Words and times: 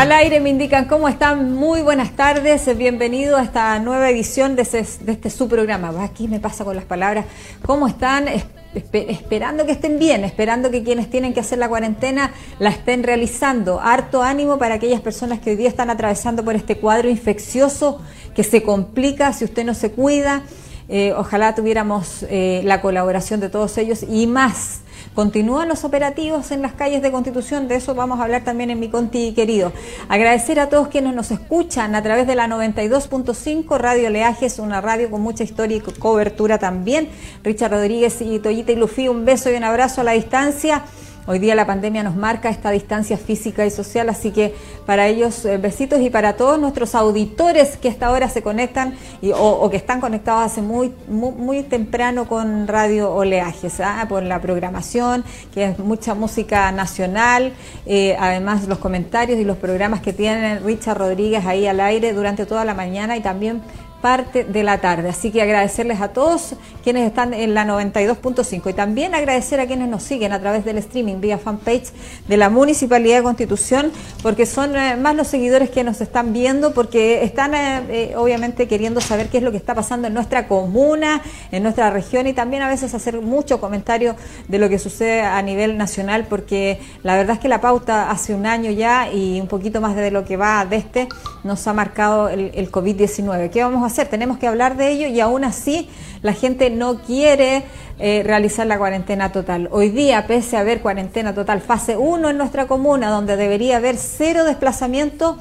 Al 0.00 0.12
aire 0.12 0.40
me 0.40 0.48
indican 0.48 0.86
cómo 0.86 1.10
están. 1.10 1.52
Muy 1.52 1.82
buenas 1.82 2.16
tardes. 2.16 2.74
Bienvenido 2.74 3.36
a 3.36 3.42
esta 3.42 3.78
nueva 3.80 4.08
edición 4.08 4.56
de, 4.56 4.62
este 4.62 5.28
su 5.28 5.46
programa. 5.46 5.92
Aquí 6.02 6.26
me 6.26 6.40
pasa 6.40 6.64
con 6.64 6.74
las 6.74 6.86
palabras. 6.86 7.26
¿Cómo 7.66 7.86
están? 7.86 8.26
esperando 8.72 9.66
que 9.66 9.72
estén 9.72 9.98
bien, 9.98 10.24
esperando 10.24 10.70
que 10.70 10.82
quienes 10.82 11.10
tienen 11.10 11.34
que 11.34 11.40
hacer 11.40 11.58
la 11.58 11.68
cuarentena 11.68 12.32
la 12.58 12.70
estén 12.70 13.02
realizando. 13.02 13.78
Harto 13.78 14.22
ánimo 14.22 14.56
para 14.56 14.76
aquellas 14.76 15.02
personas 15.02 15.40
que 15.40 15.50
hoy 15.50 15.56
día 15.56 15.68
están 15.68 15.90
atravesando 15.90 16.42
por 16.46 16.54
este 16.54 16.78
cuadro 16.78 17.10
infeccioso 17.10 18.00
que 18.34 18.42
se 18.42 18.62
complica 18.62 19.34
si 19.34 19.44
usted 19.44 19.66
no 19.66 19.74
se 19.74 19.92
cuida. 19.92 20.44
Eh, 20.88 21.12
ojalá 21.14 21.54
tuviéramos 21.54 22.24
eh, 22.30 22.62
la 22.64 22.80
colaboración 22.80 23.38
de 23.38 23.50
todos 23.50 23.76
ellos 23.76 24.02
y 24.08 24.26
más 24.26 24.80
Continúan 25.14 25.68
los 25.68 25.82
operativos 25.82 26.52
en 26.52 26.62
las 26.62 26.74
calles 26.74 27.02
de 27.02 27.10
Constitución, 27.10 27.66
de 27.66 27.74
eso 27.74 27.96
vamos 27.96 28.20
a 28.20 28.22
hablar 28.22 28.44
también 28.44 28.70
en 28.70 28.78
mi 28.78 28.88
Conti 28.88 29.32
querido. 29.34 29.72
Agradecer 30.08 30.60
a 30.60 30.68
todos 30.68 30.86
quienes 30.86 31.14
nos 31.14 31.32
escuchan 31.32 31.96
a 31.96 32.02
través 32.02 32.28
de 32.28 32.36
la 32.36 32.46
92.5 32.46 33.76
Radio 33.76 34.08
Leajes, 34.08 34.60
una 34.60 34.80
radio 34.80 35.10
con 35.10 35.20
mucha 35.20 35.42
historia 35.42 35.76
y 35.76 35.80
cobertura 35.80 36.58
también. 36.58 37.08
Richard 37.42 37.72
Rodríguez 37.72 38.22
y 38.22 38.38
Toyita 38.38 38.70
y 38.70 38.76
Lufi, 38.76 39.08
un 39.08 39.24
beso 39.24 39.50
y 39.50 39.56
un 39.56 39.64
abrazo 39.64 40.00
a 40.00 40.04
la 40.04 40.12
distancia. 40.12 40.84
Hoy 41.26 41.38
día 41.38 41.54
la 41.54 41.66
pandemia 41.66 42.02
nos 42.02 42.16
marca 42.16 42.48
esta 42.48 42.70
distancia 42.70 43.18
física 43.18 43.66
y 43.66 43.70
social, 43.70 44.08
así 44.08 44.30
que 44.30 44.54
para 44.86 45.06
ellos 45.06 45.44
eh, 45.44 45.58
besitos 45.58 46.00
y 46.00 46.08
para 46.08 46.36
todos 46.36 46.58
nuestros 46.58 46.94
auditores 46.94 47.76
que 47.76 47.90
hasta 47.90 48.06
ahora 48.06 48.30
se 48.30 48.42
conectan 48.42 48.94
o, 49.34 49.68
que 49.70 49.76
están 49.76 50.00
conectados 50.00 50.44
hace 50.50 50.62
muy, 50.62 50.92
muy, 51.08 51.62
temprano 51.62 52.26
con 52.26 52.66
Radio 52.66 53.12
Oleajes, 53.14 53.80
¿ah? 53.80 54.06
por 54.08 54.22
la 54.22 54.40
programación, 54.40 55.22
que 55.52 55.64
es 55.66 55.78
mucha 55.78 56.14
música 56.14 56.72
nacional, 56.72 57.52
eh, 57.84 58.16
además 58.18 58.66
los 58.66 58.78
comentarios 58.78 59.38
y 59.38 59.44
los 59.44 59.58
programas 59.58 60.00
que 60.00 60.14
tiene 60.14 60.58
Richard 60.60 60.98
Rodríguez 60.98 61.44
ahí 61.44 61.66
al 61.66 61.80
aire 61.80 62.14
durante 62.14 62.46
toda 62.46 62.64
la 62.64 62.72
mañana 62.72 63.16
y 63.16 63.20
también 63.20 63.60
parte 64.00 64.44
de 64.44 64.62
la 64.62 64.78
tarde. 64.78 65.08
Así 65.08 65.30
que 65.30 65.42
agradecerles 65.42 66.00
a 66.00 66.08
todos 66.08 66.54
quienes 66.82 67.06
están 67.06 67.34
en 67.34 67.54
la 67.54 67.64
92.5 67.64 68.70
y 68.70 68.72
también 68.72 69.14
agradecer 69.14 69.60
a 69.60 69.66
quienes 69.66 69.88
nos 69.88 70.02
siguen 70.02 70.32
a 70.32 70.40
través 70.40 70.64
del 70.64 70.78
streaming 70.78 71.20
vía 71.20 71.38
fanpage 71.38 71.92
de 72.26 72.36
la 72.36 72.48
Municipalidad 72.48 73.18
de 73.18 73.22
Constitución, 73.22 73.92
porque 74.22 74.46
son 74.46 74.76
eh, 74.76 74.96
más 74.96 75.14
los 75.14 75.28
seguidores 75.28 75.70
que 75.70 75.84
nos 75.84 76.00
están 76.00 76.32
viendo, 76.32 76.72
porque 76.72 77.22
están 77.24 77.54
eh, 77.54 77.82
eh, 77.88 78.14
obviamente 78.16 78.66
queriendo 78.66 79.00
saber 79.00 79.28
qué 79.28 79.38
es 79.38 79.42
lo 79.42 79.50
que 79.50 79.56
está 79.56 79.74
pasando 79.74 80.08
en 80.08 80.14
nuestra 80.14 80.48
comuna, 80.48 81.22
en 81.52 81.62
nuestra 81.62 81.90
región 81.90 82.26
y 82.26 82.32
también 82.32 82.62
a 82.62 82.68
veces 82.68 82.94
hacer 82.94 83.20
mucho 83.20 83.60
comentario 83.60 84.16
de 84.48 84.58
lo 84.58 84.68
que 84.68 84.78
sucede 84.78 85.22
a 85.22 85.40
nivel 85.42 85.76
nacional, 85.76 86.26
porque 86.28 86.80
la 87.02 87.16
verdad 87.16 87.34
es 87.34 87.40
que 87.40 87.48
la 87.48 87.60
pauta 87.60 88.10
hace 88.10 88.34
un 88.34 88.46
año 88.46 88.70
ya 88.70 89.12
y 89.12 89.40
un 89.40 89.46
poquito 89.46 89.80
más 89.80 89.94
de 89.96 90.10
lo 90.10 90.24
que 90.24 90.36
va 90.36 90.64
de 90.64 90.76
este 90.76 91.08
nos 91.44 91.66
ha 91.66 91.72
marcado 91.72 92.28
el, 92.28 92.50
el 92.54 92.70
COVID-19. 92.70 93.50
¿Qué 93.50 93.62
vamos 93.62 93.84
a 93.84 93.89
hacer? 93.90 94.08
Tenemos 94.08 94.38
que 94.38 94.46
hablar 94.46 94.76
de 94.76 94.90
ello 94.90 95.06
y 95.08 95.20
aún 95.20 95.44
así 95.44 95.88
la 96.22 96.32
gente 96.32 96.70
no 96.70 97.02
quiere 97.02 97.64
eh, 97.98 98.22
realizar 98.24 98.66
la 98.66 98.78
cuarentena 98.78 99.32
total. 99.32 99.68
Hoy 99.72 99.90
día, 99.90 100.26
pese 100.26 100.56
a 100.56 100.60
haber 100.60 100.80
cuarentena 100.80 101.34
total 101.34 101.60
fase 101.60 101.96
1 101.96 102.30
en 102.30 102.38
nuestra 102.38 102.66
comuna, 102.66 103.10
donde 103.10 103.36
debería 103.36 103.76
haber 103.76 103.96
cero 103.96 104.44
desplazamiento, 104.44 105.36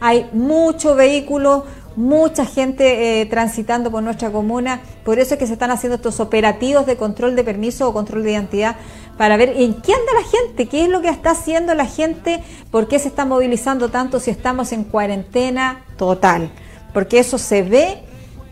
hay 0.00 0.28
mucho 0.32 0.94
vehículo, 0.94 1.64
mucha 1.96 2.44
gente 2.44 3.20
eh, 3.20 3.26
transitando 3.26 3.90
por 3.90 4.02
nuestra 4.02 4.30
comuna. 4.30 4.80
Por 5.04 5.18
eso 5.18 5.34
es 5.34 5.40
que 5.40 5.46
se 5.46 5.54
están 5.54 5.70
haciendo 5.70 5.96
estos 5.96 6.20
operativos 6.20 6.86
de 6.86 6.96
control 6.96 7.36
de 7.36 7.44
permiso 7.44 7.88
o 7.88 7.92
control 7.92 8.22
de 8.22 8.32
identidad 8.32 8.76
para 9.16 9.36
ver 9.36 9.50
en 9.56 9.74
qué 9.74 9.92
anda 9.92 10.12
la 10.12 10.24
gente, 10.24 10.66
qué 10.66 10.84
es 10.84 10.88
lo 10.88 11.00
que 11.00 11.08
está 11.08 11.30
haciendo 11.30 11.74
la 11.74 11.86
gente, 11.86 12.42
por 12.70 12.88
qué 12.88 12.98
se 12.98 13.08
está 13.08 13.24
movilizando 13.24 13.90
tanto 13.90 14.18
si 14.18 14.30
estamos 14.30 14.72
en 14.72 14.84
cuarentena 14.84 15.84
total 15.96 16.50
porque 16.94 17.18
eso 17.18 17.36
se 17.36 17.62
ve 17.62 17.98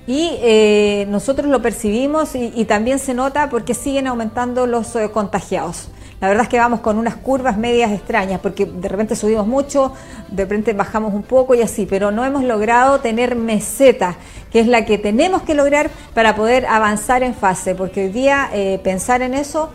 y 0.06 0.36
eh, 0.42 1.06
nosotros 1.08 1.46
lo 1.46 1.62
percibimos 1.62 2.34
y, 2.34 2.64
también 2.64 2.98
se 2.98 3.14
nota 3.14 3.48
porque 3.48 3.72
siguen 3.72 4.08
aumentando 4.08 4.66
los 4.66 4.94
eh, 4.96 5.10
contagiados. 5.10 5.88
La 6.20 6.28
verdad 6.28 6.44
es 6.44 6.48
que 6.48 6.58
vamos 6.58 6.80
con 6.80 6.98
unas 6.98 7.16
curvas 7.16 7.56
medias 7.56 7.90
extrañas, 7.90 8.40
porque 8.40 8.64
de 8.64 8.88
repente 8.88 9.16
subimos 9.16 9.46
mucho, 9.46 9.92
de 10.28 10.44
repente 10.44 10.72
bajamos 10.72 11.14
un 11.14 11.24
poco 11.24 11.54
y 11.54 11.62
así, 11.62 11.84
pero 11.84 12.12
no 12.12 12.24
hemos 12.24 12.44
logrado 12.44 13.00
tener 13.00 13.34
meseta, 13.34 14.16
que 14.52 14.60
es 14.60 14.68
la 14.68 14.84
que 14.84 14.98
tenemos 14.98 15.42
que 15.42 15.54
lograr 15.54 15.90
para 16.14 16.36
poder 16.36 16.66
avanzar 16.66 17.24
en 17.24 17.34
fase, 17.34 17.74
porque 17.74 18.04
hoy 18.04 18.12
día 18.12 18.50
eh, 18.52 18.80
pensar 18.84 19.20
en 19.22 19.34
eso, 19.34 19.70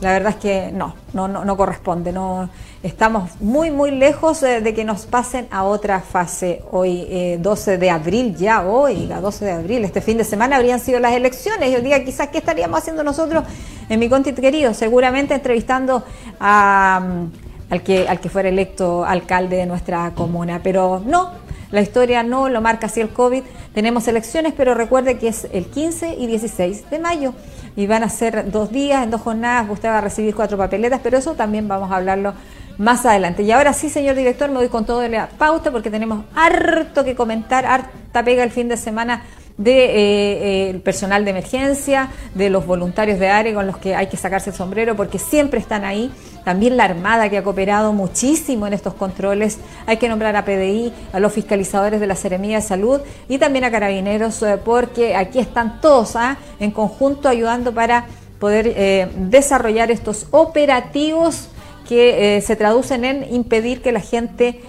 la 0.00 0.12
verdad 0.12 0.30
es 0.30 0.36
que 0.36 0.72
no, 0.72 0.96
no, 1.12 1.28
no, 1.28 1.44
no 1.44 1.56
corresponde, 1.56 2.12
no 2.12 2.48
Estamos 2.84 3.40
muy, 3.40 3.70
muy 3.70 3.92
lejos 3.92 4.42
eh, 4.42 4.60
de 4.60 4.74
que 4.74 4.84
nos 4.84 5.06
pasen 5.06 5.48
a 5.50 5.64
otra 5.64 6.00
fase. 6.00 6.60
Hoy, 6.70 7.38
12 7.40 7.72
eh, 7.72 7.78
de 7.78 7.88
abril, 7.88 8.36
ya 8.36 8.62
hoy, 8.62 9.06
la 9.06 9.22
12 9.22 9.46
de 9.46 9.52
abril, 9.52 9.84
este 9.86 10.02
fin 10.02 10.18
de 10.18 10.24
semana 10.24 10.56
habrían 10.56 10.78
sido 10.78 11.00
las 11.00 11.14
elecciones. 11.14 11.72
Yo 11.72 11.80
diga, 11.80 12.04
quizás, 12.04 12.28
¿qué 12.28 12.36
estaríamos 12.36 12.78
haciendo 12.78 13.02
nosotros 13.02 13.44
en 13.88 13.98
mi 13.98 14.10
contit 14.10 14.38
querido? 14.38 14.74
Seguramente 14.74 15.32
entrevistando 15.32 16.04
a, 16.38 17.00
mm, 17.02 17.72
al, 17.72 17.82
que, 17.82 18.06
al 18.06 18.20
que 18.20 18.28
fuera 18.28 18.50
electo 18.50 19.06
alcalde 19.06 19.56
de 19.56 19.64
nuestra 19.64 20.10
comuna. 20.10 20.60
Pero 20.62 21.00
no, 21.06 21.30
la 21.70 21.80
historia 21.80 22.22
no 22.22 22.50
lo 22.50 22.60
marca 22.60 22.88
así 22.88 23.00
el 23.00 23.08
COVID. 23.08 23.44
Tenemos 23.72 24.06
elecciones, 24.08 24.52
pero 24.54 24.74
recuerde 24.74 25.16
que 25.16 25.28
es 25.28 25.48
el 25.54 25.64
15 25.68 26.16
y 26.18 26.26
16 26.26 26.90
de 26.90 26.98
mayo 26.98 27.32
y 27.76 27.86
van 27.86 28.02
a 28.02 28.10
ser 28.10 28.50
dos 28.50 28.70
días, 28.70 29.04
en 29.04 29.10
dos 29.10 29.22
jornadas. 29.22 29.70
Usted 29.70 29.88
va 29.88 29.98
a 29.98 30.02
recibir 30.02 30.34
cuatro 30.34 30.58
papeletas, 30.58 31.00
pero 31.02 31.16
eso 31.16 31.32
también 31.32 31.66
vamos 31.66 31.90
a 31.90 31.96
hablarlo 31.96 32.34
más 32.78 33.06
adelante. 33.06 33.42
Y 33.42 33.52
ahora 33.52 33.72
sí, 33.72 33.88
señor 33.88 34.16
director, 34.16 34.50
me 34.50 34.56
voy 34.56 34.68
con 34.68 34.84
todo 34.84 35.06
la 35.08 35.28
pauta 35.28 35.70
porque 35.70 35.90
tenemos 35.90 36.24
harto 36.34 37.04
que 37.04 37.14
comentar, 37.14 37.66
harta 37.66 38.24
pega 38.24 38.42
el 38.42 38.50
fin 38.50 38.68
de 38.68 38.76
semana 38.76 39.22
de 39.56 39.84
eh, 39.84 40.70
eh, 40.70 40.80
personal 40.80 41.24
de 41.24 41.30
emergencia, 41.30 42.10
de 42.34 42.50
los 42.50 42.66
voluntarios 42.66 43.20
de 43.20 43.28
área 43.28 43.54
con 43.54 43.66
los 43.66 43.76
que 43.76 43.94
hay 43.94 44.08
que 44.08 44.16
sacarse 44.16 44.50
el 44.50 44.56
sombrero 44.56 44.96
porque 44.96 45.18
siempre 45.18 45.60
están 45.60 45.84
ahí. 45.84 46.10
También 46.44 46.76
la 46.76 46.84
Armada 46.84 47.30
que 47.30 47.38
ha 47.38 47.44
cooperado 47.44 47.92
muchísimo 47.92 48.66
en 48.66 48.72
estos 48.72 48.94
controles. 48.94 49.58
Hay 49.86 49.96
que 49.98 50.08
nombrar 50.08 50.34
a 50.36 50.44
PDI, 50.44 50.92
a 51.12 51.20
los 51.20 51.32
fiscalizadores 51.32 52.00
de 52.00 52.06
la 52.06 52.16
Seremía 52.16 52.56
de 52.56 52.62
Salud 52.62 53.00
y 53.28 53.38
también 53.38 53.64
a 53.64 53.70
Carabineros 53.70 54.42
eh, 54.42 54.58
porque 54.62 55.14
aquí 55.14 55.38
están 55.38 55.80
todos 55.80 56.16
¿ah? 56.16 56.36
en 56.58 56.72
conjunto 56.72 57.28
ayudando 57.28 57.72
para 57.72 58.06
poder 58.40 59.08
desarrollar 59.16 59.90
estos 59.90 60.26
operativos 60.30 61.48
que 61.88 62.36
eh, 62.36 62.40
se 62.40 62.56
traducen 62.56 63.04
en 63.04 63.34
impedir 63.34 63.82
que 63.82 63.92
la 63.92 64.00
gente 64.00 64.60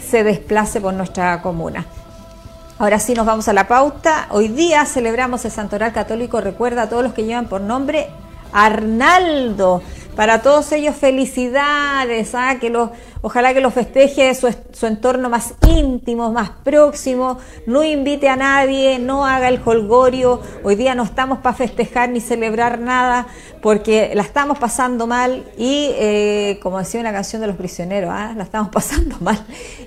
se 0.00 0.24
desplace 0.24 0.80
por 0.80 0.94
nuestra 0.94 1.42
comuna. 1.42 1.86
Ahora 2.78 2.98
sí 2.98 3.12
nos 3.12 3.26
vamos 3.26 3.46
a 3.48 3.52
la 3.52 3.68
pauta. 3.68 4.26
Hoy 4.30 4.48
día 4.48 4.86
celebramos 4.86 5.44
el 5.44 5.50
Santoral 5.50 5.92
Católico. 5.92 6.40
Recuerda 6.40 6.82
a 6.82 6.88
todos 6.88 7.02
los 7.02 7.12
que 7.12 7.24
llevan 7.24 7.46
por 7.46 7.60
nombre 7.60 8.08
Arnaldo. 8.52 9.82
Para 10.16 10.42
todos 10.42 10.72
ellos 10.72 10.96
felicidades, 10.96 12.34
¿ah? 12.34 12.56
que 12.60 12.70
los 12.70 12.90
Ojalá 13.22 13.52
que 13.52 13.60
lo 13.60 13.70
festeje 13.70 14.34
su, 14.34 14.48
su, 14.72 14.86
entorno 14.86 15.28
más 15.28 15.54
íntimo, 15.68 16.32
más 16.32 16.50
próximo, 16.64 17.38
no 17.66 17.84
invite 17.84 18.30
a 18.30 18.36
nadie, 18.36 18.98
no 18.98 19.26
haga 19.26 19.48
el 19.48 19.60
holgorio. 19.62 20.40
Hoy 20.64 20.74
día 20.74 20.94
no 20.94 21.02
estamos 21.02 21.40
para 21.40 21.54
festejar 21.54 22.08
ni 22.08 22.20
celebrar 22.20 22.78
nada 22.78 23.26
porque 23.60 24.12
la 24.14 24.22
estamos 24.22 24.58
pasando 24.58 25.06
mal 25.06 25.44
y, 25.58 25.90
eh, 25.96 26.58
como 26.62 26.78
decía 26.78 26.98
una 27.00 27.12
canción 27.12 27.42
de 27.42 27.48
los 27.48 27.56
prisioneros, 27.56 28.10
¿ah? 28.10 28.32
la 28.34 28.44
estamos 28.44 28.68
pasando 28.72 29.16
mal 29.20 29.38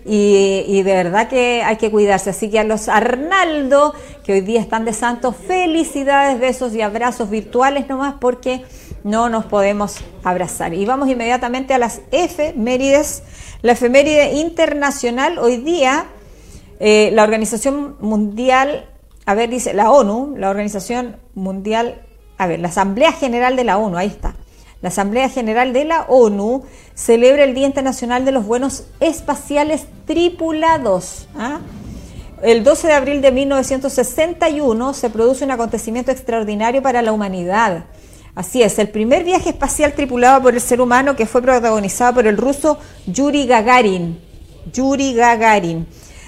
y, 0.05 0.65
y, 0.67 0.83
de 0.83 0.93
verdad 0.93 1.27
que 1.27 1.63
hay 1.63 1.77
que 1.77 1.89
cuidarse. 1.89 2.29
Así 2.29 2.51
que 2.51 2.59
a 2.59 2.63
los 2.63 2.87
Arnaldo, 2.87 3.95
que 4.23 4.33
hoy 4.33 4.41
día 4.41 4.61
están 4.61 4.85
de 4.85 4.93
santos, 4.93 5.35
felicidades, 5.35 6.39
besos 6.39 6.75
y 6.75 6.81
abrazos 6.81 7.31
virtuales 7.31 7.89
nomás 7.89 8.15
porque 8.19 8.63
no 9.03 9.29
nos 9.29 9.45
podemos 9.45 9.97
abrazar. 10.23 10.73
Y 10.73 10.85
vamos 10.85 11.09
inmediatamente 11.09 11.73
a 11.73 11.77
las 11.77 12.01
efemérides. 12.11 13.23
La 13.61 13.73
efeméride 13.73 14.33
internacional, 14.33 15.39
hoy 15.39 15.57
día, 15.57 16.07
eh, 16.79 17.11
la 17.13 17.23
Organización 17.23 17.97
Mundial, 17.99 18.89
a 19.25 19.35
ver, 19.35 19.49
dice 19.49 19.73
la 19.73 19.91
ONU, 19.91 20.35
la 20.37 20.49
Organización 20.49 21.17
Mundial, 21.33 22.01
a 22.37 22.47
ver, 22.47 22.59
la 22.59 22.69
Asamblea 22.69 23.11
General 23.11 23.55
de 23.55 23.63
la 23.63 23.77
ONU, 23.77 23.97
ahí 23.97 24.07
está. 24.07 24.35
La 24.81 24.89
Asamblea 24.89 25.29
General 25.29 25.71
de 25.71 25.85
la 25.85 26.03
ONU 26.09 26.63
celebra 26.93 27.45
el 27.45 27.55
Día 27.55 27.67
Internacional 27.67 28.25
de 28.25 28.33
los 28.33 28.45
Vuelos 28.45 28.85
Espaciales 28.99 29.85
Tripulados. 30.05 31.29
¿ah? 31.37 31.61
El 32.41 32.65
12 32.65 32.87
de 32.87 32.93
abril 32.93 33.21
de 33.21 33.31
1961 33.31 34.93
se 34.93 35.09
produce 35.09 35.45
un 35.45 35.51
acontecimiento 35.51 36.11
extraordinario 36.11 36.81
para 36.81 37.01
la 37.01 37.13
humanidad 37.13 37.85
Así 38.35 38.63
es, 38.63 38.79
el 38.79 38.89
primer 38.89 39.23
viaje 39.23 39.49
espacial 39.49 39.93
tripulado 39.93 40.41
por 40.41 40.55
el 40.55 40.61
ser 40.61 40.81
humano 40.81 41.15
que 41.15 41.27
fue 41.27 41.43
protagonizado 41.43 42.15
por 42.15 42.25
el 42.25 42.35
ruso 42.35 42.79
Yuri 43.05 43.45
Gagarin. 43.45 44.19
Yuri 44.73 45.13
Gagarin. 45.13 45.85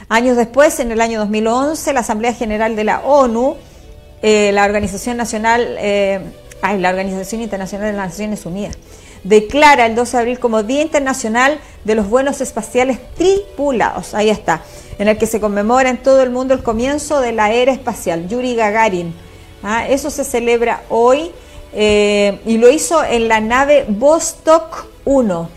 Años 0.08 0.38
después, 0.38 0.80
en 0.80 0.92
el 0.92 1.02
año 1.02 1.18
2011, 1.20 1.94
la 1.94 2.02
Asamblea 2.02 2.34
General 2.34 2.76
de 2.76 2.84
la 2.84 3.00
ONU, 3.00 3.56
eh, 4.22 4.52
la 4.54 4.66
Organización 4.66 5.18
Nacional, 5.18 5.78
eh, 5.80 6.22
la 6.78 6.90
Organización 6.90 7.42
Internacional 7.42 7.92
de 7.92 7.98
las 7.98 8.10
Naciones 8.10 8.46
Unidas, 8.46 8.78
declara 9.24 9.88
el 9.88 9.96
12 9.96 10.18
de 10.18 10.22
abril 10.22 10.40
como 10.40 10.62
Día 10.62 10.84
Internacional 10.84 11.58
de 11.86 11.96
los 11.96 12.08
Vuelos 12.08 12.40
Espaciales 12.40 13.00
Tripulados. 13.16 14.14
Ahí 14.14 14.30
está, 14.30 14.62
en 15.00 15.08
el 15.08 15.18
que 15.18 15.26
se 15.26 15.40
conmemora 15.40 15.90
en 15.90 15.98
todo 15.98 16.22
el 16.22 16.30
mundo 16.30 16.54
el 16.54 16.62
comienzo 16.62 17.20
de 17.20 17.32
la 17.32 17.52
era 17.52 17.72
espacial, 17.72 18.28
Yuri 18.28 18.54
Gagarin. 18.54 19.12
Ah, 19.64 19.88
eso 19.88 20.12
se 20.12 20.24
celebra 20.24 20.84
hoy 20.90 21.32
eh, 21.78 22.40
y 22.46 22.58
lo 22.58 22.70
hizo 22.70 23.04
en 23.04 23.28
la 23.28 23.42
nave 23.42 23.86
Vostok 23.90 24.86
1. 25.04 25.50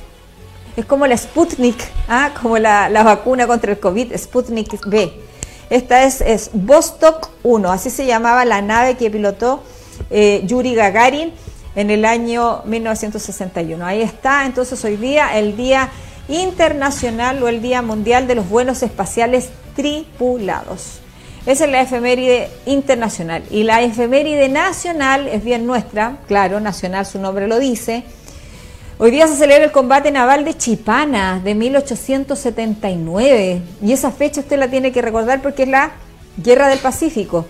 Es 0.77 0.85
como 0.85 1.07
la 1.07 1.17
Sputnik, 1.17 1.77
¿ah? 2.09 2.33
como 2.43 2.59
la, 2.59 2.89
vacuna 3.05 3.47
contra 3.47 3.71
el 3.71 3.79
COVID, 3.79 4.17
Sputnik 4.17 4.85
B. 4.87 5.13
Esta 5.71 6.03
es, 6.03 6.21
es 6.21 6.51
Vostok 6.53 7.31
1, 7.45 7.71
así 7.71 7.91
se 7.91 8.05
llamaba 8.05 8.45
la 8.45 8.63
nave 8.63 8.97
que 8.97 9.11
pilotó 9.11 9.63
eh, 10.11 10.43
Yuri 10.45 10.75
Gagarin 10.75 11.33
en 11.77 11.91
el 11.91 12.05
año 12.05 12.63
1961. 12.65 13.87
Ahí 13.87 14.03
está, 14.03 14.45
entonces 14.45 14.85
hoy 14.85 14.97
día 14.97 15.39
el 15.39 15.57
Día 15.57 15.91
Internacional 16.27 17.41
o 17.43 17.49
el 17.49 17.63
Día 17.63 17.81
Mundial 17.81 18.27
de 18.27 18.35
los 18.35 18.49
Vuelos 18.49 18.83
Espaciales 18.83 19.51
Tripulados. 19.77 21.01
Esa 21.47 21.65
es 21.65 21.71
la 21.71 21.81
efeméride 21.81 22.51
internacional. 22.67 23.43
Y 23.51 23.63
la 23.63 23.83
efeméride 23.83 24.49
nacional 24.49 25.29
es 25.29 25.45
bien 25.45 25.67
nuestra, 25.67 26.19
claro, 26.27 26.61
nacional 26.61 27.07
su 27.07 27.19
nombre 27.19 27.49
lo 27.49 27.59
dice. 27.59 28.05
Hoy 28.99 29.11
día 29.11 29.29
se 29.29 29.37
celebra 29.37 29.65
el 29.65 29.73
combate 29.73 30.11
naval 30.11 30.45
de 30.45 30.57
Chipana 30.57 31.41
de 31.43 31.55
1879. 31.55 33.63
Y 33.83 33.93
esa 33.93 34.11
fecha 34.11 34.41
usted 34.41 34.59
la 34.59 34.69
tiene 34.69 34.93
que 34.93 35.03
recordar 35.03 35.41
porque 35.41 35.63
es 35.63 35.69
la 35.69 35.93
Guerra 36.37 36.69
del 36.69 36.79
Pacífico 36.79 37.47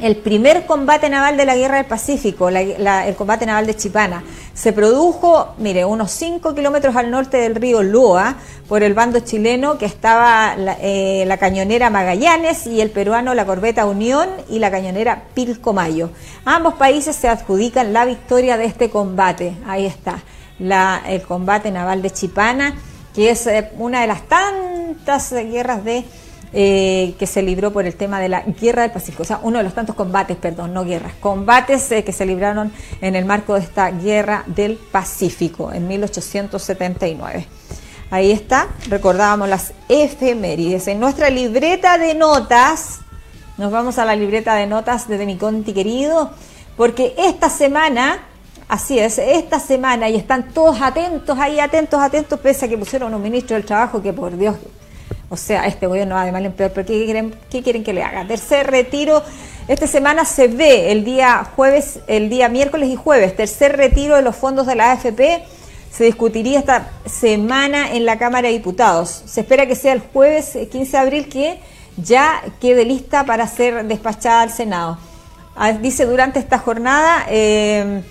el 0.00 0.16
primer 0.16 0.66
combate 0.66 1.08
naval 1.08 1.36
de 1.36 1.44
la 1.44 1.56
Guerra 1.56 1.76
del 1.76 1.86
Pacífico, 1.86 2.48
el 2.48 3.14
combate 3.16 3.46
naval 3.46 3.66
de 3.66 3.76
Chipana, 3.76 4.24
se 4.54 4.72
produjo, 4.72 5.54
mire, 5.58 5.84
unos 5.84 6.12
5 6.12 6.54
kilómetros 6.54 6.94
al 6.94 7.10
norte 7.10 7.38
del 7.38 7.56
río 7.56 7.82
Lua, 7.82 8.36
por 8.68 8.84
el 8.84 8.94
bando 8.94 9.18
chileno 9.18 9.78
que 9.78 9.84
estaba 9.84 10.54
eh, 10.80 11.24
la, 11.26 11.36
cañonera 11.38 11.90
Magallanes 11.90 12.66
y 12.66 12.80
el 12.80 12.90
peruano 12.90 13.34
la 13.34 13.44
corbeta 13.44 13.84
Unión 13.84 14.28
y 14.48 14.60
la 14.60 14.70
cañonera 14.70 15.24
Pilcomayo. 15.34 16.10
Ambos 16.44 16.74
países 16.74 17.16
se 17.16 17.28
adjudican 17.28 17.92
la 17.92 18.04
victoria 18.04 18.56
de 18.56 18.66
este 18.66 18.90
combate. 18.90 19.56
Ahí 19.66 19.86
está, 19.86 20.22
el 20.60 21.22
combate 21.22 21.72
naval 21.72 22.00
de 22.00 22.10
Chipana, 22.10 22.76
que 23.12 23.30
es 23.30 23.48
eh, 23.48 23.72
una 23.78 24.02
de 24.02 24.06
las 24.06 24.22
tantas 24.28 25.32
guerras 25.32 25.84
de 25.84 26.04
eh, 26.56 27.16
que 27.18 27.26
se 27.26 27.42
libró 27.42 27.72
por 27.72 27.84
el 27.84 27.96
tema 27.96 28.20
de 28.20 28.28
la 28.28 28.42
guerra 28.42 28.82
del 28.82 28.92
Pacífico, 28.92 29.24
o 29.24 29.26
sea, 29.26 29.40
uno 29.42 29.58
de 29.58 29.64
los 29.64 29.74
tantos 29.74 29.96
combates, 29.96 30.36
perdón, 30.36 30.72
no 30.72 30.84
guerras, 30.84 31.12
combates 31.18 31.90
eh, 31.90 32.04
que 32.04 32.12
se 32.12 32.24
libraron 32.24 32.70
en 33.00 33.16
el 33.16 33.24
marco 33.24 33.54
de 33.54 33.60
esta 33.60 33.90
guerra 33.90 34.44
del 34.46 34.76
Pacífico 34.76 35.72
en 35.72 35.88
1879. 35.88 37.48
Ahí 38.08 38.30
está, 38.30 38.68
recordábamos 38.88 39.48
las 39.48 39.72
efemérides. 39.88 40.86
En 40.86 41.00
nuestra 41.00 41.28
libreta 41.28 41.98
de 41.98 42.14
notas, 42.14 43.00
nos 43.58 43.72
vamos 43.72 43.98
a 43.98 44.04
la 44.04 44.14
libreta 44.14 44.54
de 44.54 44.68
notas 44.68 45.08
de 45.08 45.26
mi 45.26 45.36
conti 45.36 45.72
querido, 45.72 46.30
porque 46.76 47.16
esta 47.18 47.50
semana, 47.50 48.20
así 48.68 49.00
es, 49.00 49.18
esta 49.18 49.58
semana, 49.58 50.08
y 50.08 50.14
están 50.14 50.52
todos 50.52 50.80
atentos, 50.80 51.36
ahí 51.36 51.58
atentos, 51.58 52.00
atentos, 52.00 52.38
pese 52.38 52.66
a 52.66 52.68
que 52.68 52.78
pusieron 52.78 53.12
un 53.12 53.22
ministro 53.22 53.56
del 53.56 53.66
trabajo 53.66 54.00
que 54.00 54.12
por 54.12 54.36
Dios 54.36 54.54
o 55.28 55.36
sea, 55.36 55.66
este 55.66 55.86
gobierno 55.86 56.14
va 56.14 56.24
de 56.24 56.32
mal 56.32 56.44
en 56.44 56.52
peor, 56.52 56.72
pero 56.74 56.86
¿qué 56.86 57.04
quieren, 57.04 57.34
¿qué 57.50 57.62
quieren 57.62 57.82
que 57.82 57.92
le 57.92 58.02
haga? 58.02 58.26
Tercer 58.26 58.70
retiro, 58.70 59.22
esta 59.66 59.86
semana 59.86 60.24
se 60.24 60.48
ve 60.48 60.92
el 60.92 61.04
día 61.04 61.46
jueves, 61.56 62.00
el 62.06 62.28
día 62.28 62.48
miércoles 62.48 62.90
y 62.90 62.96
jueves, 62.96 63.34
tercer 63.34 63.76
retiro 63.76 64.16
de 64.16 64.22
los 64.22 64.36
fondos 64.36 64.66
de 64.66 64.74
la 64.74 64.92
AFP. 64.92 65.42
Se 65.90 66.04
discutiría 66.04 66.58
esta 66.58 66.90
semana 67.06 67.92
en 67.94 68.04
la 68.04 68.18
Cámara 68.18 68.48
de 68.48 68.54
Diputados. 68.54 69.22
Se 69.26 69.40
espera 69.40 69.66
que 69.66 69.76
sea 69.76 69.92
el 69.92 70.00
jueves 70.00 70.58
15 70.70 70.76
eh, 70.76 70.86
de 70.90 70.98
abril 70.98 71.28
que 71.28 71.60
ya 71.96 72.42
quede 72.60 72.84
lista 72.84 73.24
para 73.24 73.46
ser 73.46 73.84
despachada 73.86 74.42
al 74.42 74.50
Senado. 74.50 74.98
Ah, 75.56 75.72
dice 75.72 76.04
durante 76.04 76.40
esta 76.40 76.58
jornada, 76.58 77.26
eh, 77.30 78.02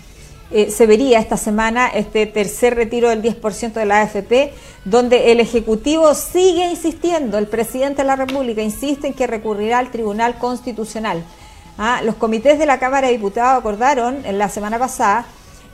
eh, 0.54 0.70
se 0.70 0.86
vería 0.86 1.20
esta 1.20 1.36
semana 1.36 1.88
este 1.88 2.28
tercer 2.28 2.76
retiro 2.76 3.10
del 3.10 3.24
10% 3.24 3.74
de 3.74 3.86
la 3.86 4.02
AFP, 4.02 4.54
donde 4.86 5.32
el 5.32 5.40
Ejecutivo 5.40 6.14
sigue 6.14 6.70
insistiendo, 6.70 7.40
el 7.40 7.48
presidente 7.48 8.04
de 8.04 8.08
la 8.08 8.16
República 8.16 8.62
insiste 8.62 9.08
en 9.08 9.14
que 9.16 9.26
recurrirá 9.26 9.80
al 9.80 9.90
Tribunal 9.90 10.38
Constitucional. 10.38 11.24
Ah, 11.80 12.02
los 12.04 12.16
comités 12.16 12.60
de 12.60 12.68
la 12.68 12.78
Cámara 12.78 13.08
de 13.08 13.14
Diputados 13.14 13.60
acordaron 13.60 14.24
en 14.26 14.38
la 14.38 14.48
semana 14.48 14.78
pasada 14.78 15.26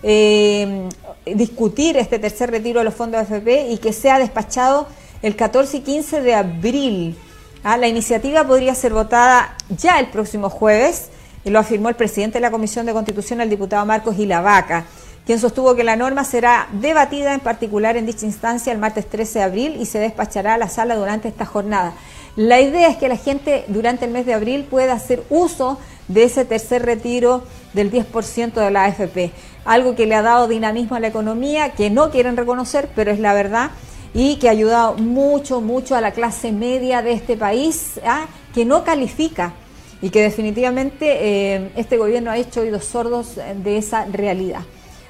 eh, 0.02 0.88
discutir 1.26 1.98
este 1.98 2.18
tercer 2.18 2.50
retiro 2.50 2.80
de 2.80 2.86
los 2.86 2.94
fondos 2.94 3.20
AFP 3.20 3.72
y 3.72 3.80
que 3.80 3.92
sea 3.92 4.18
despachado 4.18 4.88
el 5.22 5.36
14 5.36 5.76
y 5.76 5.82
15 5.82 6.22
de 6.22 6.36
abril. 6.36 7.18
Ah, 7.66 7.76
la 7.76 7.90
iniciativa 7.90 8.46
podría 8.46 8.74
ser 8.76 8.94
votada 8.94 9.58
ya 9.68 10.00
el 10.00 10.08
próximo 10.08 10.50
jueves 10.50 11.10
y 11.44 11.50
lo 11.50 11.60
afirmó 11.60 11.90
el 11.90 11.96
presidente 11.96 12.38
de 12.38 12.42
la 12.42 12.52
Comisión 12.52 12.86
de 12.86 12.94
Constitución, 12.94 13.42
el 13.42 13.50
diputado 13.50 13.86
Marcos 13.86 14.16
Gilavaca, 14.16 14.86
quien 15.26 15.40
sostuvo 15.40 15.76
que 15.76 15.84
la 15.84 15.96
norma 15.96 16.24
será 16.24 16.68
debatida 16.72 17.34
en 17.34 17.40
particular 17.40 17.98
en 17.98 18.06
dicha 18.06 18.26
instancia 18.26 18.74
el 18.74 18.80
martes 18.80 19.08
13 19.08 19.40
de 19.40 19.46
abril 19.46 19.78
y 19.80 19.86
se 19.86 20.00
despachará 20.00 20.56
a 20.56 20.58
la 20.58 20.70
sala 20.70 20.96
durante 20.96 21.28
esta 21.28 21.46
jornada. 21.46 21.94
La 22.36 22.60
idea 22.62 22.90
es 22.90 22.98
que 22.98 23.10
la 23.10 23.18
gente 23.18 23.66
durante 23.68 24.06
el 24.06 24.12
mes 24.12 24.26
de 24.26 24.34
abril 24.34 24.64
pueda 24.64 24.94
hacer 24.94 25.24
uso 25.30 25.78
de 26.08 26.24
ese 26.24 26.46
tercer 26.46 26.86
retiro 26.86 27.44
del 27.74 27.92
10% 27.92 28.54
de 28.54 28.72
la 28.72 28.86
AFP, 28.86 29.32
algo 29.66 29.96
que 29.96 30.06
le 30.06 30.16
ha 30.16 30.22
dado 30.22 30.48
dinamismo 30.48 30.96
a 30.96 31.00
la 31.00 31.08
economía, 31.08 31.72
que 31.72 31.90
no 31.90 32.10
quieren 32.10 32.38
reconocer, 32.38 32.90
pero 32.96 33.12
es 33.12 33.20
la 33.20 33.34
verdad, 33.34 33.72
y 34.14 34.38
que 34.38 34.48
ha 34.48 34.52
ayudado 34.52 34.96
mucho, 34.96 35.62
mucho 35.62 35.96
a 35.96 36.02
la 36.02 36.12
clase 36.12 36.52
media 36.52 37.02
de 37.02 37.12
este 37.12 37.38
país, 37.38 38.00
¿ah? 38.04 38.26
que 38.54 38.66
no 38.66 38.84
califica 38.84 39.54
y 40.02 40.10
que 40.10 40.22
definitivamente 40.22 41.56
eh, 41.56 41.72
este 41.76 41.98
gobierno 41.98 42.32
ha 42.32 42.38
hecho 42.38 42.62
oídos 42.62 42.86
sordos 42.86 43.36
de 43.36 43.78
esa 43.78 44.06
realidad. 44.06 44.62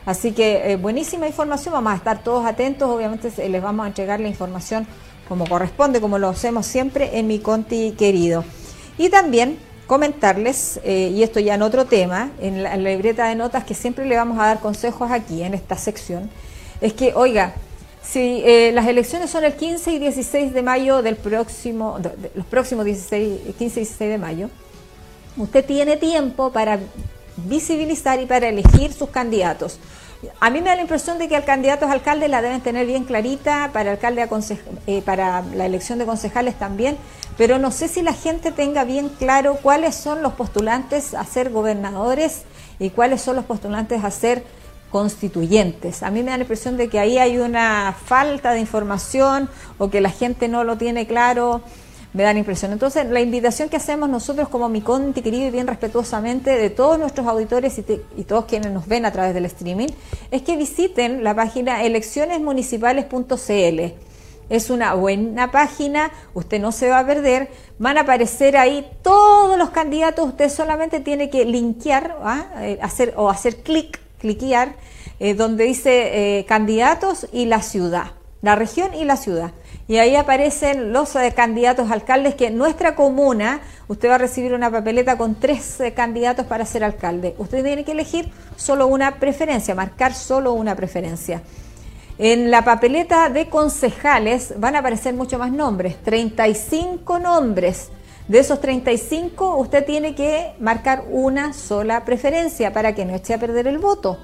Así 0.06 0.31
que 0.31 0.71
eh, 0.71 0.75
buenísima 0.77 1.27
información, 1.27 1.74
vamos 1.74 1.94
a 1.94 1.95
estar 1.95 2.24
todos 2.24 2.45
atentos, 2.45 2.89
obviamente 2.89 3.31
les 3.50 3.62
vamos 3.62 3.83
a 3.86 3.88
entregar 3.88 4.19
la 4.19 4.27
información 4.27 4.88
como 5.27 5.45
corresponde, 5.45 6.01
como 6.01 6.18
lo 6.18 6.30
hacemos 6.30 6.65
siempre 6.65 7.19
en 7.19 7.27
mi 7.27 7.39
Conti 7.39 7.91
querido. 7.91 8.44
Y 8.97 9.09
también 9.09 9.59
comentarles, 9.86 10.80
eh, 10.83 11.12
y 11.13 11.21
esto 11.21 11.39
ya 11.39 11.56
en 11.56 11.62
otro 11.62 11.86
tema, 11.86 12.31
en 12.39 12.63
la, 12.63 12.75
libreta 12.77 13.27
de 13.27 13.36
notas 13.36 13.63
que 13.63 13.75
siempre 13.75 14.06
le 14.06 14.15
vamos 14.15 14.39
a 14.39 14.47
dar 14.47 14.59
consejos 14.59 15.12
aquí 15.12 15.44
en 15.44 15.53
esta 15.53 15.77
sección, 15.77 16.31
es 16.81 16.94
que, 16.94 17.13
oiga, 17.13 17.53
si 18.01 18.41
las 18.71 18.88
elecciones 18.88 19.30
son 19.30 19.44
el 19.44 19.53
15 19.53 19.91
y 19.91 20.00
16 20.00 20.53
de 20.53 20.63
mayo 20.63 21.03
del 21.03 21.15
próximo, 21.15 22.00
los 22.33 22.45
próximos 22.47 22.86
16, 22.86 23.55
15 23.60 23.81
y 23.81 23.84
16 23.84 24.10
de 24.10 24.17
mayo, 24.17 24.50
usted 25.39 25.65
tiene 25.65 25.98
tiempo 25.98 26.51
para 26.51 26.79
visibilizar 27.38 28.19
y 28.19 28.25
para 28.25 28.50
elegir 28.50 28.93
sus 28.93 29.10
candidatos. 29.10 29.79
A 30.41 30.50
mí 30.50 30.60
me 30.60 30.69
da 30.69 30.75
la 30.75 30.81
impresión 30.81 31.17
de 31.17 31.29
que 31.29 31.38
al 31.38 31.46
candidato 31.46 31.86
a 31.86 31.91
alcalde 31.93 32.27
la 32.27 32.41
deben 32.41 32.60
tener 32.60 32.86
bien 32.86 33.05
clarita, 33.05 33.69
para 33.72 33.91
alcalde 33.91 34.27
eh, 34.86 35.01
para 35.01 35.41
la 35.55 35.65
elección 35.65 35.98
de 35.98 36.05
concejales 36.05 36.60
también, 36.60 36.98
pero 37.38 37.58
no 37.58 37.72
sé 37.72 37.88
si 37.88 38.01
la 38.01 38.13
gente 38.13 38.51
tenga 38.51 38.84
bien 38.84 39.08
claro 39.08 39.58
cuáles 39.63 39.96
son 39.96 40.22
los 40.22 40.34
postulantes 40.34 41.13
a 41.13 41.24
ser 41.24 41.51
gobernadores 41.51 42.41
y 42.79 42.89
cuáles 42.89 43.22
son 43.22 43.38
los 43.38 43.46
postulantes 43.46 44.03
a 44.03 44.12
ser 44.12 44.43
constituyentes. 44.91 46.03
A 46.03 46.12
mí 46.12 46.22
me 46.22 46.31
da 46.31 46.38
la 46.38 46.43
impresión 46.43 46.75
de 46.75 46.89
que 46.89 47.00
ahí 47.00 47.17
hay 47.17 47.38
una 47.38 47.93
falta 47.93 48.51
de 48.51 48.60
información 48.60 49.50
o 49.77 49.89
que 49.89 50.01
la 50.01 50.10
gente 50.10 50.50
no 50.50 50.65
lo 50.65 50.77
tiene 50.77 51.08
claro 51.08 51.62
me 52.13 52.24
dan 52.24 52.38
impresión. 52.38 52.72
Entonces, 52.72 53.06
la 53.08 53.20
invitación 53.22 53.68
que 53.70 53.78
hacemos 53.78 54.10
nosotros 54.10 54.50
como 54.50 54.68
mi 54.70 54.82
conti 54.82 55.22
querido 55.22 55.48
y 55.48 55.51
bien 55.51 55.68
respetuosamente 55.68 56.58
de 56.58 56.72
todos 56.72 56.98
nuestros 56.98 57.28
auditores 57.28 57.78
y, 57.78 57.84
todos 58.24 58.46
quienes 58.46 58.72
nos 58.72 58.88
ven 58.88 59.06
a 59.06 59.12
través 59.12 59.34
del 59.34 59.44
streaming, 59.46 59.89
es 60.32 60.42
que 60.42 60.56
visiten 60.58 61.24
la 61.24 61.36
página 61.36 61.84
eleccionesmunicipales.cl. 61.84 63.94
Es 64.50 64.72
una 64.72 64.96
buena 64.96 65.51
página, 65.51 66.12
usted 66.34 66.60
no 66.60 66.72
se 66.72 66.89
va 66.89 66.98
a 67.00 67.06
perder, 67.06 67.51
van 67.78 68.00
a 68.00 68.01
aparecer 68.01 68.58
ahí 68.58 68.89
todos 69.04 69.60
los 69.60 69.70
candidatos, 69.70 70.28
usted 70.28 70.50
solamente 70.50 71.01
tiene 71.01 71.30
que 71.30 71.46
linkear, 71.46 72.18
¿ah? 72.24 72.48
eh, 72.62 72.80
hacer 72.82 73.13
o 73.16 73.30
hacer 73.30 73.58
clic, 73.58 74.00
cliquear, 74.18 74.74
eh, 75.20 75.36
donde 75.36 75.66
dice 75.66 76.39
eh, 76.39 76.46
candidatos 76.46 77.28
y 77.32 77.46
la 77.46 77.62
ciudad, 77.62 78.13
la 78.42 78.56
región 78.56 78.96
y 78.96 79.04
la 79.04 79.18
ciudad 79.18 79.51
y 79.89 79.98
ahí 79.98 80.15
aparecen 80.15 80.93
los 80.93 81.15
eh, 81.15 81.34
candidatos 81.36 81.89
alcaldes 81.89 82.36
que 82.36 82.46
en 82.46 82.58
nuestra 82.60 82.93
comuna 82.93 83.62
usted 83.88 84.08
va 84.08 84.15
a 84.15 84.17
recibir 84.19 84.53
una 84.53 84.69
papeleta 84.69 85.17
con 85.17 85.34
tres 85.34 85.81
eh, 85.81 85.93
candidatos 85.93 86.46
para 86.46 86.63
ser 86.63 86.84
alcalde. 86.84 87.34
Usted 87.39 87.63
tiene 87.63 87.84
que 87.84 87.93
elegir 87.93 88.31
solo 88.55 88.86
una 88.86 89.15
preferencia, 89.15 89.74
marcar 89.74 90.13
solo 90.13 90.53
una 90.53 90.75
preferencia. 90.75 91.41
En 92.19 92.51
la 92.51 92.63
papeleta 92.63 93.29
de 93.29 93.50
concejales 93.50 94.53
van 94.58 94.75
a 94.75 94.79
aparecer 94.79 95.15
muchos 95.15 95.39
más 95.39 95.51
nombres, 95.51 95.98
35 96.03 97.17
nombres. 97.17 97.89
De 98.27 98.38
esos 98.38 98.62
35 98.62 99.55
usted 99.55 99.86
tiene 99.86 100.13
que 100.13 100.51
marcar 100.60 101.05
una 101.10 101.51
sola 101.53 102.05
preferencia 102.05 102.72
para 102.74 102.93
que 102.93 103.05
no 103.05 103.15
eche 103.15 103.34
a 103.34 103.39
perder 103.39 103.65
el 103.65 103.79
voto. 103.79 104.19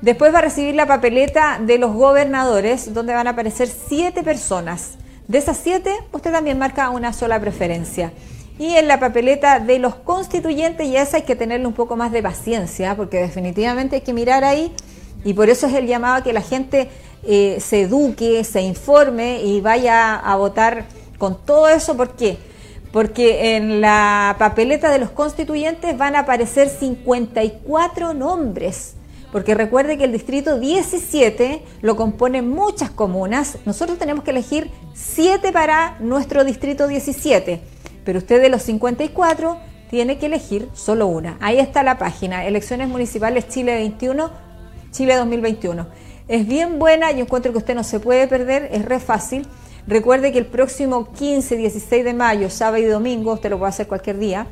Después 0.00 0.34
va 0.34 0.38
a 0.38 0.42
recibir 0.42 0.74
la 0.74 0.86
papeleta 0.86 1.58
de 1.60 1.78
los 1.78 1.92
gobernadores, 1.92 2.92
donde 2.92 3.14
van 3.14 3.26
a 3.26 3.30
aparecer 3.30 3.68
siete 3.68 4.22
personas. 4.22 4.92
De 5.28 5.38
esas 5.38 5.56
siete, 5.56 5.90
usted 6.12 6.32
también 6.32 6.58
marca 6.58 6.90
una 6.90 7.12
sola 7.12 7.40
preferencia. 7.40 8.12
Y 8.58 8.76
en 8.76 8.86
la 8.86 9.00
papeleta 9.00 9.58
de 9.58 9.78
los 9.78 9.94
constituyentes, 9.94 10.86
y 10.86 10.96
esa 10.96 11.16
hay 11.16 11.22
que 11.22 11.36
tenerle 11.36 11.66
un 11.66 11.72
poco 11.72 11.96
más 11.96 12.12
de 12.12 12.22
paciencia, 12.22 12.94
porque 12.94 13.18
definitivamente 13.18 13.96
hay 13.96 14.02
que 14.02 14.12
mirar 14.12 14.44
ahí, 14.44 14.72
y 15.24 15.32
por 15.32 15.48
eso 15.48 15.66
es 15.66 15.74
el 15.74 15.86
llamado 15.86 16.16
a 16.16 16.22
que 16.22 16.32
la 16.32 16.42
gente 16.42 16.88
eh, 17.24 17.56
se 17.60 17.82
eduque, 17.82 18.44
se 18.44 18.60
informe 18.60 19.42
y 19.42 19.60
vaya 19.62 20.16
a 20.16 20.36
votar 20.36 20.84
con 21.16 21.38
todo 21.44 21.68
eso. 21.68 21.96
¿Por 21.96 22.14
qué? 22.14 22.36
Porque 22.92 23.56
en 23.56 23.80
la 23.80 24.36
papeleta 24.38 24.90
de 24.90 24.98
los 24.98 25.10
constituyentes 25.10 25.96
van 25.96 26.14
a 26.14 26.20
aparecer 26.20 26.68
54 26.68 28.12
nombres 28.12 28.94
porque 29.34 29.56
recuerde 29.56 29.98
que 29.98 30.04
el 30.04 30.12
distrito 30.12 30.60
17 30.60 31.60
lo 31.82 31.96
componen 31.96 32.48
muchas 32.48 32.92
comunas. 32.92 33.58
Nosotros 33.66 33.98
tenemos 33.98 34.22
que 34.22 34.30
elegir 34.30 34.70
7 34.92 35.50
para 35.50 35.96
nuestro 35.98 36.44
distrito 36.44 36.86
17, 36.86 37.60
pero 38.04 38.18
usted 38.20 38.40
de 38.40 38.48
los 38.48 38.62
54 38.62 39.58
tiene 39.90 40.18
que 40.18 40.26
elegir 40.26 40.68
solo 40.72 41.08
una. 41.08 41.36
Ahí 41.40 41.58
está 41.58 41.82
la 41.82 41.98
página, 41.98 42.46
Elecciones 42.46 42.88
Municipales 42.88 43.48
Chile 43.48 43.74
21, 43.74 44.30
Chile 44.92 45.16
2021. 45.16 45.84
Es 46.28 46.46
bien 46.46 46.78
buena, 46.78 47.10
yo 47.10 47.22
encuentro 47.22 47.50
que 47.50 47.58
usted 47.58 47.74
no 47.74 47.82
se 47.82 47.98
puede 47.98 48.28
perder, 48.28 48.68
es 48.70 48.84
re 48.84 49.00
fácil. 49.00 49.48
Recuerde 49.88 50.30
que 50.30 50.38
el 50.38 50.46
próximo 50.46 51.12
15, 51.12 51.56
16 51.56 52.04
de 52.04 52.14
mayo, 52.14 52.50
sábado 52.50 52.80
y 52.80 52.84
domingo, 52.84 53.32
usted 53.32 53.50
lo 53.50 53.58
puede 53.58 53.70
hacer 53.70 53.88
cualquier 53.88 54.16
día, 54.20 54.46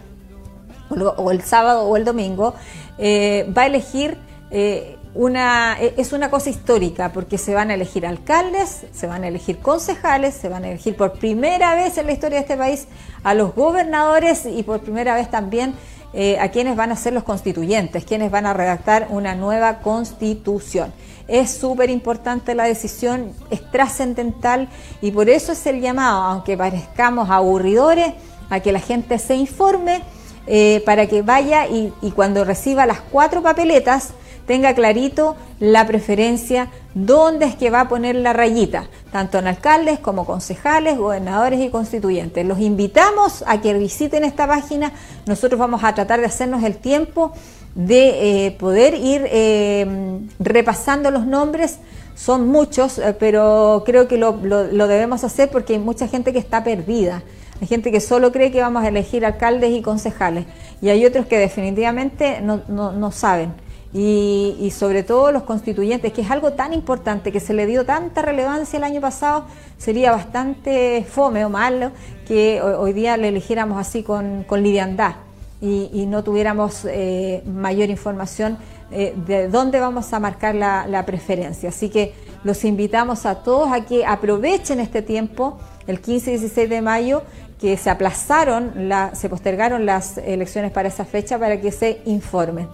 o 0.91 1.31
el 1.31 1.43
sábado 1.43 1.85
o 1.85 1.97
el 1.97 2.05
domingo, 2.05 2.55
eh, 2.99 3.49
va 3.57 3.63
a 3.63 3.67
elegir 3.67 4.19
eh, 4.55 4.99
una, 5.15 5.79
e, 5.81 5.95
es 5.97 6.13
una 6.13 6.31
cosa 6.31 6.51
histórica 6.51 7.11
porque 7.11 7.39
se 7.39 7.55
van 7.55 7.71
a 7.71 7.75
elegir 7.75 8.07
alcaldes, 8.07 8.83
se 8.93 9.07
van 9.07 9.25
a 9.25 9.29
elegir 9.29 9.59
concejales, 9.61 10.35
se 10.35 10.51
van 10.51 10.65
a 10.65 10.69
elegir 10.69 10.95
por 10.95 11.15
primera 11.15 11.75
vez 11.75 11.97
en 11.97 12.07
la 12.07 12.13
historia 12.13 12.37
de 12.39 12.43
este 12.43 12.57
país 12.59 12.87
a 13.25 13.33
los 13.33 13.55
gobernadores 13.55 14.45
y 14.45 14.63
por 14.63 14.81
primera 14.81 15.15
vez 15.15 15.31
también 15.31 15.75
eh, 16.13 16.39
a 16.39 16.51
quienes 16.51 16.77
van 16.77 16.93
a 16.93 16.97
ser 16.97 17.15
los 17.15 17.25
constituyentes, 17.25 18.05
quienes 18.05 18.31
van 18.31 18.45
a 18.45 18.53
redactar 18.53 19.07
una 19.09 19.35
nueva 19.35 19.79
constitución. 19.79 20.93
Es 21.29 21.51
súper 21.51 21.89
importante 21.89 22.55
la 22.55 22.65
decisión, 22.65 23.33
es 23.49 23.71
trascendental 23.71 24.69
y 25.01 25.13
por 25.13 25.31
eso 25.31 25.53
es 25.53 25.65
el 25.67 25.81
llamado, 25.81 26.25
aunque 26.25 26.59
parezcamos 26.59 27.31
aburridores, 27.31 28.13
a 28.51 28.61
que 28.61 28.71
la 28.71 28.81
gente 28.81 29.19
se 29.19 29.35
informe 29.35 30.03
eh, 30.47 30.83
para 30.85 31.07
que 31.07 31.23
vaya 31.23 31.67
y 31.69 32.11
cuando 32.15 32.45
reciba 32.45 32.85
las 32.85 33.01
cuatro 33.01 33.41
papeletas, 33.41 34.13
tenga 34.47 34.75
clarito 34.75 35.37
la 35.61 35.87
preferencia, 35.87 36.69
dónde 36.95 37.47
es 37.47 37.55
que 37.55 37.71
va 37.71 37.83
a 37.83 37.89
poner 37.89 38.17
la 38.17 38.33
rayita, 38.33 38.89
tanto 39.11 39.39
en 39.39 39.47
alcaldes 39.47 39.99
como 39.99 40.25
concejales, 40.25 40.99
gobernadores 40.99 41.61
y 41.61 41.71
constituyentes. 41.71 42.45
Los 42.47 42.59
invitamos 42.59 43.45
a 43.47 43.61
que 43.61 43.75
visiten 43.75 44.25
esta 44.25 44.47
página. 44.47 44.93
Nosotros 45.27 45.59
vamos 45.59 45.85
a 45.85 45.95
tratar 45.95 46.21
de 46.21 46.27
hacernos 46.27 46.65
el 46.65 46.77
tiempo 46.77 47.33
de 47.75 48.47
eh, 48.47 48.51
poder 48.53 48.95
ir 48.95 49.27
eh, 49.31 50.21
repasando 50.39 51.11
los 51.11 51.27
nombres. 51.27 51.79
Son 52.15 52.49
muchos, 52.49 52.99
eh, 52.99 53.17
pero 53.19 53.83
creo 53.87 54.09
que 54.09 54.19
lo, 54.19 54.33
debemos 54.33 55.25
hacer 55.25 55.49
porque 55.51 55.75
hay 55.75 55.79
mucha 55.79 56.09
gente 56.09 56.33
que 56.33 56.39
está 56.39 56.63
perdida. 56.65 57.23
Hay 57.61 57.69
gente 57.69 57.93
que 57.93 58.01
solo 58.01 58.33
cree 58.33 58.51
que 58.51 58.61
vamos 58.61 58.83
a 58.83 58.89
elegir 58.89 59.25
alcaldes 59.25 59.71
y 59.71 59.83
concejales 59.83 60.47
y 60.81 60.89
hay 60.89 61.07
otros 61.07 61.27
que 61.27 61.39
definitivamente 61.39 62.41
no 62.41 63.13
saben 63.13 63.55
y, 63.95 64.73
sobre 64.75 65.03
todo 65.03 65.33
los 65.33 65.43
constituyentes, 65.43 66.13
que 66.13 66.23
es 66.23 66.31
algo 66.31 66.55
tan 66.55 66.73
importante, 66.73 67.31
que 67.31 67.41
se 67.41 67.53
le 67.53 67.67
dio 67.67 67.85
tanta 67.85 68.23
relevancia 68.23 68.79
el 68.79 68.85
año 68.85 69.01
pasado, 69.01 69.45
sería 69.77 70.13
bastante 70.13 71.07
fome 71.09 71.45
o 71.45 71.51
malo 71.51 71.93
que 72.27 72.63
hoy 72.63 72.93
día 72.95 73.17
le 73.17 73.29
eligiéramos 73.29 73.79
así 73.79 74.03
con, 74.03 74.45
con 74.45 74.63
liviandad 74.63 75.17
y, 75.63 76.07
no 76.07 76.25
tuviéramos 76.25 76.85
eh, 76.87 77.43
mayor 77.47 77.89
información 77.89 78.59
eh, 78.91 79.15
de 79.17 79.47
dónde 79.47 79.79
vamos 79.79 80.13
a 80.13 80.19
marcar 80.19 80.57
la, 80.57 81.05
preferencia. 81.07 81.69
Así 81.69 81.89
que 81.89 82.15
los 82.43 82.65
invitamos 82.65 83.27
a 83.27 83.45
todos 83.45 83.71
a 83.73 83.85
que 83.87 84.05
aprovechen 84.05 84.81
este 84.81 85.03
tiempo, 85.03 85.59
el 85.87 86.01
15 86.01 86.31
y 86.31 86.39
16 86.39 86.69
de 86.69 86.83
mayo, 86.83 87.23
que 87.61 87.77
se 87.77 87.91
aplazaron, 87.91 88.73
se 89.13 89.29
postergaron 89.29 89.87
las 89.87 90.19
elecciones 90.19 90.73
para 90.73 90.89
esa 90.89 91.05
fecha 91.05 91.39
para 91.39 91.61
que 91.61 91.71
se 91.71 92.01
informen. 92.07 92.69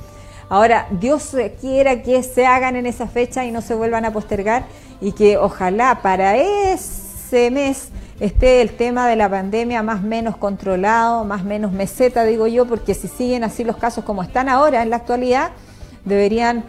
Ahora, 0.49 0.87
Dios 0.91 1.37
quiera 1.61 2.03
que 2.03 2.23
se 2.23 2.47
hagan 2.47 2.77
en 2.77 2.87
esa 2.87 3.07
fecha 3.07 3.45
y 3.45 3.51
no 3.51 3.61
se 3.61 3.75
vuelvan 3.75 4.05
a 4.05 4.13
postergar 4.13 4.65
y 5.01 5.13
que 5.13 5.37
ojalá 5.37 6.01
para 6.03 6.37
ese 6.37 7.51
mes 7.51 7.89
esté 8.19 8.63
el 8.63 8.71
tema 8.71 9.07
de 9.09 9.17
la 9.17 9.29
pandemia 9.29 9.83
más 9.83 10.03
menos 10.03 10.37
controlado, 10.37 11.25
más 11.25 11.45
menos 11.45 11.73
meseta, 11.73 12.25
digo 12.25 12.47
yo, 12.47 12.67
porque 12.67 12.95
si 12.95 13.09
siguen 13.09 13.45
así 13.45 13.63
los 13.63 13.77
casos 13.77 14.05
como 14.05 14.23
están 14.23 14.49
ahora 14.49 14.83
en 14.83 14.91
la 14.91 14.97
actualidad, 14.97 15.51
deberían 16.05 16.65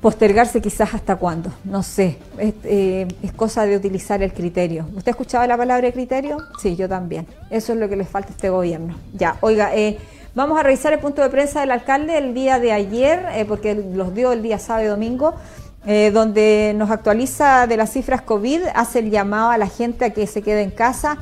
postergarse 0.00 0.60
quizás 0.60 0.94
hasta 0.94 1.16
cuándo, 1.16 1.52
no 1.64 1.82
sé, 1.82 2.16
es, 2.38 2.54
eh, 2.64 3.06
cosa 3.36 3.66
de 3.66 3.76
utilizar 3.76 4.22
el 4.22 4.32
criterio. 4.32 4.86
¿Usted 4.96 5.08
ha 5.08 5.10
escuchado 5.10 5.46
la 5.46 5.56
palabra 5.56 5.92
criterio? 5.92 6.38
Sí, 6.60 6.74
yo 6.74 6.88
también. 6.88 7.26
Eso 7.50 7.74
es 7.74 7.78
lo 7.78 7.88
que 7.88 7.96
les 7.96 8.08
falta 8.08 8.30
a 8.30 8.32
este 8.32 8.48
gobierno. 8.48 8.96
Ya, 9.12 9.36
oiga, 9.40 9.74
eh, 9.74 9.98
Vamos 10.32 10.60
a 10.60 10.62
revisar 10.62 10.92
el 10.92 11.00
punto 11.00 11.22
de 11.22 11.28
prensa 11.28 11.58
del 11.58 11.72
alcalde 11.72 12.16
el 12.16 12.34
día 12.34 12.60
de 12.60 12.70
ayer, 12.70 13.26
eh, 13.34 13.44
porque 13.44 13.74
los 13.74 14.14
dio 14.14 14.30
el 14.30 14.42
día 14.42 14.60
sábado 14.60 14.86
y 14.86 14.88
domingo, 14.88 15.34
eh, 15.86 16.12
donde 16.14 16.72
nos 16.76 16.92
actualiza 16.92 17.66
de 17.66 17.76
las 17.76 17.90
cifras 17.90 18.22
COVID, 18.22 18.60
hace 18.76 19.00
el 19.00 19.10
llamado 19.10 19.50
a 19.50 19.58
la 19.58 19.66
gente 19.66 20.04
a 20.04 20.10
que 20.10 20.28
se 20.28 20.40
quede 20.40 20.62
en 20.62 20.70
casa 20.70 21.18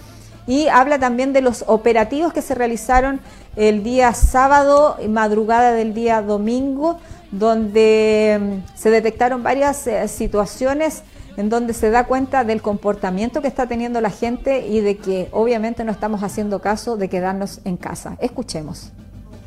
y 0.47 0.69
habla 0.69 0.99
también 0.99 1.33
de 1.33 1.41
los 1.41 1.65
operativos 1.69 2.35
que 2.35 2.43
se 2.43 2.55
realizaron 2.55 3.21
el 3.57 3.83
día 3.83 4.13
sábado 4.13 4.99
madrugada 5.09 5.73
del 5.73 5.95
día 5.95 6.21
domingo, 6.21 6.99
donde 7.31 8.39
mm, 8.39 8.77
se 8.79 8.91
detectaron 8.91 9.43
varias 9.43 9.87
eh, 9.87 10.07
situaciones 10.07 11.03
en 11.39 11.49
donde 11.51 11.73
se 11.73 11.91
da 11.91 12.05
cuenta 12.05 12.43
del 12.43 12.61
comportamiento 12.61 13.41
que 13.41 13.47
está 13.47 13.69
teniendo 13.69 14.01
la 14.01 14.11
gente 14.11 14.67
y 14.67 14.81
de 14.81 14.97
que 14.97 15.29
obviamente 15.31 15.85
no 15.85 15.93
estamos 15.93 16.25
haciendo 16.25 16.61
caso 16.61 16.97
de 16.97 17.09
quedarnos 17.09 17.65
en 17.65 17.77
casa. 17.77 18.17
Escuchemos. 18.21 18.93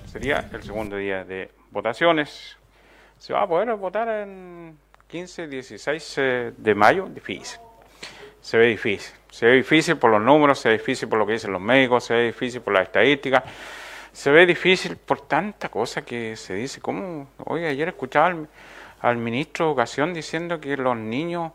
Sería 0.05 0.49
el 0.53 0.63
segundo 0.63 0.95
día 0.95 1.25
de 1.25 1.51
votaciones. 1.69 2.55
¿Se 3.17 3.33
va 3.33 3.43
a 3.43 3.47
poder 3.47 3.75
votar 3.75 4.07
en 4.07 4.77
15, 5.09 5.47
16 5.47 6.15
eh, 6.17 6.53
de 6.57 6.75
mayo? 6.75 7.09
Difícil. 7.13 7.59
Se 8.39 8.57
ve 8.57 8.67
difícil. 8.67 9.13
Se 9.29 9.45
ve 9.45 9.55
difícil 9.57 9.97
por 9.97 10.11
los 10.11 10.21
números, 10.21 10.59
se 10.59 10.69
ve 10.69 10.77
difícil 10.77 11.09
por 11.09 11.19
lo 11.19 11.25
que 11.25 11.33
dicen 11.33 11.51
los 11.51 11.61
médicos, 11.61 12.05
se 12.05 12.13
ve 12.13 12.23
difícil 12.27 12.61
por 12.61 12.73
las 12.73 12.83
estadísticas, 12.83 13.43
se 14.13 14.31
ve 14.31 14.45
difícil 14.45 14.95
por 14.95 15.27
tanta 15.27 15.67
cosa 15.67 16.03
que 16.03 16.37
se 16.37 16.53
dice. 16.53 16.79
¿Cómo? 16.79 17.27
Hoy 17.43 17.65
ayer 17.65 17.89
escuchaba 17.89 18.27
al, 18.27 18.47
al 19.01 19.17
ministro 19.17 19.65
de 19.65 19.71
Educación 19.71 20.13
diciendo 20.13 20.61
que 20.61 20.77
los 20.77 20.95
niños 20.95 21.51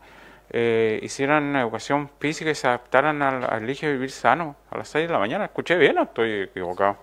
eh, 0.49 0.99
hicieran 1.01 1.55
educación 1.55 2.09
física 2.19 2.49
y 2.51 2.55
se 2.55 2.67
adaptaran 2.67 3.21
al, 3.21 3.67
de 3.67 3.91
vivir 3.91 4.11
sano 4.11 4.55
a 4.69 4.77
las 4.77 4.89
6 4.89 5.07
de 5.07 5.13
la 5.13 5.19
mañana. 5.19 5.45
¿Escuché 5.45 5.75
bien 5.77 5.97
o 5.97 6.03
estoy 6.03 6.43
equivocado? 6.43 6.97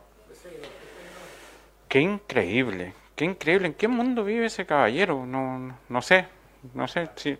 Qué 1.88 2.00
increíble, 2.00 2.94
qué 3.14 3.24
increíble. 3.24 3.68
¿En 3.68 3.74
qué 3.74 3.86
mundo 3.86 4.24
vive 4.24 4.46
ese 4.46 4.66
caballero? 4.66 5.26
No, 5.26 5.78
no 5.88 6.02
sé, 6.02 6.26
no 6.72 6.88
sé 6.88 7.08
si 7.16 7.38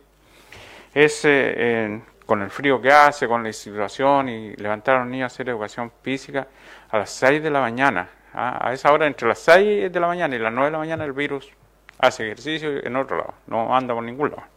es 0.95 1.23
eh, 1.25 2.01
con 2.27 2.43
el 2.43 2.51
frío 2.51 2.81
que 2.81 2.93
hace, 2.93 3.27
con 3.27 3.43
la 3.43 3.53
situación 3.53 4.29
y 4.29 4.55
levantar 4.57 4.97
a 4.97 4.99
los 5.01 5.09
niños 5.09 5.33
a 5.33 5.35
hacer 5.35 5.49
educación 5.49 5.91
física 6.03 6.47
a 6.91 6.99
las 6.99 7.11
6 7.11 7.43
de 7.43 7.51
la 7.51 7.61
mañana. 7.61 8.09
¿ah? 8.33 8.69
A 8.69 8.73
esa 8.73 8.93
hora, 8.93 9.07
entre 9.07 9.27
las 9.27 9.39
6 9.41 9.93
de 9.93 10.01
la 10.01 10.07
mañana 10.07 10.37
y 10.37 10.39
las 10.39 10.53
9 10.53 10.67
de 10.67 10.73
la 10.73 10.79
mañana, 10.79 11.05
el 11.05 11.13
virus 11.13 11.51
hace 11.99 12.25
ejercicio 12.25 12.85
en 12.85 12.97
otro 12.97 13.17
lado, 13.17 13.35
no 13.47 13.75
anda 13.75 13.95
por 13.95 14.03
ningún 14.03 14.31
lado. 14.31 14.54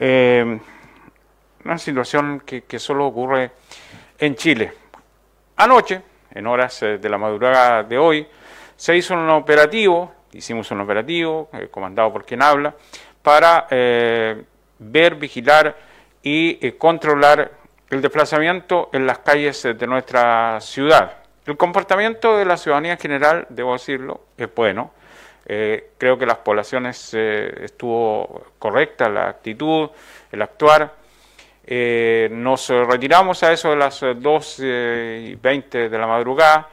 Eh, 0.00 0.58
una 1.64 1.76
situación 1.76 2.40
que, 2.46 2.78
solo 2.78 3.06
ocurre 3.06 3.50
en 4.18 4.36
Chile. 4.36 4.72
Anoche, 5.56 6.00
en 6.32 6.46
horas 6.46 6.82
eh, 6.82 6.98
de 6.98 7.08
la 7.08 7.18
madrugada 7.18 7.82
de 7.82 7.98
hoy, 7.98 8.26
se 8.76 8.96
hizo 8.96 9.14
un 9.14 9.28
operativo, 9.30 10.12
hicimos 10.32 10.70
un 10.70 10.80
operativo, 10.80 11.50
eh, 11.52 11.68
comandado 11.70 12.12
por 12.12 12.24
quien 12.24 12.42
habla, 12.42 12.74
para 13.22 13.66
ver, 13.70 15.16
vigilar 15.16 15.76
y 16.22 16.70
controlar 16.72 17.50
el 17.90 18.00
desplazamiento 18.00 18.88
en 18.92 19.06
las 19.06 19.18
calles 19.18 19.62
de 19.64 19.86
nuestra 19.86 20.60
ciudad. 20.60 21.18
El 21.44 21.56
comportamiento 21.56 22.38
de 22.38 22.44
la 22.44 22.56
ciudadanía 22.56 22.92
en 22.92 22.98
general, 22.98 23.46
debo 23.50 23.72
decirlo, 23.72 24.20
es 24.38 24.54
bueno. 24.54 24.92
Eh, 25.48 25.90
creo 25.96 26.18
que 26.18 26.26
las 26.26 26.38
poblaciones 26.38 27.10
eh, 27.14 27.64
estuvo 27.64 28.46
correcta 28.58 29.08
la 29.08 29.28
actitud, 29.28 29.90
el 30.30 30.42
actuar. 30.42 30.94
Eh, 31.66 32.28
nos 32.30 32.68
retiramos 32.68 33.42
a 33.42 33.52
eso 33.52 33.70
de 33.70 33.76
las 33.76 34.00
2 34.00 34.58
y 34.60 35.34
20 35.34 35.88
de 35.88 35.98
la 35.98 36.06
madrugada 36.06 36.68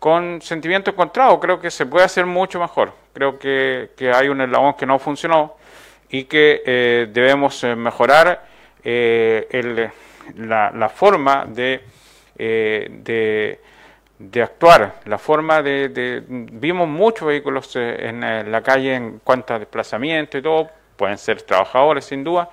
con 0.00 0.42
sentimiento 0.42 0.90
encontrado. 0.90 1.38
Creo 1.38 1.60
que 1.60 1.70
se 1.70 1.86
puede 1.86 2.06
hacer 2.06 2.26
mucho 2.26 2.58
mejor. 2.58 2.92
Creo 3.12 3.38
que, 3.38 3.90
hay 4.12 4.28
un 4.28 4.40
eslabón 4.40 4.74
que 4.74 4.86
no 4.86 4.98
funcionó 4.98 5.56
y 6.08 6.24
que 6.24 6.62
eh, 6.66 7.08
debemos 7.12 7.62
eh, 7.62 7.76
mejorar 7.76 8.44
eh, 8.82 9.90
la, 10.36 10.88
forma 10.88 11.44
de, 11.46 11.82
actuar, 14.42 15.00
la 15.06 15.18
forma 15.18 15.62
de, 15.62 16.22
Vimos 16.28 16.88
muchos 16.88 17.28
vehículos 17.28 17.74
en 17.76 18.20
la 18.50 18.62
calle 18.62 18.94
en 18.94 19.20
cuanto 19.24 19.54
a 19.54 19.58
desplazamiento 19.58 20.38
y 20.38 20.42
todo, 20.42 20.68
pueden 20.96 21.16
ser 21.18 21.42
trabajadores 21.42 22.04
sin 22.04 22.22
duda, 22.22 22.48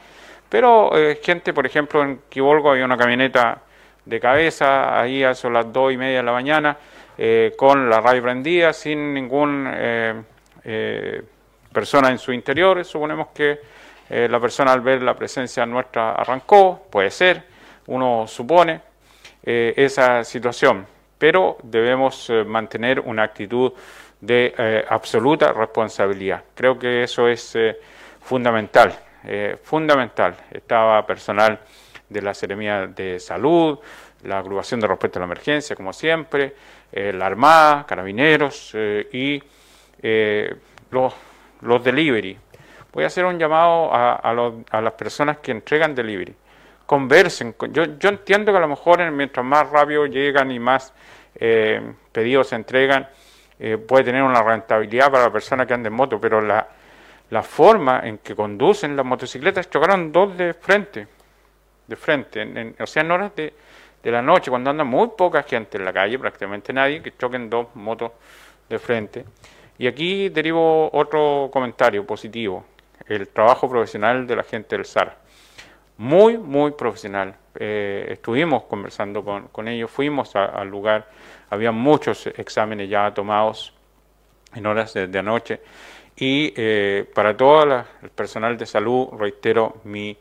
pero 0.49 0.91
gente, 1.21 1.53
por 1.53 1.65
ejemplo, 1.65 2.01
en 2.03 2.21
Quibolgo 2.29 2.71
había 2.71 2.85
una 2.85 2.97
camioneta 2.97 3.61
de 4.07 4.19
cabeza, 4.19 4.99
ahí 4.99 5.23
a 5.23 5.33
las 5.33 5.73
dos 5.73 5.91
y 5.91 5.97
media 5.97 6.17
de 6.17 6.23
la 6.23 6.31
mañana, 6.31 6.77
eh, 7.17 7.53
con 7.57 7.89
la 7.89 7.99
radio 7.99 8.23
prendida, 8.23 8.71
sin 8.71 9.13
ninguna 9.13 9.73
eh, 9.75 10.21
eh, 10.63 11.21
persona 11.73 12.09
en 12.09 12.17
su 12.17 12.31
interior. 12.31 12.83
Suponemos 12.85 13.27
que 13.33 13.59
la 14.09 14.39
persona 14.39 14.71
al 14.71 14.79
ver 14.79 15.01
la 15.01 15.13
presencia 15.13 15.65
nuestra 15.65 16.13
arrancó, 16.13 16.87
puede 16.89 17.11
ser, 17.11 17.43
uno 17.87 18.25
supone 18.25 18.79
esa 19.43 20.23
situación, 20.23 20.87
pero 21.17 21.57
debemos 21.63 22.31
mantener 22.45 22.99
una 22.99 23.23
actitud 23.23 23.73
de 24.21 24.85
absoluta 24.89 25.51
responsabilidad. 25.53 26.43
Creo 26.55 26.77
que 26.77 27.03
eso 27.03 27.27
es 27.27 27.57
fundamental, 28.21 28.93
fundamental. 29.63 30.35
Estaba 30.51 31.05
personal 31.05 31.59
de 32.09 32.21
la 32.21 32.33
Seremía 32.33 32.87
de 32.87 33.19
Salud, 33.19 33.79
la 34.23 34.39
agrupación 34.39 34.79
de 34.79 34.87
respuesta 34.87 35.19
a 35.19 35.21
la 35.21 35.25
emergencia, 35.25 35.75
como 35.75 35.93
siempre, 35.93 36.55
eh, 36.91 37.13
la 37.13 37.25
Armada, 37.25 37.85
Carabineros 37.85 38.71
eh, 38.73 39.07
y 39.11 39.43
eh, 40.01 40.55
los, 40.91 41.13
los 41.61 41.83
delivery. 41.83 42.37
Voy 42.93 43.03
a 43.03 43.07
hacer 43.07 43.25
un 43.25 43.37
llamado 43.37 43.93
a, 43.93 44.15
a, 44.15 44.81
las 44.81 44.93
personas 44.93 45.37
que 45.37 45.51
entregan 45.51 45.93
delivery. 45.93 46.33
Conversen. 46.87 47.53
Yo, 47.71 47.99
yo 47.99 48.09
entiendo 48.09 48.51
que 48.51 48.57
a 48.57 48.61
lo 48.61 48.67
mejor 48.67 49.11
mientras 49.11 49.45
más 49.45 49.69
rápido 49.69 50.07
llegan 50.07 50.49
y 50.51 50.59
más 50.59 50.91
pedidos 52.11 52.47
se 52.47 52.55
entregan, 52.55 53.07
puede 53.87 54.05
tener 54.05 54.23
una 54.23 54.41
rentabilidad 54.41 55.11
para 55.11 55.25
la 55.25 55.31
persona 55.31 55.67
que 55.67 55.75
anda 55.75 55.87
en 55.87 55.93
moto, 55.93 56.19
pero 56.19 56.41
la, 56.41 56.67
forma 57.43 58.01
en 58.03 58.17
que 58.17 58.33
conducen 58.33 58.95
las 58.95 59.05
motocicletas 59.05 59.69
chocaron 59.69 60.11
dos 60.11 60.35
de 60.35 60.55
frente, 60.55 61.07
de 61.85 61.95
frente, 61.95 62.73
o 62.79 62.87
sea, 62.87 63.03
en 63.03 63.11
horas 63.11 63.35
de, 63.35 63.53
de 64.01 64.11
la 64.11 64.21
noche, 64.21 64.49
cuando 64.49 64.69
anda 64.69 64.83
muy 64.83 65.09
poca 65.17 65.43
gente 65.43 65.77
en 65.77 65.85
la 65.85 65.93
calle, 65.93 66.17
prácticamente 66.17 66.71
nadie, 66.71 67.03
que 67.03 67.15
choquen 67.17 67.49
dos 67.49 67.67
motos 67.75 68.13
de 68.69 68.79
frente. 68.79 69.25
Y 69.77 69.85
aquí 69.85 70.29
derivo 70.29 70.89
otro 70.91 71.49
comentario 71.51 72.05
positivo, 72.05 72.65
el 73.05 73.27
trabajo 73.27 73.69
profesional 73.69 74.25
de 74.25 74.35
la 74.35 74.43
gente 74.43 74.75
del 74.75 74.85
SAR. 74.85 75.17
Muy, 75.97 76.37
muy 76.37 76.71
profesional. 76.71 77.35
Eh, 77.59 78.07
estuvimos 78.11 78.63
conversando 78.63 79.23
con, 79.51 79.67
ellos, 79.67 79.89
fuimos 79.89 80.35
al 80.35 80.67
lugar, 80.67 81.09
había 81.49 81.71
muchos 81.71 82.27
exámenes 82.27 82.87
ya 82.87 83.11
tomados 83.13 83.73
en 84.53 84.65
horas 84.65 84.93
de, 84.93 85.19
anoche. 85.19 85.59
Y 86.15 86.53
eh, 86.55 87.09
para 87.13 87.35
todo 87.35 87.63
el 87.63 88.09
personal 88.09 88.57
de 88.57 88.65
salud, 88.65 89.09
reitero 89.17 89.77
mi 89.83 90.17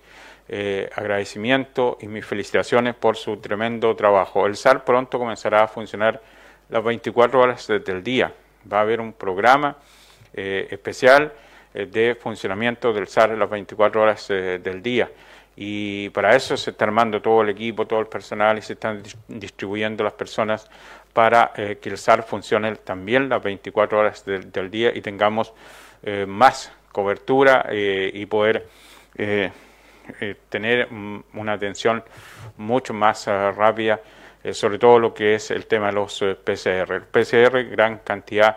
eh, 0.49 0.89
agradecimiento 0.95 1.99
y 2.01 2.07
mis 2.07 2.25
felicitaciones 2.25 2.95
por 2.95 3.17
su 3.17 3.39
tremendo 3.39 3.95
trabajo. 3.97 4.47
El 4.47 4.57
SAR 4.57 4.85
pronto 4.85 5.19
comenzará 5.19 5.65
a 5.65 5.69
funcionar 5.69 6.23
las 6.69 6.83
24 6.83 7.41
horas 7.41 7.67
del 7.67 8.03
día. 8.03 8.33
Va 8.71 8.79
a 8.79 8.81
haber 8.83 9.01
un 9.01 9.13
programa 9.13 9.77
eh, 10.33 10.69
especial 10.71 11.33
de 11.75 12.17
funcionamiento 12.19 12.95
del 12.95 13.07
SAR 13.07 13.37
las 13.37 13.51
24 13.51 14.01
horas 14.01 14.29
del 14.29 14.83
día. 14.83 15.11
Y 15.57 16.11
para 16.11 16.37
eso 16.37 16.57
se 16.57 16.71
está 16.71 16.85
armando 16.85 17.23
todo 17.23 17.43
el 17.43 17.49
equipo, 17.49 17.87
todo 17.87 18.01
el 18.01 18.07
personal 18.07 18.59
y 18.59 18.63
se 18.63 18.75
están 18.75 19.03
distribuyendo 19.27 20.05
las 20.05 20.13
personas 20.13 20.69
para 21.13 21.53
que 21.55 21.89
el 21.89 21.97
SAR 21.97 22.23
funcione 22.23 22.77
también 22.77 23.31
las 23.31 23.43
24 23.43 23.99
horas 23.99 24.25
del, 24.27 24.71
día 24.71 24.93
y 24.95 25.01
tengamos 25.01 25.55
más 26.27 26.71
cobertura 26.93 27.67
y 27.73 28.27
poder 28.27 28.69
eh, 30.21 30.37
tener 30.49 30.89
una 31.35 31.55
atención 31.55 32.05
mucho 32.59 32.95
más 32.95 33.27
eh, 33.27 33.51
rápida, 33.51 34.01
eh, 34.45 34.55
sobre 34.55 34.79
todo 34.79 35.01
lo 35.01 35.13
que 35.13 35.35
es 35.35 35.51
el 35.51 35.67
tema 35.67 35.89
de 35.89 35.95
los 35.95 36.25
PCR. 36.45 36.93
El 36.93 37.03
PCR, 37.03 37.65
gran 37.65 37.99
cantidad 37.99 38.57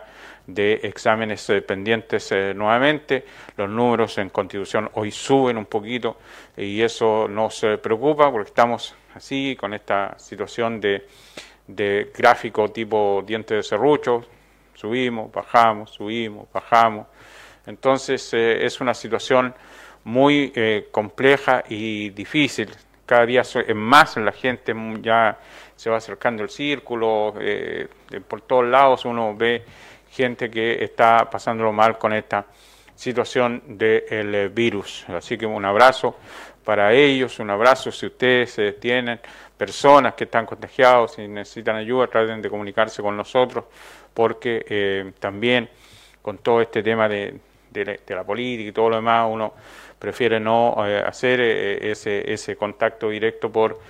de 0.54 0.80
exámenes 0.82 1.50
pendientes 1.66 2.32
nuevamente, 2.54 3.24
los 3.56 3.68
números 3.68 4.18
en 4.18 4.30
constitución 4.30 4.90
hoy 4.94 5.10
suben 5.10 5.56
un 5.56 5.66
poquito 5.66 6.16
y 6.56 6.82
eso 6.82 7.28
nos 7.28 7.60
preocupa 7.82 8.30
porque 8.30 8.48
estamos 8.48 8.94
así 9.14 9.56
con 9.58 9.74
esta 9.74 10.18
situación 10.18 10.80
de, 10.80 11.06
de 11.66 12.10
gráfico 12.16 12.70
tipo 12.70 13.22
diente 13.26 13.54
de 13.54 13.62
serrucho, 13.62 14.24
subimos, 14.74 15.30
bajamos, 15.30 15.90
subimos, 15.90 16.48
bajamos. 16.52 17.06
Entonces 17.66 18.32
es 18.32 18.80
una 18.80 18.94
situación 18.94 19.54
muy 20.04 20.52
eh, 20.54 20.88
compleja 20.90 21.64
y 21.68 22.10
difícil. 22.10 22.70
Cada 23.06 23.26
día 23.26 23.42
más 23.74 24.16
la 24.16 24.32
gente 24.32 24.74
ya 25.00 25.38
se 25.74 25.90
va 25.90 25.96
acercando 25.96 26.42
el 26.42 26.50
círculo, 26.50 27.34
eh, 27.40 27.88
por 28.26 28.40
todos 28.42 28.66
lados 28.66 29.04
uno 29.04 29.34
ve 29.34 29.64
gente 30.10 30.50
que 30.50 30.82
está 30.84 31.28
pasándolo 31.30 31.72
mal 31.72 31.98
con 31.98 32.12
esta 32.12 32.46
situación 32.94 33.62
del 33.66 34.34
eh, 34.34 34.50
virus. 34.52 35.04
Así 35.08 35.38
que 35.38 35.46
un 35.46 35.64
abrazo 35.64 36.16
para 36.64 36.92
ellos, 36.92 37.38
un 37.38 37.50
abrazo 37.50 37.90
si 37.90 38.06
ustedes 38.06 38.78
tienen 38.78 39.18
personas 39.56 40.14
que 40.14 40.24
están 40.24 40.46
contagiados 40.46 41.18
y 41.18 41.26
necesitan 41.26 41.76
ayuda, 41.76 42.06
traten 42.06 42.42
de 42.42 42.50
comunicarse 42.50 43.02
con 43.02 43.16
nosotros, 43.16 43.64
porque 44.12 45.12
también 45.18 45.68
con 46.22 46.38
todo 46.38 46.60
este 46.60 46.82
tema 46.82 47.08
de, 47.08 47.40
de, 47.70 48.00
la 48.08 48.24
política 48.24 48.68
y 48.68 48.72
todo 48.72 48.90
lo 48.90 48.96
demás, 48.96 49.26
uno 49.30 49.54
prefiere 49.98 50.40
no 50.40 50.76
eh, 50.86 50.98
hacer 50.98 51.40
eh, 51.40 51.90
ese 51.92 52.56
contacto 52.56 53.10
directo 53.10 53.50
por 53.50 53.80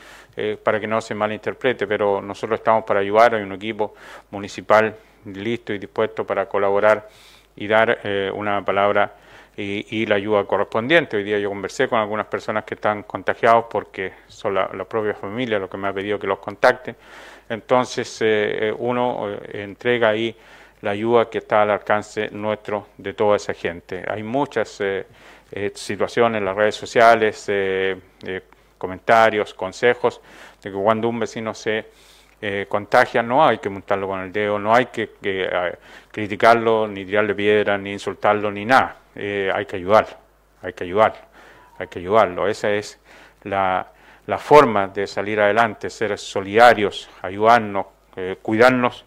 eh, 0.41 0.57
para 0.57 0.81
que 0.81 0.87
no 0.87 1.01
se 1.01 1.15
malinterprete, 1.15 1.87
pero 1.87 2.21
nosotros 2.23 2.61
estamos 2.61 2.85
para 2.85 3.01
ayudar, 3.01 3.35
hay 3.35 3.43
un 3.43 3.53
equipo 3.53 3.95
municipal 4.31 4.97
listo 5.27 5.73
y 5.73 5.79
dispuesto 5.79 6.27
para 6.27 6.47
colaborar 6.47 7.09
y 7.57 7.67
dar 7.67 7.99
una 8.35 8.65
palabra 8.65 9.17
y, 9.57 10.07
la 10.07 10.15
ayuda 10.15 10.45
correspondiente. 10.45 11.19
Hoy 11.19 11.25
día 11.25 11.39
yo 11.39 11.51
conversé 11.51 11.89
con 11.89 11.99
algunas 11.99 12.27
personas 12.27 12.65
que 12.65 12.75
están 12.75 13.03
contagiados 13.03 13.67
porque 13.69 14.13
son 14.29 14.55
la, 14.55 14.69
propia 14.85 15.13
familia 15.13 15.59
lo 15.59 15.69
que 15.69 15.77
me 15.77 15.89
ha 15.89 15.93
pedido 15.93 16.19
que 16.19 16.27
los 16.27 16.39
contacte. 16.39 16.95
Entonces 17.51 18.25
uno 18.79 19.29
entrega 19.53 20.09
ahí 20.09 20.35
la 20.83 20.93
ayuda 20.93 21.29
que 21.29 21.39
está 21.39 21.63
al 21.63 21.71
alcance 21.71 22.31
nuestro 22.31 22.89
de 22.97 23.15
toda 23.15 23.37
esa 23.37 23.53
gente. 23.53 24.03
Hay 24.09 24.23
muchas 24.23 24.81
eh, 24.81 25.07
eh, 25.53 25.73
situaciones 25.75 26.39
en 26.39 26.45
las 26.45 26.57
redes 26.57 26.75
sociales, 26.75 27.45
eh, 27.49 27.97
comentarios, 28.81 29.55
consejos, 29.55 30.21
de 30.63 30.71
que 30.71 30.77
cuando 30.77 31.09
un 31.09 31.21
vecino 31.21 31.55
se 31.55 31.87
contagia 32.69 33.23
no 33.23 33.47
hay 33.47 33.59
que 33.59 33.69
montarlo 33.69 34.09
con 34.09 34.21
el 34.21 34.33
dedo, 34.33 34.59
no 34.59 34.75
hay 34.75 34.87
que, 34.87 35.11
criticarlo, 36.11 36.89
ni 36.89 37.05
tirarle 37.05 37.35
piedra, 37.35 37.77
ni 37.77 37.93
insultarlo, 37.93 38.51
ni 38.51 38.65
nada. 38.65 38.97
hay 39.15 39.67
que 39.67 39.77
ayudarlo, 39.77 40.17
hay 40.63 40.73
que 40.73 40.85
ayudarlo, 40.85 41.21
hay 41.79 41.87
que 41.89 41.99
ayudarlo. 41.99 42.49
Esa 42.49 42.71
es 42.71 42.99
la, 43.43 43.87
la 44.27 44.39
forma 44.39 44.89
de 44.89 45.07
salir 45.07 45.39
adelante, 45.39 45.91
ser 45.91 46.17
solidarios, 46.19 47.11
ayudarnos, 47.21 47.87
cuidarnos 48.41 49.05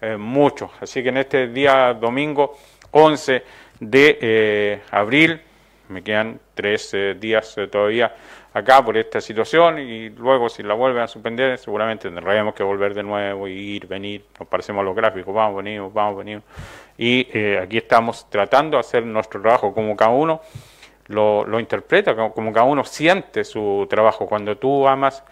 eh, 0.00 0.16
mucho. 0.16 0.70
Así 0.80 1.02
que 1.02 1.08
en 1.08 1.16
este 1.16 1.48
día 1.48 1.94
domingo 1.94 2.58
11 2.90 3.42
de 3.80 4.18
eh, 4.20 4.82
abril, 4.90 5.40
me 5.88 6.02
quedan 6.02 6.40
tres 6.54 6.92
eh, 6.94 7.16
días 7.18 7.56
todavía 7.70 8.14
acá 8.52 8.84
por 8.84 8.96
esta 8.96 9.20
situación 9.20 9.78
y 9.78 10.10
luego 10.10 10.48
si 10.48 10.62
la 10.62 10.74
vuelven 10.74 11.02
a 11.02 11.06
suspender 11.06 11.58
seguramente 11.58 12.08
tendremos 12.08 12.54
que 12.54 12.62
volver 12.62 12.94
de 12.94 13.02
nuevo, 13.02 13.46
ir, 13.48 13.86
venir, 13.86 14.24
nos 14.38 14.48
parecemos 14.48 14.80
a 14.80 14.84
los 14.84 14.96
gráficos, 14.96 15.34
vamos, 15.34 15.62
venimos, 15.62 15.92
vamos, 15.92 16.18
venimos. 16.18 16.44
Y 16.96 17.26
aquí 17.56 17.76
estamos 17.76 18.28
tratando 18.30 18.76
de 18.76 18.80
hacer 18.80 19.04
nuestro 19.04 19.42
trabajo 19.42 19.74
como 19.74 19.94
cada 19.94 20.12
uno 20.12 20.40
lo, 21.08 21.44
lo 21.44 21.60
interpreta, 21.60 22.16
como, 22.30 22.52
cada 22.52 22.64
uno 22.64 22.84
siente 22.84 23.44
su 23.44 23.86
trabajo. 23.88 24.26
Cuando 24.26 24.56
tú 24.56 24.88
amas 24.88 25.22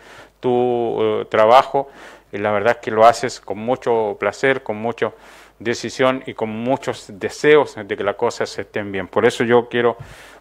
tu 0.41 1.27
trabajo, 1.31 1.89
y 2.35 2.39
la 2.39 2.51
verdad 2.51 2.73
es 2.73 2.79
que 2.79 2.91
lo 2.91 3.07
haces 3.07 3.41
con 3.41 3.59
mucho 3.59 4.17
placer, 4.19 4.65
con 4.65 4.77
mucha 4.77 5.13
decisión 5.61 6.25
y 6.27 6.35
con 6.35 6.51
muchos 6.51 7.07
deseos 7.09 7.77
de 7.77 7.97
que 7.97 8.03
las 8.03 8.17
cosas 8.17 8.59
estén 8.59 8.91
bien. 8.91 9.07
Por 9.07 9.25
eso 9.25 9.45
yo 9.45 9.69
quiero 9.69 9.97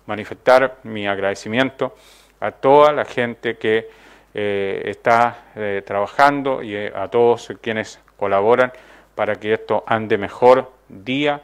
manifestar 0.05 0.77
mi 0.83 1.07
agradecimiento 1.07 1.95
a 2.39 2.51
toda 2.51 2.91
la 2.91 3.05
gente 3.05 3.57
que 3.57 3.89
eh, 4.33 4.81
está 4.85 5.45
eh, 5.55 5.83
trabajando 5.85 6.63
y 6.63 6.75
eh, 6.75 6.91
a 6.93 7.07
todos 7.07 7.53
quienes 7.61 7.99
colaboran 8.17 8.73
para 9.15 9.35
que 9.35 9.53
esto 9.53 9.83
ande 9.87 10.17
mejor 10.17 10.71
día 10.89 11.41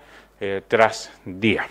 tras 0.69 1.12
día. 1.26 1.67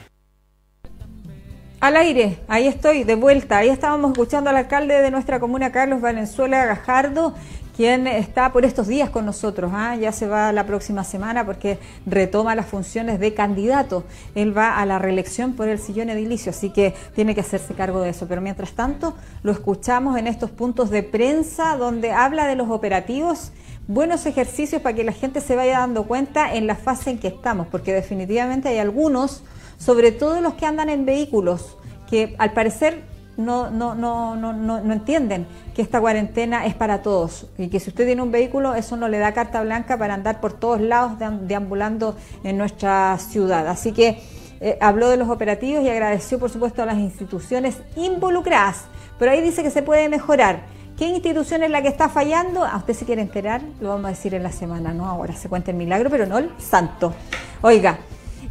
Al 1.80 1.96
aire, 1.96 2.40
ahí 2.48 2.68
estoy, 2.68 3.04
de 3.04 3.14
vuelta. 3.14 3.56
Ahí 3.56 3.70
estábamos 3.70 4.10
escuchando 4.10 4.50
al 4.50 4.56
alcalde 4.58 5.00
de 5.00 5.10
nuestra 5.10 5.40
comuna, 5.40 5.72
Carlos 5.72 6.02
Valenzuela 6.02 6.66
Gajardo, 6.66 7.34
quien 7.78 8.08
está 8.08 8.50
por 8.52 8.64
estos 8.64 8.88
días 8.88 9.08
con 9.08 9.24
nosotros. 9.24 9.70
¿ah? 9.72 9.94
Ya 9.94 10.10
se 10.10 10.26
va 10.26 10.50
la 10.50 10.66
próxima 10.66 11.04
semana 11.04 11.46
porque 11.46 11.78
retoma 12.06 12.56
las 12.56 12.66
funciones 12.66 13.20
de 13.20 13.34
candidato. 13.34 14.02
Él 14.34 14.56
va 14.56 14.78
a 14.80 14.84
la 14.84 14.98
reelección 14.98 15.52
por 15.52 15.68
el 15.68 15.78
sillón 15.78 16.10
edilicio, 16.10 16.50
así 16.50 16.70
que 16.70 16.92
tiene 17.14 17.36
que 17.36 17.40
hacerse 17.40 17.74
cargo 17.74 18.00
de 18.00 18.10
eso. 18.10 18.26
Pero 18.26 18.40
mientras 18.40 18.72
tanto, 18.72 19.14
lo 19.44 19.52
escuchamos 19.52 20.18
en 20.18 20.26
estos 20.26 20.50
puntos 20.50 20.90
de 20.90 21.04
prensa 21.04 21.76
donde 21.76 22.10
habla 22.10 22.48
de 22.48 22.56
los 22.56 22.68
operativos 22.68 23.52
buenos 23.86 24.26
ejercicios 24.26 24.82
para 24.82 24.96
que 24.96 25.04
la 25.04 25.12
gente 25.12 25.40
se 25.40 25.54
vaya 25.54 25.78
dando 25.78 26.02
cuenta 26.08 26.52
en 26.54 26.66
la 26.66 26.74
fase 26.74 27.10
en 27.10 27.18
que 27.18 27.28
estamos, 27.28 27.68
porque 27.68 27.92
definitivamente 27.92 28.68
hay 28.68 28.78
algunos, 28.78 29.44
sobre 29.78 30.10
todo 30.10 30.40
los 30.40 30.54
que 30.54 30.66
andan 30.66 30.88
en 30.88 31.06
vehículos, 31.06 31.78
que 32.10 32.34
al 32.38 32.52
parecer 32.52 33.04
no, 33.38 33.70
no, 33.70 33.94
no, 33.94 34.36
no, 34.36 34.52
no, 34.52 34.92
entienden 34.92 35.46
que 35.74 35.80
esta 35.80 36.00
cuarentena 36.00 36.66
es 36.66 36.74
para 36.74 37.02
todos 37.02 37.46
y 37.56 37.68
que 37.68 37.80
si 37.80 37.90
usted 37.90 38.04
tiene 38.04 38.20
un 38.20 38.32
vehículo 38.32 38.74
eso 38.74 38.96
no 38.96 39.08
le 39.08 39.18
da 39.18 39.32
carta 39.32 39.62
blanca 39.62 39.96
para 39.96 40.14
andar 40.14 40.40
por 40.40 40.52
todos 40.52 40.80
lados 40.80 41.12
deambulando 41.42 42.16
en 42.44 42.58
nuestra 42.58 43.16
ciudad. 43.18 43.66
Así 43.68 43.92
que 43.92 44.20
eh, 44.60 44.76
habló 44.80 45.08
de 45.08 45.16
los 45.16 45.28
operativos 45.28 45.84
y 45.84 45.88
agradeció 45.88 46.38
por 46.38 46.50
supuesto 46.50 46.82
a 46.82 46.86
las 46.86 46.98
instituciones 46.98 47.78
involucradas, 47.96 48.86
pero 49.18 49.30
ahí 49.30 49.40
dice 49.40 49.62
que 49.62 49.70
se 49.70 49.82
puede 49.82 50.08
mejorar. 50.08 50.62
¿Qué 50.98 51.06
institución 51.06 51.62
es 51.62 51.70
la 51.70 51.80
que 51.80 51.86
está 51.86 52.08
fallando? 52.08 52.64
A 52.64 52.76
usted 52.76 52.92
se 52.92 53.04
quiere 53.04 53.22
enterar, 53.22 53.62
lo 53.80 53.90
vamos 53.90 54.06
a 54.06 54.08
decir 54.08 54.34
en 54.34 54.42
la 54.42 54.50
semana, 54.50 54.92
¿no? 54.92 55.08
Ahora 55.08 55.32
se 55.34 55.48
cuenta 55.48 55.70
el 55.70 55.76
milagro, 55.76 56.10
pero 56.10 56.26
no 56.26 56.38
el 56.38 56.50
santo. 56.58 57.14
Oiga, 57.62 58.00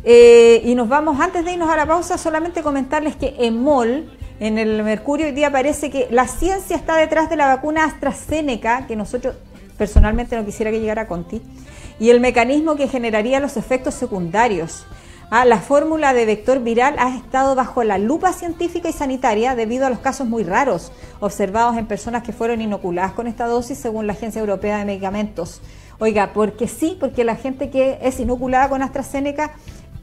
eh, 0.10 0.62
y 0.64 0.74
nos 0.74 0.88
vamos, 0.88 1.20
antes 1.20 1.44
de 1.44 1.52
irnos 1.52 1.70
a 1.70 1.76
la 1.76 1.86
pausa, 1.86 2.18
solamente 2.18 2.64
comentarles 2.64 3.18
que 3.18 3.36
en 3.40 3.62
MOL, 3.62 4.10
en 4.40 4.58
el 4.58 4.84
Mercurio 4.84 5.28
hoy 5.28 5.32
día 5.32 5.52
parece 5.52 5.90
que 5.90 6.08
la 6.12 6.28
ciencia 6.28 6.76
está 6.76 6.96
detrás 6.96 7.30
de 7.30 7.36
la 7.36 7.48
vacuna 7.48 7.86
AstraZeneca, 7.86 8.86
que 8.86 8.96
nosotros 8.96 9.36
personalmente 9.78 10.36
no 10.36 10.46
quisiera 10.46 10.72
que 10.72 10.80
llegara 10.80 11.04
a 11.04 11.08
Conti, 11.08 11.42
y 12.00 12.12
el 12.12 12.20
mecanismo 12.20 12.76
que 12.76 12.88
generaría 12.88 13.40
los 13.40 13.58
efectos 13.58 13.96
secundarios. 13.96 14.86
Ah, 15.30 15.44
la 15.44 15.58
fórmula 15.58 16.14
de 16.14 16.26
vector 16.26 16.60
viral 16.60 16.96
ha 17.00 17.16
estado 17.16 17.54
bajo 17.54 17.84
la 17.84 17.98
lupa 17.98 18.32
científica 18.32 18.88
y 18.88 18.94
sanitaria 18.94 19.56
debido 19.56 19.86
a 19.86 19.90
los 19.90 20.00
casos 20.00 20.26
muy 20.26 20.44
raros 20.44 20.94
observados 21.20 21.76
en 21.76 21.86
personas 21.86 22.24
que 22.24 22.32
fueron 22.32 22.62
inoculadas 22.62 23.12
con 23.12 23.28
esta 23.28 23.46
dosis 23.46 23.78
según 23.78 24.08
la 24.08 24.14
Agencia 24.14 24.40
Europea 24.40 24.78
de 24.78 24.86
Medicamentos. 24.86 25.62
Oiga, 26.00 26.32
porque 26.34 26.68
sí, 26.68 26.96
porque 26.98 27.26
la 27.26 27.36
gente 27.36 27.70
que 27.70 27.98
es 28.02 28.20
inoculada 28.20 28.70
con 28.70 28.82
AstraZeneca 28.84 29.56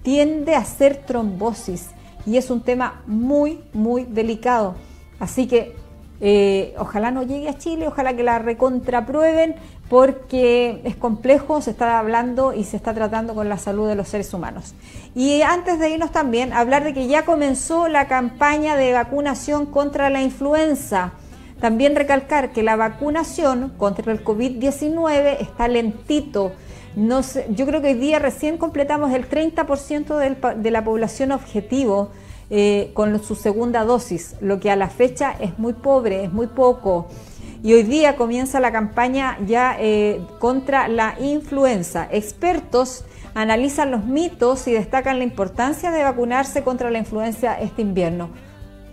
tiende 0.03 0.57
a 0.57 0.59
hacer 0.59 0.97
trombosis 1.07 1.87
y 2.27 2.37
es 2.37 2.51
un 2.51 2.63
tema 2.63 3.03
muy, 3.07 3.61
muy 3.73 4.05
delicado. 4.05 4.75
Así 5.19 5.47
que 5.47 5.75
eh, 6.21 6.75
ojalá 6.79 7.11
no 7.11 7.23
llegue 7.23 7.49
a 7.49 7.59
Chile, 7.59 7.89
ojalá 7.89 8.15
que 8.15 8.23
la 8.23 8.39
recontraprueben 8.39 9.57
porque 9.89 10.81
es 10.85 10.97
complejo, 10.97 11.61
se 11.61 11.73
está 11.73 11.99
hablando 11.99 12.55
y 12.55 12.65
se 12.65 12.77
está 12.77 12.95
tratando 12.95 13.35
con 13.35 13.49
la 13.49 13.59
salud 13.59 13.87
de 13.89 13.95
los 13.95 14.09
seres 14.09 14.33
humanos. 14.33 14.75
Y 15.15 15.43
antes 15.43 15.79
de 15.79 15.91
irnos 15.91 16.13
también, 16.13 16.53
hablar 16.53 16.85
de 16.85 16.95
que 16.95 17.07
ya 17.07 17.25
comenzó 17.25 17.89
la 17.89 18.09
campaña 18.09 18.77
de 18.77 18.93
vacunación 18.93 19.67
contra 19.67 20.09
la 20.11 20.23
influenza. 20.23 21.13
También 21.61 21.97
recalcar 21.97 22.53
que 22.53 22.63
la 22.63 22.77
vacunación 22.77 23.73
contra 23.77 24.13
el 24.13 24.25
COVID-19 24.25 25.37
está 25.41 25.69
lentito. 25.69 26.53
No 26.97 27.21
yo 27.51 27.67
creo 27.67 27.83
que 27.83 27.89
hoy 27.89 27.95
día 27.95 28.19
recién 28.19 28.57
completamos 28.57 29.13
el 29.13 29.29
30% 29.29 30.57
de 30.57 30.71
la 30.71 30.85
población 30.85 31.33
objetivo 31.33 32.11
eh, 32.51 32.91
con 32.95 33.23
su 33.23 33.35
segunda 33.35 33.85
dosis, 33.85 34.37
lo 34.41 34.61
que 34.61 34.71
a 34.71 34.77
la 34.77 34.89
fecha 34.89 35.35
es 35.41 35.59
muy 35.59 35.73
pobre, 35.73 36.25
es 36.25 36.33
muy 36.33 36.47
poco. 36.47 37.09
Y 37.63 37.73
hoy 37.73 37.83
día 37.83 38.17
comienza 38.17 38.61
la 38.61 38.71
campaña 38.71 39.39
ya 39.47 39.77
eh, 39.81 40.21
contra 40.39 40.87
la 40.87 41.17
influenza. 41.19 42.07
Expertos 42.13 43.05
analizan 43.35 43.91
los 43.91 44.05
mitos 44.05 44.69
y 44.69 44.73
destacan 44.73 45.19
la 45.19 45.25
importancia 45.25 45.91
de 45.91 46.03
vacunarse 46.03 46.63
contra 46.63 46.91
la 46.91 46.99
influenza 46.99 47.59
este 47.59 47.83
invierno. 47.83 48.29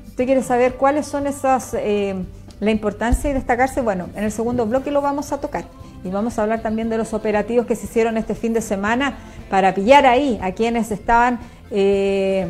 ¿Usted 0.08 0.26
quiere 0.26 0.44
saber 0.44 0.76
cuáles 0.76 1.06
son 1.06 1.28
esas, 1.28 1.74
eh, 1.74 2.16
la 2.62 2.69
importancia 2.69 3.30
y 3.30 3.34
destacarse? 3.34 3.82
Bueno, 3.82 4.08
en 4.15 4.24
el 4.24 4.32
segundo 4.32 4.65
bloque 4.67 4.91
lo 4.91 5.02
vamos 5.02 5.34
a 5.34 5.41
tocar. 5.41 5.65
Y 6.04 6.10
vamos 6.10 6.38
a 6.38 6.43
hablar 6.43 6.62
también 6.62 6.89
de 6.89 6.97
los 6.97 7.13
operativos 7.13 7.65
que 7.65 7.76
se 7.76 7.86
hicieron 7.86 8.17
este 8.17 8.36
fin 8.36 8.54
de 8.54 8.62
semana 8.62 9.15
para 9.50 9.74
pillar 9.74 10.06
ahí 10.06 10.39
a 10.41 10.52
quienes 10.52 10.91
estaban 10.91 11.39
eh, 11.71 12.47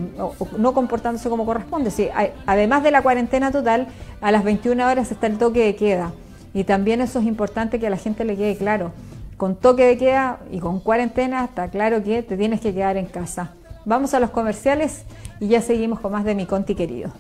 no 0.58 0.74
comportándose 0.74 1.30
como 1.30 1.46
corresponde. 1.46 1.92
Sí, 1.92 2.10
además 2.46 2.84
de 2.84 2.92
la 2.92 3.02
cuarentena 3.02 3.52
total, 3.52 3.88
a 4.20 4.32
las 4.32 4.44
21 4.44 4.86
horas 4.86 5.12
está 5.12 5.28
el 5.28 5.38
toque 5.38 5.64
de 5.64 5.76
queda. 5.78 6.12
Y 6.54 6.66
también 6.66 7.00
eso 7.00 7.20
es 7.20 7.26
importante 7.26 7.80
que 7.80 7.88
a 7.88 7.90
la 7.90 7.98
gente 7.98 8.26
le 8.26 8.36
quede 8.36 8.58
claro. 8.58 8.92
Con 9.38 9.56
toque 9.56 9.86
de 9.86 9.98
queda 9.98 10.40
y 10.52 10.60
con 10.60 10.82
cuarentena 10.82 11.46
está 11.46 11.70
claro 11.70 12.04
que 12.04 12.22
te 12.22 12.36
tienes 12.36 12.60
que 12.60 12.74
quedar 12.74 12.98
en 12.98 13.06
casa. 13.06 13.54
Vamos 13.86 14.14
a 14.14 14.20
los 14.20 14.32
comerciales 14.32 15.06
y 15.40 15.48
ya 15.48 15.62
seguimos 15.62 16.02
con 16.02 16.12
más 16.12 16.26
de 16.26 16.36
mi 16.36 16.46
Conti 16.46 16.76
querido. 16.76 17.12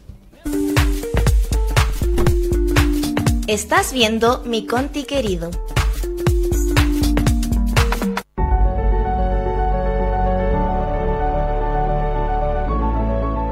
Estás 3.51 3.91
viendo 3.91 4.41
mi 4.45 4.65
Conti 4.65 5.03
querido. 5.03 5.51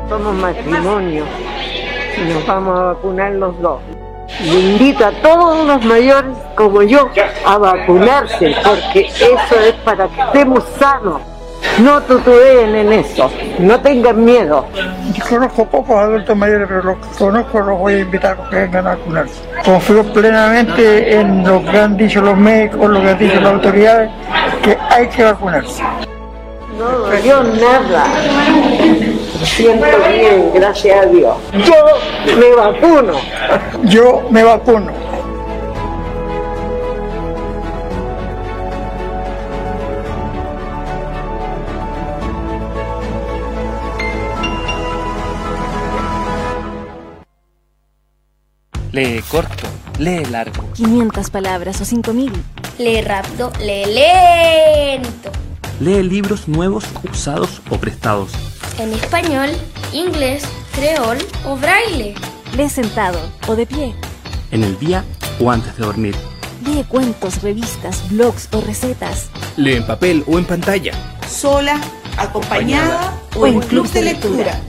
somos 0.07 0.35
matrimonio 0.35 1.25
y 2.15 2.33
nos 2.33 2.47
vamos 2.47 2.79
a 2.79 2.83
vacunar 2.83 3.33
los 3.33 3.59
dos. 3.59 3.81
Le 4.41 4.59
invito 4.71 5.05
a 5.05 5.11
todos 5.21 5.67
los 5.67 5.83
mayores 5.83 6.31
como 6.55 6.81
yo 6.81 7.09
a 7.45 7.57
vacunarse 7.57 8.55
porque 8.63 9.01
eso 9.01 9.59
es 9.59 9.73
para 9.83 10.07
que 10.07 10.21
estemos 10.21 10.63
sanos. 10.79 11.21
No 11.79 12.01
tutubeen 12.01 12.75
en 12.75 12.91
eso, 12.91 13.31
no 13.59 13.79
tengan 13.79 14.23
miedo. 14.23 14.65
Yo 15.13 15.23
conozco 15.25 15.65
pocos 15.65 15.95
adultos 15.95 16.35
mayores, 16.35 16.67
pero 16.67 16.83
los 16.83 16.97
que 16.97 17.15
conozco 17.17 17.59
los 17.61 17.79
voy 17.79 17.93
a 17.93 17.99
invitar 17.99 18.37
a 18.37 18.49
que 18.49 18.55
vengan 18.57 18.87
a 18.87 18.89
vacunarse. 18.95 19.41
Confío 19.63 20.03
plenamente 20.11 21.15
en 21.15 21.47
lo 21.47 21.63
que 21.63 21.77
han 21.77 21.95
dicho 21.95 22.21
los 22.21 22.35
médicos, 22.35 22.89
lo 22.89 23.01
que 23.01 23.09
han 23.09 23.17
dicho 23.17 23.39
las 23.39 23.53
autoridades, 23.53 24.09
que 24.61 24.77
hay 24.89 25.07
que 25.07 25.23
vacunarse. 25.23 25.81
No 26.77 26.89
dolió 26.89 27.43
nada. 27.43 28.05
Siento 29.43 29.85
bien, 30.09 30.51
gracias 30.53 31.05
a 31.05 31.05
Dios. 31.05 31.35
Yo 31.53 32.35
me 32.37 32.55
vacuno. 32.55 33.13
Yo 33.83 34.27
me 34.29 34.43
vacuno. 34.43 35.08
Lee 48.99 49.23
corto, 49.31 49.65
lee 49.97 50.25
largo. 50.25 50.73
500 50.73 51.29
palabras 51.29 51.79
o 51.79 51.85
5000. 51.85 52.33
Lee 52.79 52.99
rápido, 52.99 53.49
lee 53.61 53.85
lento. 53.85 55.31
Lee 55.79 56.03
libros 56.03 56.49
nuevos, 56.49 56.83
usados 57.09 57.61
o 57.69 57.77
prestados. 57.77 58.33
En 58.77 58.91
español, 58.91 59.51
inglés, 59.93 60.43
creol 60.75 61.17
o 61.45 61.55
braille. 61.55 62.13
Lee 62.57 62.67
sentado 62.67 63.21
o 63.47 63.55
de 63.55 63.65
pie. 63.65 63.95
En 64.51 64.65
el 64.65 64.77
día 64.79 65.05
o 65.39 65.49
antes 65.49 65.77
de 65.77 65.85
dormir. 65.85 66.15
Lee 66.65 66.83
cuentos, 66.83 67.41
revistas, 67.41 68.03
blogs 68.09 68.49
o 68.51 68.59
recetas. 68.59 69.29
Lee 69.55 69.77
en 69.77 69.87
papel 69.87 70.25
o 70.27 70.37
en 70.37 70.43
pantalla. 70.43 70.91
Sola, 71.25 71.79
acompañada, 72.17 73.13
o 73.33 73.47
en 73.47 73.61
club 73.61 73.89
de 73.93 74.01
lectura. 74.01 74.59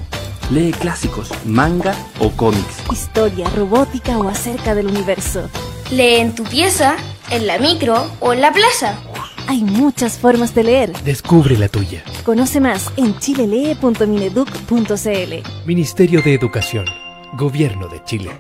Lee 0.51 0.73
clásicos, 0.73 1.31
manga 1.47 1.95
o 2.19 2.31
cómics. 2.31 2.83
Historia, 2.91 3.49
robótica 3.51 4.19
o 4.19 4.29
acerca 4.29 4.75
del 4.75 4.89
universo. 4.89 5.49
Lee 5.93 6.17
en 6.17 6.35
tu 6.35 6.43
pieza, 6.43 6.97
en 7.31 7.47
la 7.47 7.57
micro 7.59 8.11
o 8.19 8.33
en 8.33 8.41
la 8.41 8.53
plaza. 8.53 8.99
Hay 9.47 9.63
muchas 9.63 10.19
formas 10.19 10.53
de 10.53 10.65
leer. 10.65 10.93
Descubre 11.05 11.57
la 11.57 11.69
tuya. 11.69 12.03
Conoce 12.25 12.61
más 12.61 12.91
en 12.97 13.17
chilelee.mineduc.cl. 13.19 15.67
Ministerio 15.67 16.21
de 16.21 16.35
Educación. 16.35 16.87
Gobierno 17.35 17.87
de 17.87 18.03
Chile. 18.03 18.33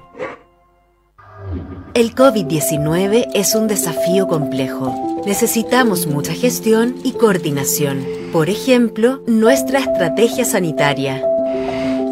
El 1.94 2.16
COVID-19 2.16 3.28
es 3.34 3.54
un 3.54 3.68
desafío 3.68 4.26
complejo. 4.26 5.22
Necesitamos 5.26 6.08
mucha 6.08 6.32
gestión 6.32 6.96
y 7.04 7.12
coordinación. 7.12 8.04
Por 8.32 8.50
ejemplo, 8.50 9.22
nuestra 9.28 9.78
estrategia 9.78 10.44
sanitaria. 10.44 11.22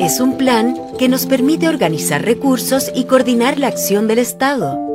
Es 0.01 0.21
un 0.21 0.37
plan 0.37 0.77
que 0.99 1.09
nos 1.09 1.27
permite 1.27 1.69
organizar 1.69 2.25
recursos 2.25 2.91
y 2.95 3.05
coordinar 3.05 3.59
la 3.59 3.69
acción 3.69 4.09
del 4.09 4.19
Estado 4.19 4.89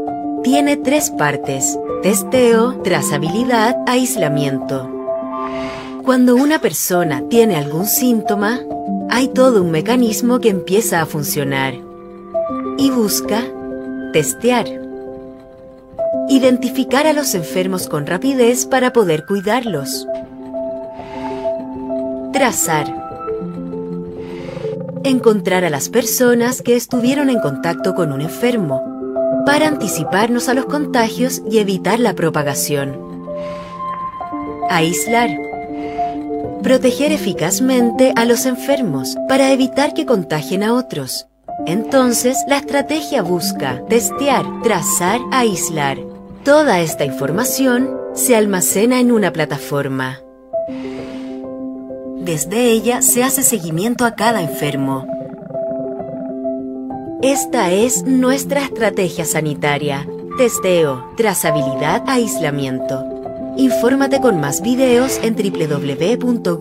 tiene 0.43 0.75
tres 0.75 1.09
partes, 1.09 1.79
testeo, 2.01 2.81
trazabilidad, 2.81 3.77
aislamiento. 3.87 4.89
Cuando 6.03 6.35
una 6.35 6.59
persona 6.59 7.23
tiene 7.29 7.55
algún 7.55 7.85
síntoma, 7.85 8.59
hay 9.09 9.29
todo 9.29 9.63
un 9.63 9.71
mecanismo 9.71 10.39
que 10.39 10.49
empieza 10.49 11.01
a 11.01 11.05
funcionar 11.05 11.75
y 12.77 12.89
busca 12.89 13.41
testear. 14.11 14.65
Identificar 16.27 17.07
a 17.07 17.13
los 17.13 17.33
enfermos 17.35 17.87
con 17.87 18.05
rapidez 18.05 18.65
para 18.65 18.91
poder 18.91 19.25
cuidarlos. 19.25 20.05
Trazar. 22.33 23.02
Encontrar 25.05 25.65
a 25.65 25.69
las 25.69 25.89
personas 25.89 26.61
que 26.61 26.77
estuvieron 26.77 27.29
en 27.29 27.41
contacto 27.41 27.93
con 27.93 28.13
un 28.13 28.21
enfermo 28.21 28.81
para 29.45 29.67
anticiparnos 29.67 30.47
a 30.47 30.53
los 30.53 30.65
contagios 30.65 31.41
y 31.51 31.57
evitar 31.57 31.99
la 31.99 32.13
propagación. 32.13 33.27
Aislar. 34.69 35.29
Proteger 36.61 37.11
eficazmente 37.11 38.13
a 38.15 38.23
los 38.23 38.45
enfermos 38.45 39.17
para 39.27 39.51
evitar 39.51 39.93
que 39.93 40.05
contagien 40.05 40.63
a 40.63 40.73
otros. 40.73 41.27
Entonces, 41.65 42.37
la 42.47 42.57
estrategia 42.57 43.21
busca 43.21 43.83
testear, 43.89 44.45
trazar, 44.63 45.19
aislar. 45.33 45.97
Toda 46.45 46.79
esta 46.79 47.03
información 47.03 47.89
se 48.13 48.37
almacena 48.37 49.01
en 49.01 49.11
una 49.11 49.33
plataforma. 49.33 50.21
Desde 52.23 52.71
ella 52.71 53.01
se 53.01 53.21
hace 53.21 53.43
seguimiento 53.43 54.05
a 54.05 54.15
cada 54.15 54.41
enfermo. 54.41 55.05
Esta 57.21 57.69
es 57.69 58.03
nuestra 58.03 58.63
estrategia 58.63 59.25
sanitaria. 59.25 60.07
Testeo, 60.37 61.13
trazabilidad, 61.17 62.03
aislamiento. 62.07 63.03
Infórmate 63.57 64.21
con 64.21 64.39
más 64.39 64.61
videos 64.61 65.19
en 65.21 65.35
www.gov.cl 65.35 66.53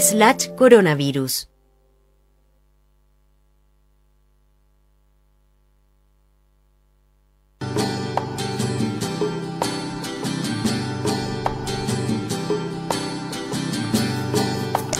slash 0.00 0.48
coronavirus. 0.56 1.49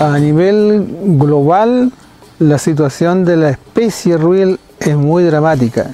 A 0.01 0.19
nivel 0.19 0.87
global, 1.19 1.93
la 2.39 2.57
situación 2.57 3.27
de 3.27 3.37
la 3.37 3.51
especie 3.51 4.17
ruil 4.17 4.59
es 4.79 4.97
muy 4.97 5.25
dramática 5.25 5.91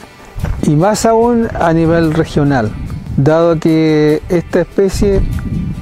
y 0.62 0.76
más 0.76 1.04
aún 1.04 1.48
a 1.58 1.72
nivel 1.72 2.14
regional, 2.14 2.70
dado 3.16 3.58
que 3.58 4.22
esta 4.28 4.60
especie, 4.60 5.22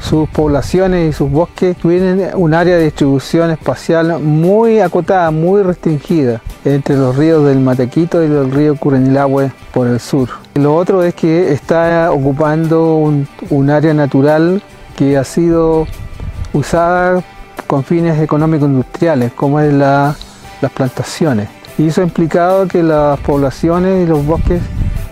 sus 0.01 0.27
poblaciones 0.31 1.11
y 1.11 1.13
sus 1.13 1.31
bosques 1.31 1.77
tienen 1.77 2.31
un 2.35 2.55
área 2.55 2.79
de 2.79 2.85
distribución 2.85 3.51
espacial 3.51 4.19
muy 4.21 4.81
acotada, 4.81 5.31
muy 5.31 5.63
restringida 5.63 6.41
entre 6.65 6.97
los 6.97 7.15
ríos 7.17 7.45
del 7.45 7.61
Matequito 7.61 8.23
y 8.23 8.27
el 8.27 8.51
río 8.51 8.75
Curanilahue 8.77 9.53
por 9.75 9.87
el 9.87 10.01
sur. 10.01 10.31
Lo 10.55 10.75
otro 10.75 11.03
es 11.03 11.15
que 11.15 11.53
está 11.53 12.11
ocupando 12.11 12.97
un 13.51 13.71
área 13.71 13.93
natural 13.93 14.63
que 14.97 15.19
ha 15.19 15.25
sido 15.25 15.87
usada 16.55 17.23
con 17.67 17.85
fines 17.85 18.21
económicos 18.21 18.69
industriales, 18.69 19.33
como 19.33 19.61
es 19.61 19.73
la, 19.73 20.15
las 20.61 20.73
plantaciones. 20.73 21.49
Y 21.79 21.89
eso 21.89 22.01
ha 22.01 22.05
implicado 22.05 22.69
que 22.69 22.83
las 22.83 23.19
poblaciones 23.21 24.05
y 24.05 24.09
los 24.09 24.25
bosques 24.25 24.61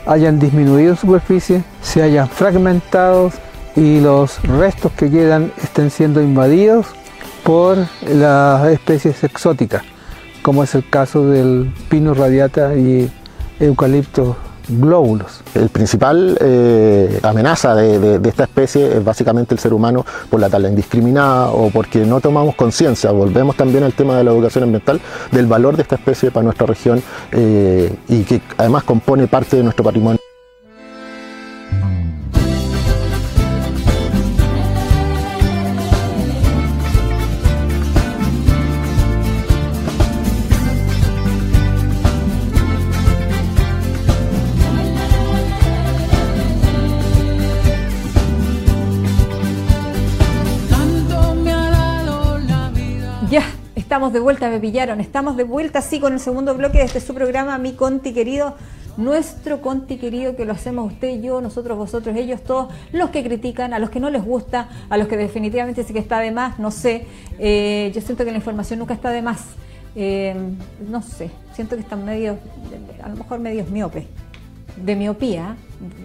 hayan 0.06 0.38
disminuido 0.38 0.90
en 0.90 0.96
superficie, 0.96 1.64
se 1.80 2.02
hayan 2.02 2.28
fragmentado 2.28 3.30
y 3.76 4.00
los 4.00 4.42
restos 4.42 4.92
que 4.92 5.10
quedan 5.10 5.52
estén 5.62 5.90
siendo 5.90 6.22
invadidos 6.22 6.86
por 7.42 7.78
las 8.08 8.66
especies 8.68 9.24
exóticas, 9.24 9.82
como 10.42 10.62
es 10.62 10.74
el 10.74 10.88
caso 10.88 11.28
del 11.28 11.72
pino 11.88 12.14
radiata 12.14 12.74
y 12.74 13.10
eucalipto 13.58 14.36
glóbulos. 14.68 15.40
El 15.54 15.68
principal 15.68 16.36
eh, 16.40 17.20
amenaza 17.22 17.74
de, 17.74 18.20
esta 18.28 18.44
especie 18.44 18.96
es 18.96 19.04
básicamente 19.04 19.54
el 19.54 19.60
ser 19.60 19.72
humano 19.72 20.04
por 20.30 20.40
la 20.40 20.48
tala 20.48 20.68
indiscriminada 20.68 21.48
o 21.48 21.70
porque 21.70 22.04
no 22.04 22.20
tomamos 22.20 22.54
conciencia. 22.54 23.10
Volvemos 23.10 23.56
también 23.56 23.84
al 23.84 23.92
tema 23.92 24.16
de 24.16 24.24
la 24.24 24.32
educación 24.32 24.64
ambiental, 24.64 25.00
del 25.30 25.46
valor 25.46 25.76
de 25.76 25.82
esta 25.82 25.96
especie 25.96 26.30
para 26.30 26.44
nuestra 26.44 26.66
región 26.66 27.02
eh, 27.32 27.94
y 28.08 28.22
que 28.24 28.40
además 28.56 28.84
compone 28.84 29.26
parte 29.26 29.56
de 29.56 29.62
nuestro 29.62 29.84
patrimonio. 29.84 30.18
Estamos 53.92 54.14
de 54.14 54.20
vuelta, 54.20 54.48
me 54.48 54.58
pillaron. 54.58 55.02
Estamos 55.02 55.36
de 55.36 55.44
vuelta, 55.44 55.82
sí, 55.82 56.00
con 56.00 56.14
el 56.14 56.18
segundo 56.18 56.54
bloque 56.54 56.78
de 56.78 56.84
este 56.84 56.98
su 56.98 57.12
programa, 57.12 57.58
Mi 57.58 57.74
Conti 57.74 58.14
querido. 58.14 58.54
Nuestro 58.96 59.60
Conti 59.60 59.98
querido, 59.98 60.34
que 60.34 60.46
lo 60.46 60.54
hacemos 60.54 60.90
usted, 60.90 61.20
yo, 61.20 61.42
nosotros, 61.42 61.76
vosotros, 61.76 62.16
ellos, 62.16 62.42
todos, 62.42 62.72
los 62.92 63.10
que 63.10 63.22
critican, 63.22 63.74
a 63.74 63.78
los 63.78 63.90
que 63.90 64.00
no 64.00 64.08
les 64.08 64.24
gusta, 64.24 64.70
a 64.88 64.96
los 64.96 65.08
que 65.08 65.18
definitivamente 65.18 65.84
sí 65.84 65.92
que 65.92 65.98
está 65.98 66.20
de 66.20 66.30
más, 66.30 66.58
no 66.58 66.70
sé. 66.70 67.04
Eh, 67.38 67.92
yo 67.94 68.00
siento 68.00 68.24
que 68.24 68.30
la 68.30 68.38
información 68.38 68.78
nunca 68.78 68.94
está 68.94 69.10
de 69.10 69.20
más. 69.20 69.42
Eh, 69.94 70.36
no 70.88 71.02
sé, 71.02 71.30
siento 71.52 71.76
que 71.76 71.82
están 71.82 72.02
medio, 72.02 72.38
a 73.02 73.10
lo 73.10 73.16
mejor 73.16 73.40
medios 73.40 73.68
miopes. 73.68 74.06
De 74.74 74.96
miopía, 74.96 75.54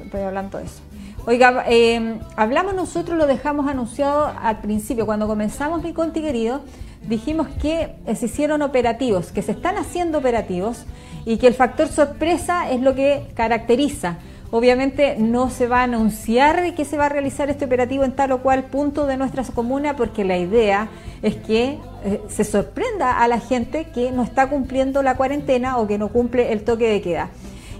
estoy 0.03 0.23
hablando 0.23 0.57
de 0.57 0.65
eso. 0.65 0.81
Oiga, 1.25 1.63
eh, 1.69 2.19
hablamos 2.35 2.73
nosotros, 2.73 3.17
lo 3.17 3.27
dejamos 3.27 3.65
anunciado 3.69 4.29
al 4.41 4.59
principio, 4.59 5.05
cuando 5.05 5.25
comenzamos 5.25 5.81
mi 5.83 5.93
Conti 5.93 6.21
querido, 6.21 6.63
dijimos 7.07 7.47
que 7.61 7.95
se 8.15 8.25
hicieron 8.25 8.61
operativos, 8.61 9.31
que 9.31 9.41
se 9.41 9.53
están 9.53 9.77
haciendo 9.77 10.17
operativos 10.17 10.85
y 11.25 11.37
que 11.37 11.47
el 11.47 11.53
factor 11.53 11.87
sorpresa 11.87 12.69
es 12.69 12.81
lo 12.81 12.95
que 12.95 13.27
caracteriza. 13.35 14.17
Obviamente 14.49 15.17
no 15.19 15.49
se 15.49 15.67
va 15.67 15.81
a 15.81 15.83
anunciar 15.83 16.73
que 16.73 16.85
se 16.85 16.95
va 16.95 17.07
a 17.07 17.09
realizar 17.09 17.49
este 17.49 17.65
operativo 17.65 18.05
en 18.05 18.13
tal 18.13 18.31
o 18.31 18.41
cual 18.41 18.65
punto 18.65 19.05
de 19.05 19.17
nuestra 19.17 19.43
comuna 19.43 19.97
porque 19.97 20.23
la 20.23 20.37
idea 20.37 20.87
es 21.21 21.35
que 21.35 21.79
eh, 22.05 22.21
se 22.29 22.45
sorprenda 22.45 23.19
a 23.19 23.27
la 23.27 23.41
gente 23.41 23.87
que 23.93 24.11
no 24.11 24.23
está 24.23 24.47
cumpliendo 24.47 25.03
la 25.03 25.17
cuarentena 25.17 25.77
o 25.77 25.87
que 25.87 25.97
no 25.97 26.07
cumple 26.09 26.53
el 26.53 26.63
toque 26.63 26.87
de 26.87 27.01
queda. 27.01 27.29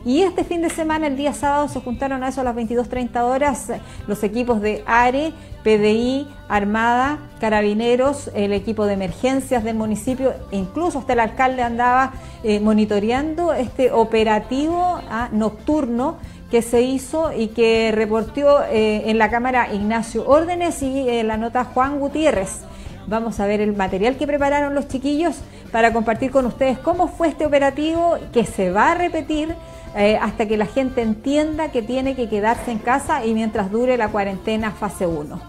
Y 0.07 0.21
este 0.21 0.45
fin 0.45 0.61
de 0.61 0.69
semana, 0.69 1.07
el 1.07 1.17
día 1.17 1.33
sábado, 1.33 1.67
se 1.67 1.81
juntaron 1.81 2.23
a 2.23 2.29
eso 2.29 2.39
a 2.39 2.45
las 2.45 2.55
22.30 2.55 3.23
horas 3.23 3.73
los 4.07 4.23
equipos 4.23 4.61
de 4.61 4.81
ARE, 4.87 5.33
PDI, 5.65 6.29
Armada, 6.47 7.19
Carabineros, 7.41 8.31
el 8.33 8.53
equipo 8.53 8.85
de 8.85 8.93
emergencias 8.93 9.65
del 9.65 9.75
municipio, 9.75 10.33
e 10.49 10.55
incluso 10.55 10.99
hasta 10.99 11.11
el 11.11 11.19
alcalde 11.19 11.61
andaba 11.61 12.13
eh, 12.45 12.61
monitoreando 12.61 13.51
este 13.51 13.91
operativo 13.91 15.01
ah, 15.09 15.27
nocturno 15.33 16.15
que 16.49 16.61
se 16.61 16.83
hizo 16.83 17.33
y 17.33 17.47
que 17.49 17.91
reportó 17.93 18.63
eh, 18.63 19.09
en 19.09 19.17
la 19.17 19.29
Cámara 19.29 19.73
Ignacio 19.73 20.25
Órdenes 20.25 20.81
y 20.83 21.21
la 21.23 21.35
nota 21.35 21.65
Juan 21.65 21.99
Gutiérrez. 21.99 22.61
Vamos 23.07 23.41
a 23.41 23.45
ver 23.45 23.59
el 23.59 23.75
material 23.75 24.15
que 24.15 24.25
prepararon 24.25 24.73
los 24.73 24.87
chiquillos 24.87 25.35
para 25.73 25.91
compartir 25.91 26.31
con 26.31 26.45
ustedes 26.45 26.77
cómo 26.77 27.09
fue 27.09 27.27
este 27.27 27.45
operativo 27.45 28.17
que 28.31 28.45
se 28.45 28.71
va 28.71 28.91
a 28.91 28.95
repetir 28.95 29.53
eh, 29.97 30.15
hasta 30.21 30.47
que 30.47 30.57
la 30.57 30.67
gente 30.67 31.01
entienda 31.01 31.71
que 31.71 31.81
tiene 31.81 32.15
que 32.15 32.29
quedarse 32.29 32.69
en 32.71 32.77
casa 32.77 33.25
y 33.25 33.33
mientras 33.33 33.71
dure 33.71 33.97
la 33.97 34.09
cuarentena 34.09 34.71
fase 34.71 35.07
1. 35.07 35.41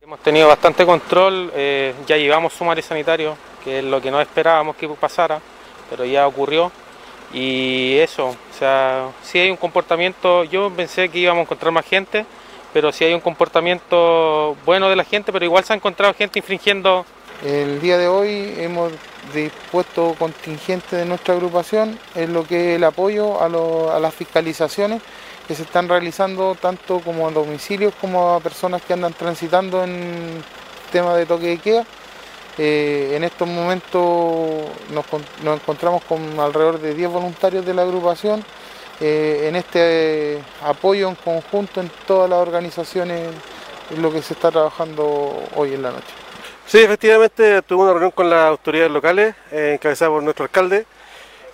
Hemos 0.00 0.18
tenido 0.18 0.48
bastante 0.48 0.84
control, 0.84 1.52
eh, 1.54 1.94
ya 2.06 2.16
llevamos 2.16 2.54
sumario 2.54 2.82
sanitario, 2.82 3.36
que 3.62 3.78
es 3.78 3.84
lo 3.84 4.00
que 4.00 4.10
no 4.10 4.20
esperábamos 4.20 4.74
que 4.74 4.88
pasara, 4.88 5.40
pero 5.88 6.04
ya 6.04 6.26
ocurrió. 6.26 6.72
Y 7.32 7.96
eso, 7.98 8.30
o 8.30 8.58
sea, 8.58 9.08
si 9.22 9.38
hay 9.38 9.50
un 9.50 9.56
comportamiento, 9.56 10.42
yo 10.42 10.70
pensé 10.70 11.08
que 11.08 11.20
íbamos 11.20 11.42
a 11.42 11.42
encontrar 11.42 11.72
más 11.72 11.86
gente, 11.86 12.26
pero 12.72 12.90
si 12.90 13.04
hay 13.04 13.14
un 13.14 13.20
comportamiento 13.20 14.56
bueno 14.66 14.88
de 14.88 14.96
la 14.96 15.04
gente, 15.04 15.32
pero 15.32 15.44
igual 15.44 15.62
se 15.62 15.72
ha 15.72 15.76
encontrado 15.76 16.12
gente 16.14 16.40
infringiendo. 16.40 17.06
El 17.44 17.80
día 17.80 17.96
de 17.96 18.08
hoy 18.08 18.54
hemos 18.58 18.92
dispuesto 19.34 20.14
contingente 20.18 20.96
de 20.96 21.04
nuestra 21.04 21.34
agrupación 21.34 21.98
en 22.14 22.32
lo 22.32 22.44
que 22.44 22.72
es 22.72 22.76
el 22.76 22.84
apoyo 22.84 23.40
a, 23.40 23.48
lo, 23.48 23.92
a 23.92 24.00
las 24.00 24.14
fiscalizaciones 24.14 25.00
que 25.46 25.54
se 25.54 25.62
están 25.62 25.88
realizando 25.88 26.54
tanto 26.54 27.00
como 27.00 27.26
a 27.26 27.30
domicilios 27.30 27.94
como 28.00 28.34
a 28.34 28.40
personas 28.40 28.82
que 28.82 28.92
andan 28.92 29.12
transitando 29.12 29.82
en 29.84 30.42
tema 30.90 31.16
de 31.16 31.26
toque 31.26 31.46
de 31.46 31.58
queda. 31.58 31.84
Eh, 32.58 33.14
en 33.16 33.24
estos 33.24 33.48
momentos 33.48 34.00
nos, 34.90 35.06
nos, 35.42 35.60
encontramos 35.60 36.02
con 36.04 36.38
alrededor 36.38 36.78
de 36.80 36.94
10 36.94 37.10
voluntarios 37.10 37.64
de 37.64 37.72
la 37.72 37.80
agrupación 37.80 38.44
eh, 39.00 39.46
en 39.48 39.56
este 39.56 40.42
apoyo 40.62 41.08
en 41.08 41.14
conjunto 41.14 41.80
en 41.80 41.90
todas 42.06 42.28
las 42.28 42.38
organizaciones 42.40 43.30
es 43.90 43.98
lo 43.98 44.12
que 44.12 44.20
se 44.22 44.34
está 44.34 44.50
trabajando 44.50 45.42
hoy 45.56 45.74
en 45.74 45.82
la 45.82 45.92
noche. 45.92 46.12
Sí, 46.66 46.78
efectivamente 46.78 47.60
tuve 47.62 47.82
una 47.82 47.92
reunión 47.92 48.12
con 48.12 48.30
las 48.30 48.46
autoridades 48.46 48.90
locales, 48.90 49.34
eh, 49.50 49.72
encabezada 49.74 50.10
por 50.10 50.22
nuestro 50.22 50.44
alcalde, 50.44 50.86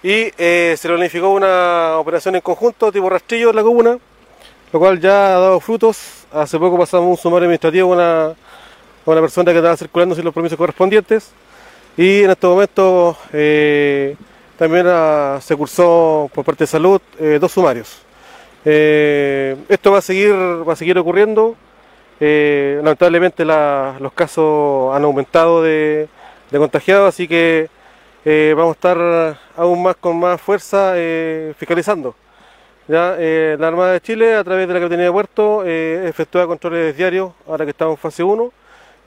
y 0.03 0.31
eh, 0.39 0.77
se 0.79 0.89
planificó 0.89 1.31
una 1.31 1.99
operación 1.99 2.37
en 2.37 2.41
conjunto 2.41 2.93
tipo 2.93 3.11
rastrillo 3.11 3.51
en 3.51 3.57
la 3.57 3.63
comuna, 3.63 3.99
lo 4.73 4.79
cual 4.79 5.01
ya 5.01 5.37
ha 5.37 5.41
dado 5.41 5.61
frutos. 5.61 6.27
Hace 6.33 6.59
poco 6.59 6.79
pasamos 6.79 7.09
un 7.09 7.17
sumario 7.17 7.47
administrativo 7.47 7.89
con 7.89 7.99
una, 7.99 8.35
una 9.07 9.21
persona 9.21 9.51
que 9.51 9.59
estaba 9.59 9.77
circulando 9.77 10.15
sin 10.15 10.25
los 10.25 10.35
permisos 10.35 10.59
correspondientes, 10.59 11.33
y 11.97 12.23
en 12.23 12.31
este 12.31 12.47
momento 12.47 13.17
eh, 13.33 14.15
también 14.57 14.87
ah, 14.89 15.39
se 15.41 15.57
cursó 15.57 16.31
por 16.33 16.45
parte 16.45 16.63
de 16.63 16.69
salud 16.69 17.01
eh, 17.19 17.39
dos 17.41 17.51
sumarios. 17.51 18.03
Eh, 18.65 19.57
esto 19.69 19.91
va 19.91 19.99
a 19.99 20.03
seguir, 20.03 20.33
va 20.33 20.75
a 20.75 20.77
seguir 20.77 20.97
ocurriendo. 20.99 21.57
Eh, 22.21 22.81
lamentablemente 22.83 23.45
los 23.45 24.13
casos 24.13 24.95
han 24.95 25.05
aumentado 25.05 25.63
de, 25.63 26.09
contagiados, 26.51 27.09
así 27.09 27.29
que 27.29 27.69
vamos 28.57 28.71
a 28.71 28.73
estar 28.73 29.39
aún 29.57 29.83
más 29.83 29.97
con 29.97 30.19
más 30.19 30.41
fuerza 30.41 30.95
fiscalizando. 31.57 32.15
Ya, 32.89 33.17
la 33.59 33.69
Armada 33.69 33.93
de 33.93 34.01
Chile, 34.01 34.35
a 34.35 34.45
través 34.45 34.67
de 34.67 34.75
la 34.75 34.81
Capitanía 34.81 35.07
de 35.07 35.13
Puerto, 35.13 35.65
efectúa 35.65 36.47
controles 36.47 36.97
diarios, 36.97 37.33
ahora 37.47 37.65
que 37.65 37.71
estamos 37.71 37.95
en 37.95 37.99
fase 37.99 38.23
1, 38.23 38.53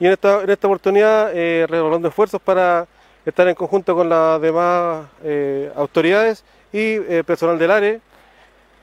y 0.00 0.06
en 0.06 0.12
esta, 0.12 0.38
oportunidad, 0.38 1.30
eh, 1.34 1.66
esfuerzos 2.04 2.40
para 2.40 2.86
estar 3.24 3.46
en 3.46 3.54
conjunto 3.54 3.94
con 3.94 4.08
las 4.08 4.40
demás 4.40 5.06
autoridades 5.76 6.44
y 6.72 6.98
personal 7.24 7.58
del 7.58 7.70
área 7.70 8.00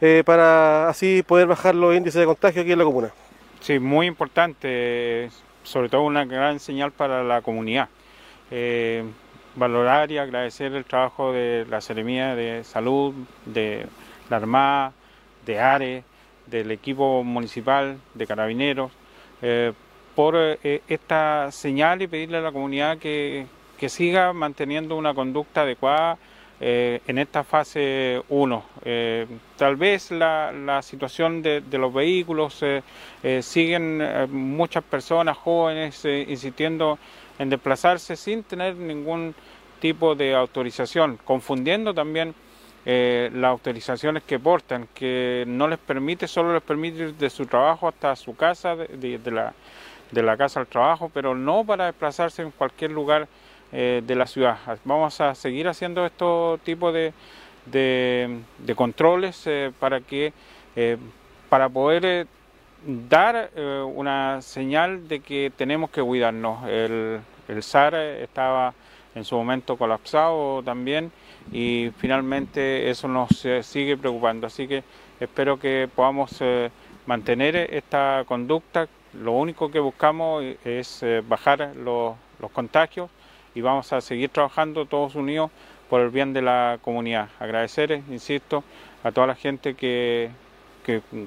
eh, 0.02 0.24
para 0.26 0.88
así 0.88 1.24
poder 1.24 1.46
bajar 1.48 1.76
los 1.76 1.94
índices 1.94 2.22
de 2.22 2.26
contagio 2.26 2.62
aquí 2.62 2.72
en 2.72 2.80
la 2.80 2.86
comuna. 2.86 3.12
Sí, 3.62 3.78
muy 3.78 4.08
importante, 4.08 5.30
sobre 5.64 5.90
todo 5.90 6.04
una 6.04 6.24
gran 6.24 6.60
señal 6.60 6.92
para 6.92 7.24
la 7.24 7.42
comunidad. 7.42 7.90
Eh, 8.52 9.04
valorar 9.56 10.12
y 10.12 10.18
agradecer 10.18 10.74
el 10.74 10.86
trabajo 10.86 11.34
de 11.34 11.66
la 11.70 11.82
Seremía 11.82 12.36
de 12.36 12.64
Salud, 12.64 13.14
de 13.46 13.86
la 14.30 14.38
Armada, 14.38 14.94
de 15.46 15.60
ARE, 15.60 16.04
del 16.48 16.72
equipo 16.72 17.24
municipal, 17.24 18.00
de 18.14 18.28
carabineros, 18.28 18.92
eh, 19.42 19.74
por 20.16 20.36
esta 20.38 21.52
señal 21.52 22.02
y 22.02 22.08
pedirle 22.08 22.38
a 22.38 22.42
la 22.42 22.52
comunidad 22.52 22.98
que, 22.98 23.46
que 23.78 23.90
siga 23.90 24.32
manteniendo 24.34 24.96
una 24.96 25.14
conducta 25.14 25.62
adecuada 25.62 26.18
eh, 26.62 27.02
en 27.08 27.18
esta 27.18 27.46
fase 27.46 28.22
1. 28.28 28.64
Eh, 28.84 29.26
tal 29.56 29.78
vez 29.78 30.12
la, 30.12 30.52
la 30.52 30.82
situación 30.82 31.42
de, 31.42 31.62
los 31.72 31.94
vehículos, 31.94 32.62
eh, 32.62 32.82
siguen 33.42 34.02
muchas 34.30 34.84
personas 34.84 35.38
jóvenes 35.38 36.04
insistiendo 36.04 37.00
en 37.38 37.50
desplazarse 37.50 38.18
sin 38.18 38.44
tener 38.44 38.76
ningún 38.76 39.34
tipo 39.80 40.16
de 40.16 40.36
autorización, 40.36 41.18
confundiendo 41.24 41.94
también 41.94 42.36
las 42.86 43.52
autorizaciones 43.52 44.24
que 44.24 44.40
portan, 44.40 44.88
que 44.94 45.44
no 45.48 45.68
les 45.68 45.78
permite, 45.78 46.28
solo 46.28 46.54
les 46.54 46.64
permite 46.64 47.04
ir 47.04 47.14
de 47.14 47.30
su 47.30 47.46
trabajo 47.46 47.88
hasta 47.88 48.16
su 48.16 48.36
casa, 48.36 48.76
de, 48.76 49.20
la, 49.32 49.54
de 50.12 50.24
la 50.24 50.36
casa 50.36 50.60
al 50.60 50.68
trabajo, 50.68 51.12
pero 51.14 51.36
no 51.36 51.64
para 51.64 51.86
desplazarse 51.86 52.42
en 52.42 52.52
cualquier 52.52 52.92
lugar 52.92 53.28
eh, 53.72 54.02
de 54.04 54.16
la 54.16 54.26
ciudad. 54.26 54.58
Vamos 54.84 55.22
a 55.22 55.36
seguir 55.36 55.68
haciendo 55.68 56.04
estos 56.04 56.60
tipos 56.62 56.92
de, 56.92 57.14
de, 57.68 58.76
controles 58.76 59.46
eh, 59.46 59.72
para 59.80 60.02
que 60.02 60.34
eh, 60.76 60.98
para 61.50 61.70
poder 61.70 62.26
dar 63.08 63.52
una 63.94 64.42
señal 64.42 65.08
de 65.08 65.20
que 65.20 65.52
tenemos 65.56 65.92
que 65.92 66.02
cuidarnos. 66.02 66.68
El, 66.68 67.20
el 67.48 67.62
SAR 67.62 67.94
estaba 67.94 68.74
en 69.14 69.24
su 69.24 69.36
momento 69.36 69.78
colapsado 69.78 70.64
también 70.64 71.12
y 71.52 71.92
finalmente 71.98 72.90
eso 72.90 73.08
nos 73.08 73.46
sigue 73.62 73.98
preocupando. 73.98 74.48
Así 74.48 74.68
que 74.68 74.84
espero 75.20 75.60
que 75.60 75.88
podamos 75.96 76.40
mantener 77.06 77.56
esta 77.56 78.24
conducta. 78.28 78.88
Lo 79.14 79.34
único 79.34 79.70
que 79.70 79.80
buscamos 79.80 80.44
es 80.64 81.06
bajar 81.28 81.74
los, 81.76 82.16
los 82.40 82.52
contagios 82.52 83.10
y 83.60 83.62
vamos 83.62 83.92
a 83.92 84.00
seguir 84.00 84.30
trabajando 84.30 84.86
todos 84.86 85.16
unidos 85.16 85.52
por 85.90 86.00
el 86.00 86.10
bien 86.12 86.32
de 86.32 86.42
la 86.42 86.80
comunidad. 86.82 87.28
Agradecer, 87.40 87.92
insisto, 88.10 88.64
a 89.04 89.12
toda 89.12 89.28
la 89.28 89.36
gente 89.36 89.74
que, 89.76 90.30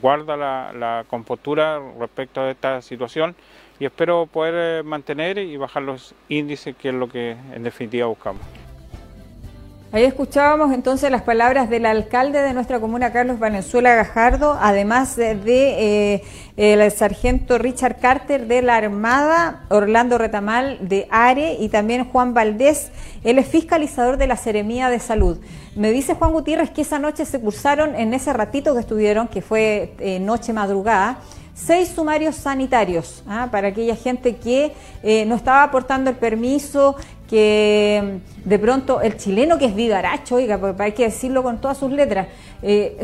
guarda 0.01 0.37
la, 0.37 0.73
la, 0.73 1.05
compostura 1.09 1.79
respecto 2.01 2.41
a 2.41 2.51
esta 2.51 2.83
situación 2.83 3.37
y 3.79 3.85
espero 3.85 4.27
poder 4.27 4.55
eh, 4.57 4.83
mantener 4.83 5.39
y 5.39 5.57
bajar 5.57 5.83
los 5.83 6.15
índices, 6.29 6.75
que 6.75 6.89
es 6.89 6.95
lo 6.95 7.09
que 7.09 7.37
en 7.55 7.63
definitiva 7.63 8.07
buscamos. 8.07 8.43
Ahí 9.95 10.05
escuchábamos 10.05 10.73
entonces 10.73 11.11
las 11.11 11.21
palabras 11.21 11.69
del 11.69 11.85
alcalde 11.85 12.41
de 12.41 12.55
nuestra 12.55 12.81
comuna, 12.81 13.13
Carlos 13.13 13.39
Valenzuela 13.39 13.95
Gajardo, 13.95 14.57
además 14.59 15.17
de, 15.17 15.35
eh, 15.45 16.25
el 16.57 16.91
sargento 16.91 17.59
Richard 17.59 18.01
Carter 18.01 18.47
de 18.47 18.63
la 18.63 18.77
Armada, 18.77 19.67
Orlando 19.69 20.17
Retamal 20.17 20.79
de 20.81 21.07
ARE 21.11 21.59
y 21.61 21.69
también 21.69 22.07
Juan 22.07 22.33
Valdés, 22.33 22.91
él 23.23 23.39
es 23.39 23.47
fiscalizador 23.49 24.17
de 24.17 24.29
la 24.29 24.37
Seremía 24.39 24.89
de 24.89 24.99
Salud. 24.99 25.37
Me 25.77 25.91
dice 25.91 26.15
Juan 26.15 26.33
Gutiérrez 26.33 26.71
que 26.71 26.81
esa 26.81 26.99
noche 26.99 27.27
se 27.27 27.39
cursaron, 27.39 27.95
en 27.95 28.15
ese 28.15 28.33
ratito 28.33 28.73
que 28.73 28.81
estuvieron, 28.81 29.29
que 29.29 29.43
fue 29.43 29.93
eh, 29.99 30.19
noche 30.21 30.55
madrugada, 30.55 31.19
seis 31.67 31.89
sumarios 31.89 32.37
sanitarios 32.37 33.23
¿ah? 33.29 33.49
para 33.51 33.69
aquella 33.69 33.97
gente 33.97 34.37
que 34.37 34.73
eh, 35.03 35.25
no 35.27 35.35
estaba 35.35 35.63
aportando 35.63 36.11
el 36.11 36.17
permiso, 36.17 36.97
que 37.29 38.21
mm, 38.45 38.49
de 38.49 38.59
pronto 38.59 39.01
el 39.01 39.17
chileno 39.17 39.59
que 39.59 39.67
es 39.67 39.75
vivaracho, 39.75 40.37
oiga, 40.37 40.59
porque 40.59 40.83
hay 40.83 40.93
que 40.93 41.05
decirlo 41.05 41.43
con 41.43 41.61
todas 41.61 41.79
sus 41.79 41.91
letras, 41.91 42.29
eh, 42.63 43.03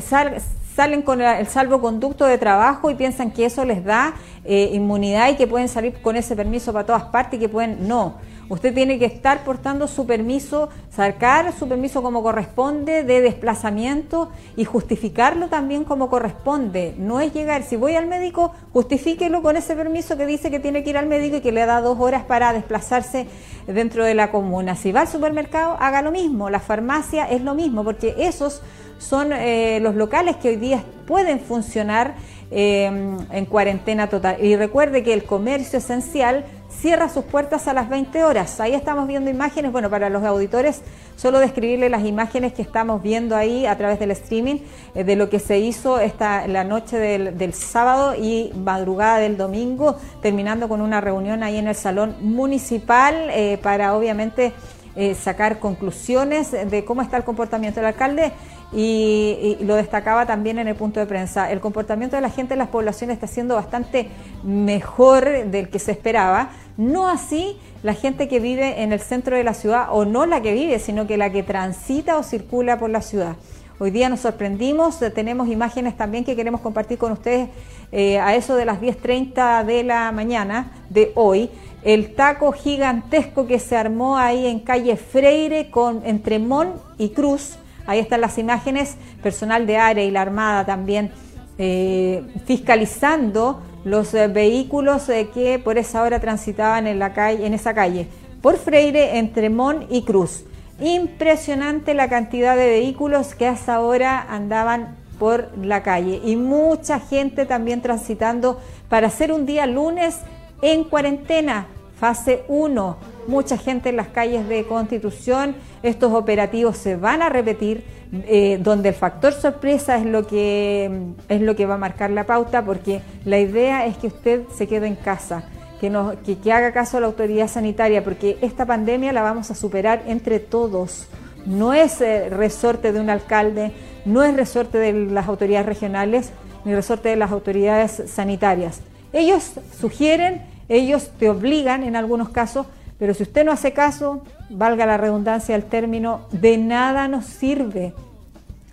salen 0.74 1.02
con 1.02 1.20
el 1.20 1.46
salvoconducto 1.46 2.24
de 2.24 2.38
trabajo 2.38 2.90
y 2.90 2.94
piensan 2.94 3.30
que 3.30 3.46
eso 3.46 3.64
les 3.64 3.84
da 3.84 4.14
eh, 4.44 4.70
inmunidad 4.72 5.30
y 5.30 5.36
que 5.36 5.46
pueden 5.46 5.68
salir 5.68 6.00
con 6.02 6.16
ese 6.16 6.36
permiso 6.36 6.72
para 6.72 6.86
todas 6.86 7.04
partes 7.04 7.38
y 7.38 7.40
que 7.40 7.48
pueden, 7.48 7.88
no. 7.88 8.16
Usted 8.48 8.72
tiene 8.72 8.98
que 8.98 9.04
estar 9.04 9.44
portando 9.44 9.86
su 9.86 10.06
permiso, 10.06 10.70
sacar 10.90 11.52
su 11.52 11.68
permiso 11.68 12.02
como 12.02 12.22
corresponde 12.22 13.04
de 13.04 13.20
desplazamiento 13.20 14.30
y 14.56 14.64
justificarlo 14.64 15.48
también 15.48 15.84
como 15.84 16.08
corresponde. 16.08 16.94
No 16.98 17.20
es 17.20 17.34
llegar, 17.34 17.62
si 17.62 17.76
voy 17.76 17.94
al 17.96 18.06
médico, 18.06 18.52
justifíquelo 18.72 19.42
con 19.42 19.56
ese 19.56 19.76
permiso 19.76 20.16
que 20.16 20.24
dice 20.24 20.50
que 20.50 20.60
tiene 20.60 20.82
que 20.82 20.90
ir 20.90 20.96
al 20.96 21.06
médico 21.06 21.36
y 21.36 21.40
que 21.40 21.52
le 21.52 21.66
da 21.66 21.82
dos 21.82 21.98
horas 22.00 22.24
para 22.24 22.52
desplazarse 22.54 23.26
dentro 23.66 24.04
de 24.04 24.14
la 24.14 24.30
comuna. 24.30 24.76
Si 24.76 24.92
va 24.92 25.02
al 25.02 25.08
supermercado, 25.08 25.76
haga 25.78 26.00
lo 26.00 26.10
mismo. 26.10 26.48
La 26.48 26.60
farmacia 26.60 27.24
es 27.24 27.42
lo 27.42 27.54
mismo, 27.54 27.84
porque 27.84 28.14
esos 28.18 28.62
son 28.98 29.32
eh, 29.32 29.78
los 29.80 29.94
locales 29.94 30.36
que 30.36 30.48
hoy 30.48 30.56
día 30.56 30.82
pueden 31.06 31.38
funcionar 31.40 32.14
eh, 32.50 32.86
en 33.30 33.44
cuarentena 33.44 34.08
total. 34.08 34.42
Y 34.42 34.56
recuerde 34.56 35.02
que 35.02 35.12
el 35.12 35.24
comercio 35.24 35.78
esencial 35.78 36.44
cierra 36.80 37.08
sus 37.08 37.24
puertas 37.24 37.66
a 37.66 37.72
las 37.72 37.88
20 37.88 38.24
horas. 38.24 38.60
Ahí 38.60 38.74
estamos 38.74 39.08
viendo 39.08 39.30
imágenes, 39.30 39.72
bueno, 39.72 39.90
para 39.90 40.08
los 40.10 40.22
auditores, 40.22 40.82
solo 41.16 41.40
describirle 41.40 41.88
las 41.88 42.04
imágenes 42.04 42.52
que 42.52 42.62
estamos 42.62 43.02
viendo 43.02 43.36
ahí 43.36 43.66
a 43.66 43.76
través 43.76 43.98
del 43.98 44.12
streaming 44.12 44.58
eh, 44.94 45.02
de 45.02 45.16
lo 45.16 45.28
que 45.28 45.40
se 45.40 45.58
hizo 45.58 45.98
esta, 45.98 46.46
la 46.46 46.64
noche 46.64 46.98
del, 46.98 47.52
sábado 47.52 48.14
y 48.14 48.52
madrugada 48.54 49.18
del 49.18 49.36
domingo, 49.36 49.96
terminando 50.22 50.68
con 50.68 50.80
una 50.80 51.00
reunión 51.00 51.42
ahí 51.42 51.56
en 51.56 51.66
el 51.66 51.74
salón 51.74 52.14
municipal 52.20 53.28
eh, 53.30 53.58
para 53.62 53.96
obviamente 53.96 54.52
eh, 55.00 55.14
sacar 55.14 55.60
conclusiones 55.60 56.50
de 56.50 56.84
cómo 56.84 57.02
está 57.02 57.16
el 57.16 57.22
comportamiento 57.22 57.78
del 57.78 57.86
alcalde 57.86 58.32
y, 58.72 59.56
lo 59.60 59.76
destacaba 59.76 60.26
también 60.26 60.58
en 60.58 60.66
el 60.66 60.74
punto 60.74 60.98
de 60.98 61.06
prensa. 61.06 61.52
El 61.52 61.60
comportamiento 61.60 62.16
de 62.16 62.22
la 62.22 62.30
gente 62.30 62.54
en 62.54 62.58
las 62.58 62.66
poblaciones 62.66 63.14
está 63.14 63.28
siendo 63.28 63.54
bastante 63.54 64.08
mejor 64.42 65.46
del 65.46 65.68
que 65.68 65.78
se 65.78 65.92
esperaba. 65.92 66.50
No 66.76 67.08
así 67.08 67.60
la 67.84 67.94
gente 67.94 68.26
que 68.26 68.40
vive 68.40 68.82
en 68.82 68.92
el 68.92 68.98
centro 68.98 69.36
de 69.36 69.44
la 69.44 69.54
ciudad, 69.54 69.86
o 69.92 70.04
no 70.04 70.26
la 70.26 70.42
que 70.42 70.52
vive, 70.52 70.80
sino 70.80 71.06
que 71.06 71.16
la 71.16 71.30
que 71.30 71.44
transita 71.44 72.18
o 72.18 72.24
circula 72.24 72.80
por 72.80 72.90
la 72.90 73.00
ciudad. 73.00 73.36
Hoy 73.78 73.92
día 73.92 74.08
nos 74.08 74.18
sorprendimos, 74.18 74.98
tenemos 75.14 75.48
imágenes 75.48 75.96
también 75.96 76.24
que 76.24 76.34
queremos 76.34 76.60
compartir 76.60 76.98
con 76.98 77.12
ustedes 77.12 77.50
eh, 77.92 78.18
a 78.18 78.34
eso 78.34 78.56
de 78.56 78.64
las 78.64 78.80
10.30 78.80 79.64
de 79.64 79.84
la 79.84 80.10
mañana 80.10 80.72
de 80.90 81.12
hoy. 81.14 81.48
El 81.82 82.14
taco 82.14 82.52
gigantesco 82.52 83.46
que 83.46 83.58
se 83.58 83.76
armó 83.76 84.16
ahí 84.16 84.46
en 84.46 84.60
calle 84.60 84.96
Freire 84.96 85.70
con 85.70 86.02
entre 86.04 86.38
Mon 86.38 86.72
y 86.98 87.10
Cruz 87.10 87.58
Ahí 87.88 88.00
están 88.00 88.20
las 88.20 88.36
imágenes, 88.36 88.96
personal 89.22 89.66
de 89.66 89.78
área 89.78 90.04
y 90.04 90.10
la 90.10 90.20
Armada 90.20 90.66
también 90.66 91.10
eh, 91.56 92.22
fiscalizando 92.44 93.62
los 93.82 94.12
eh, 94.12 94.28
vehículos 94.28 95.08
eh, 95.08 95.30
que 95.32 95.58
por 95.58 95.78
esa 95.78 96.02
hora 96.02 96.20
transitaban 96.20 96.86
en, 96.86 96.98
la 96.98 97.14
calle, 97.14 97.46
en 97.46 97.54
esa 97.54 97.72
calle, 97.72 98.06
por 98.42 98.58
Freire, 98.58 99.16
entre 99.16 99.48
Mon 99.48 99.86
y 99.88 100.02
Cruz. 100.02 100.44
Impresionante 100.80 101.94
la 101.94 102.10
cantidad 102.10 102.58
de 102.58 102.66
vehículos 102.66 103.34
que 103.34 103.46
a 103.46 103.52
esa 103.52 103.80
hora 103.80 104.20
andaban 104.28 104.94
por 105.18 105.48
la 105.56 105.82
calle 105.82 106.20
y 106.22 106.36
mucha 106.36 107.00
gente 107.00 107.46
también 107.46 107.80
transitando 107.80 108.60
para 108.90 109.06
hacer 109.06 109.32
un 109.32 109.46
día 109.46 109.66
lunes 109.66 110.18
en 110.62 110.84
cuarentena, 110.84 111.66
fase 111.98 112.44
1. 112.48 112.96
Mucha 113.26 113.58
gente 113.58 113.90
en 113.90 113.96
las 113.96 114.08
calles 114.08 114.48
de 114.48 114.64
Constitución, 114.64 115.54
estos 115.82 116.12
operativos 116.12 116.76
se 116.76 116.96
van 116.96 117.22
a 117.22 117.28
repetir, 117.28 117.84
eh, 118.12 118.58
donde 118.62 118.90
el 118.90 118.94
factor 118.94 119.34
sorpresa 119.34 119.98
es 119.98 120.06
lo, 120.06 120.26
que, 120.26 120.90
es 121.28 121.40
lo 121.40 121.54
que 121.54 121.66
va 121.66 121.74
a 121.74 121.78
marcar 121.78 122.10
la 122.10 122.24
pauta, 122.24 122.64
porque 122.64 123.02
la 123.24 123.38
idea 123.38 123.86
es 123.86 123.98
que 123.98 124.06
usted 124.06 124.42
se 124.54 124.66
quede 124.66 124.86
en 124.86 124.96
casa 124.96 125.44
que, 125.80 125.90
nos, 125.90 126.16
que, 126.16 126.52
haga 126.52 126.72
caso 126.72 126.96
a 126.96 127.00
la 127.00 127.06
autoridad 127.06 127.48
sanitaria, 127.48 128.02
porque 128.02 128.38
esta 128.40 128.66
pandemia 128.66 129.12
la 129.12 129.22
vamos 129.22 129.50
a 129.50 129.54
superar 129.54 130.02
entre 130.06 130.40
todos. 130.40 131.06
No 131.46 131.72
es 131.72 132.00
eh, 132.00 132.28
resorte 132.30 132.92
de 132.92 133.00
un 133.00 133.10
alcalde, 133.10 133.72
no 134.04 134.24
es 134.24 134.34
resorte 134.34 134.78
de 134.78 134.92
las 134.92 135.28
autoridades 135.28 135.66
regionales, 135.66 136.32
ni 136.64 136.74
resorte 136.74 137.08
de 137.08 137.16
las 137.16 137.30
autoridades 137.30 138.02
sanitarias. 138.06 138.80
Ellos 139.12 139.52
sugieren, 139.80 140.42
ellos 140.68 141.10
te 141.18 141.30
obligan 141.30 141.82
en 141.82 141.96
algunos 141.96 142.28
casos, 142.28 142.66
pero 142.98 143.14
si 143.14 143.22
usted 143.22 143.44
no 143.44 143.52
hace 143.52 143.72
caso, 143.72 144.22
valga 144.50 144.86
la 144.86 144.96
redundancia 144.96 145.54
del 145.54 145.64
término, 145.64 146.22
de 146.32 146.58
nada 146.58 147.08
nos 147.08 147.24
sirve. 147.26 147.94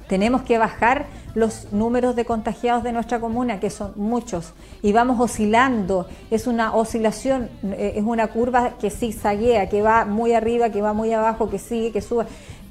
Tenemos 0.08 0.44
que 0.44 0.58
bajar 0.58 1.08
los 1.34 1.72
números 1.72 2.16
de 2.16 2.26
contagiados 2.26 2.84
de 2.84 2.92
nuestra 2.92 3.20
comuna, 3.20 3.60
que 3.60 3.70
son 3.70 3.94
muchos, 3.96 4.54
y 4.82 4.94
vamos 4.94 5.20
oscilando. 5.20 6.08
Es 6.32 6.48
una 6.48 6.76
oscilación, 6.76 7.50
eh, 7.64 7.94
es 7.96 8.04
una 8.04 8.28
curva 8.28 8.74
que 8.80 8.90
zigzaguea, 8.90 9.68
que 9.68 9.82
va 9.82 10.06
muy 10.06 10.34
arriba, 10.34 10.70
que 10.70 10.82
va 10.82 10.94
muy 10.94 11.12
abajo, 11.12 11.50
que 11.50 11.60
sigue, 11.60 11.92
que 11.92 12.02
sube, 12.02 12.26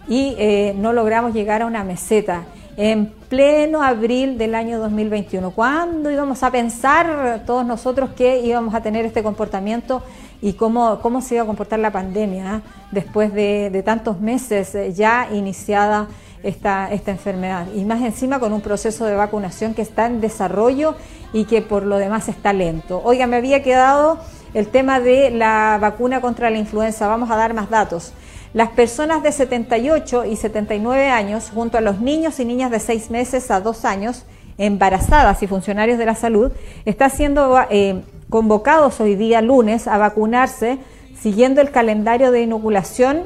y 0.09 0.35
eh, 0.39 0.75
no 0.77 0.93
logramos 0.93 1.35
llegar 1.35 1.63
a 1.63 1.67
una 1.67 1.85
meseta. 1.85 2.45
En 2.77 3.07
pleno 3.07 3.83
abril 3.83 4.37
del 4.37 4.55
año 4.57 4.81
2021, 4.81 5.53
¿cuándo 5.53 6.11
íbamos 6.11 6.43
a 6.43 6.51
pensar 6.51 7.43
todos 7.47 7.65
nosotros 7.65 8.11
que 8.17 8.41
íbamos 8.41 8.75
a 8.75 8.81
tener 8.81 9.05
este 9.05 9.23
comportamiento 9.23 10.03
y 10.43 10.55
cómo, 10.55 10.99
cómo 11.01 11.21
se 11.21 11.37
iba 11.37 11.45
a 11.45 11.47
comportar 11.47 11.79
la 11.79 11.93
pandemia 11.93 12.55
ah? 12.57 12.61
después 12.91 13.33
de, 13.33 13.71
de 13.71 13.83
tantos 13.85 14.21
meses 14.21 14.75
eh, 14.75 14.93
ya 14.93 15.29
iniciada? 15.33 16.09
esta, 16.45 16.93
esta 16.93 17.11
enfermedad. 17.11 17.67
Y 17.75 17.85
más 17.85 18.03
encima 18.03 18.39
con 18.39 18.53
un 18.53 18.61
proceso 18.61 19.07
de 19.07 19.17
vacunación 19.17 19.75
que 19.75 19.83
está 19.83 20.07
en 20.07 20.21
desarrollo 20.21 20.95
y 21.33 21.47
que 21.47 21.63
por 21.63 21.85
lo 21.85 21.97
demás 21.97 22.29
está 22.29 22.53
lento. 22.53 23.01
Oiga, 23.03 23.27
me 23.27 23.37
había 23.37 23.63
quedado 23.63 24.19
el 24.53 24.69
tema 24.69 25.01
de 25.01 25.31
la 25.31 25.79
vacuna 25.81 26.21
contra 26.21 26.51
la 26.51 26.59
influenza. 26.59 27.09
Vamos 27.09 27.31
a 27.31 27.37
dar 27.37 27.55
más 27.55 27.71
datos. 27.71 28.13
Las 28.55 28.69
personas 28.69 29.25
de 29.25 29.33
78 29.33 30.27
y 30.27 30.37
79 30.37 31.09
años, 31.09 31.51
junto 31.53 31.77
a 31.77 31.81
los 31.81 32.01
niños 32.01 32.39
y 32.39 32.45
niñas 32.45 32.71
de 32.71 32.79
6 32.79 33.11
meses 33.11 33.51
a 33.51 33.61
2 33.61 33.85
años, 33.85 34.27
embarazadas 34.59 35.43
y 35.43 35.49
funcionarios 35.49 35.99
de 35.99 36.07
la 36.07 36.15
salud, 36.15 36.53
están 36.85 37.11
siendo 37.11 37.59
eh, 37.69 38.03
convocados 38.31 39.01
hoy 39.01 39.17
día 39.17 39.43
lunes 39.43 39.89
a 39.89 39.99
vacunarse 39.99 40.79
siguiendo 41.21 41.61
el 41.63 41.73
calendario 41.73 42.31
de 42.31 42.43
inoculación 42.43 43.25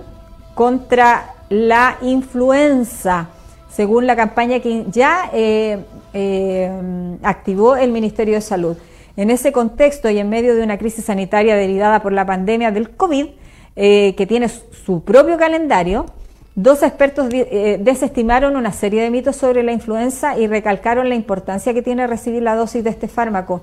contra 0.55 1.35
la 1.51 1.99
influenza, 2.01 3.29
según 3.69 4.07
la 4.07 4.17
campaña 4.17 4.61
que 4.61 4.87
ya 4.89 5.29
eh, 5.35 5.85
eh, 6.15 6.73
activó 7.23 7.77
el 7.77 7.93
Ministerio 7.93 8.37
de 8.37 8.41
Salud. 8.41 8.79
En 9.15 9.31
ese 9.31 9.53
contexto 9.53 10.09
y 10.09 10.19
en 10.19 10.31
medio 10.31 10.55
de 10.55 10.63
una 10.63 10.79
crisis 10.79 11.05
sanitaria 11.05 11.55
derivada 11.55 12.01
por 12.01 12.13
la 12.13 12.25
pandemia 12.25 12.71
del 12.71 12.97
COVID, 12.97 13.27
eh, 13.79 14.15
que 14.17 14.27
tiene 14.27 14.49
su 14.49 15.03
propio 15.05 15.39
calendario, 15.39 16.05
dos 16.55 16.83
expertos 16.83 17.29
desestimaron 17.31 18.57
una 18.57 18.73
serie 18.73 19.01
de 19.01 19.11
mitos 19.11 19.37
sobre 19.37 19.63
la 19.63 19.73
influenza 19.73 20.37
y 20.37 20.49
recalcaron 20.49 21.09
la 21.09 21.15
importancia 21.15 21.73
que 21.73 21.83
tiene 21.83 22.07
recibir 22.07 22.43
la 22.43 22.57
dosis 22.57 22.83
de 22.83 22.91
este 22.91 23.07
fármaco 23.07 23.63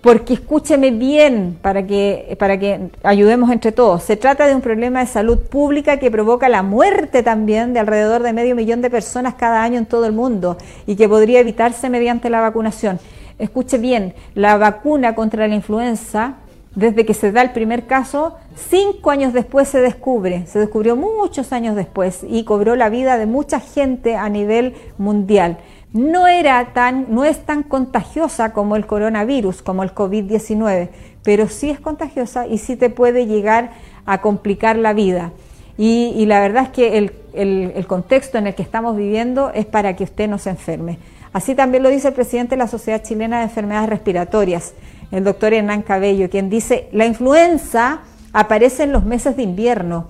porque 0.00 0.34
escúcheme 0.34 0.90
bien 0.90 1.58
para 1.60 1.86
que, 1.86 2.36
para 2.38 2.58
que 2.58 2.90
ayudemos 3.02 3.50
entre 3.50 3.72
todos. 3.72 4.02
Se 4.02 4.16
trata 4.16 4.46
de 4.46 4.54
un 4.54 4.60
problema 4.60 5.00
de 5.00 5.06
salud 5.06 5.38
pública 5.38 5.98
que 5.98 6.10
provoca 6.10 6.48
la 6.48 6.62
muerte 6.62 7.22
también 7.22 7.72
de 7.72 7.80
alrededor 7.80 8.22
de 8.22 8.32
medio 8.32 8.54
millón 8.54 8.80
de 8.80 8.90
personas 8.90 9.34
cada 9.34 9.62
año 9.62 9.78
en 9.78 9.86
todo 9.86 10.06
el 10.06 10.12
mundo 10.12 10.56
y 10.86 10.96
que 10.96 11.08
podría 11.08 11.40
evitarse 11.40 11.90
mediante 11.90 12.30
la 12.30 12.40
vacunación. 12.40 13.00
Escuche 13.38 13.78
bien, 13.78 14.14
la 14.34 14.56
vacuna 14.56 15.14
contra 15.14 15.46
la 15.48 15.54
influenza, 15.54 16.36
desde 16.78 17.04
que 17.04 17.12
se 17.14 17.32
da 17.32 17.42
el 17.42 17.50
primer 17.50 17.86
caso, 17.86 18.36
cinco 18.54 19.10
años 19.10 19.32
después 19.32 19.68
se 19.68 19.80
descubre, 19.80 20.46
se 20.46 20.58
descubrió 20.58 20.96
muchos 20.96 21.52
años 21.52 21.76
después 21.76 22.24
y 22.28 22.44
cobró 22.44 22.76
la 22.76 22.88
vida 22.88 23.18
de 23.18 23.26
mucha 23.26 23.60
gente 23.60 24.16
a 24.16 24.28
nivel 24.28 24.74
mundial 24.96 25.58
no 25.92 26.26
era 26.26 26.72
tan, 26.74 27.06
no 27.08 27.24
es 27.24 27.44
tan 27.44 27.62
contagiosa 27.62 28.52
como 28.52 28.76
el 28.76 28.86
coronavirus, 28.86 29.62
como 29.62 29.82
el 29.82 29.94
COVID-19, 29.94 30.90
pero 31.22 31.48
sí 31.48 31.70
es 31.70 31.80
contagiosa 31.80 32.46
y 32.46 32.58
sí 32.58 32.76
te 32.76 32.90
puede 32.90 33.26
llegar 33.26 33.70
a 34.06 34.20
complicar 34.20 34.76
la 34.76 34.92
vida. 34.92 35.32
Y, 35.80 36.26
la 36.26 36.40
verdad 36.40 36.64
es 36.64 36.68
que 36.70 36.98
el, 36.98 37.12
el, 37.32 37.86
contexto 37.86 38.36
en 38.36 38.48
el 38.48 38.54
que 38.56 38.62
estamos 38.62 38.96
viviendo 38.96 39.52
es 39.54 39.64
para 39.64 39.94
que 39.94 40.02
usted 40.02 40.28
no 40.28 40.38
se 40.38 40.50
enferme. 40.50 40.98
Así 41.32 41.54
también 41.54 41.84
lo 41.84 41.88
dice 41.88 42.08
el 42.08 42.14
presidente 42.14 42.56
de 42.56 42.58
la 42.58 42.66
Sociedad 42.66 43.00
Chilena 43.00 43.38
de 43.38 43.44
Enfermedades 43.44 43.88
Respiratorias, 43.88 44.74
el 45.10 45.24
doctor 45.24 45.54
Hernán 45.54 45.82
Cabello, 45.82 46.30
quien 46.30 46.50
dice, 46.50 46.88
la 46.92 47.06
influenza 47.06 48.00
aparece 48.32 48.82
en 48.82 48.92
los 48.92 49.04
meses 49.04 49.36
de 49.36 49.42
invierno, 49.42 50.06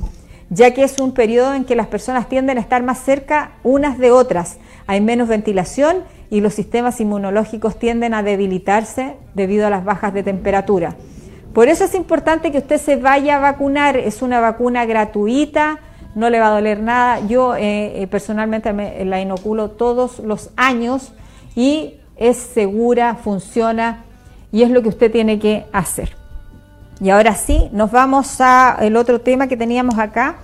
ya 0.51 0.74
que 0.74 0.82
es 0.82 0.99
un 1.01 1.12
periodo 1.12 1.55
en 1.55 1.64
que 1.64 1.76
las 1.76 1.86
personas 1.86 2.28
tienden 2.28 2.59
a 2.59 2.61
estar 2.61 2.82
más 2.82 2.99
cerca 2.99 3.53
unas 3.62 3.99
de 3.99 4.11
otras 4.11 4.59
hay 4.88 5.03
menos 5.03 5.28
ventilación 5.28 5.99
y 6.30 6.40
los 6.40 6.55
sistemas 6.55 6.99
inmunológicos 6.99 7.78
tienden 7.78 8.14
a 8.14 8.22
debilitarse 8.22 9.16
debido 9.34 9.66
a 9.66 9.70
las 9.70 9.84
bajas 9.84 10.14
de 10.14 10.22
temperatura. 10.22 10.96
Por 11.53 11.68
eso 11.68 11.84
es 11.84 11.94
importante 11.94 12.51
que 12.51 12.59
usted 12.59 12.80
se 12.80 12.96
vaya 12.96 13.36
a 13.36 13.40
vacunar, 13.40 13.99
es 13.99 14.22
una 14.22 14.40
vacuna 14.40 14.86
gratuita, 14.86 15.80
no 16.14 16.30
le 16.30 16.40
va 16.40 16.46
a 16.46 16.53
doler 16.53 16.80
nada. 16.80 17.20
Yo 17.26 17.55
eh, 17.55 18.03
eh, 18.03 18.07
personalmente 18.07 18.72
me 18.72 19.05
la 19.05 19.20
inoculo 19.20 19.72
todos 19.72 20.20
los 20.20 20.51
años 20.57 21.12
y 21.55 22.01
es 22.16 22.38
segura, 22.38 23.16
funciona 23.16 24.05
y 24.53 24.62
es 24.62 24.70
lo 24.70 24.82
que 24.82 24.88
usted 24.88 25.11
tiene 25.11 25.38
que 25.38 25.66
hacer. 25.72 26.16
Y 27.01 27.11
ahora 27.11 27.34
sí, 27.34 27.68
nos 27.72 27.90
vamos 27.90 28.40
a 28.40 28.76
el 28.80 28.96
otro 28.96 29.20
tema 29.20 29.46
que 29.46 29.57
teníamos 29.57 29.99
acá 29.99 30.36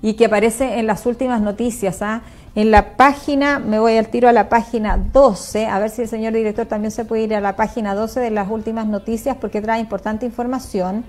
y 0.00 0.14
que 0.14 0.26
aparece 0.26 0.78
en 0.78 0.86
las 0.86 1.06
últimas 1.06 1.40
noticias. 1.40 2.02
¿ah? 2.02 2.22
En 2.54 2.70
la 2.70 2.96
página, 2.96 3.60
me 3.60 3.78
voy 3.78 3.96
al 3.96 4.08
tiro 4.08 4.28
a 4.28 4.32
la 4.32 4.48
página 4.48 4.96
12, 4.96 5.66
a 5.66 5.78
ver 5.78 5.90
si 5.90 6.02
el 6.02 6.08
señor 6.08 6.32
director 6.32 6.66
también 6.66 6.90
se 6.90 7.04
puede 7.04 7.22
ir 7.22 7.34
a 7.34 7.40
la 7.40 7.54
página 7.54 7.94
12 7.94 8.20
de 8.20 8.30
las 8.30 8.50
últimas 8.50 8.86
noticias 8.86 9.36
porque 9.40 9.60
trae 9.60 9.80
importante 9.80 10.26
información 10.26 11.04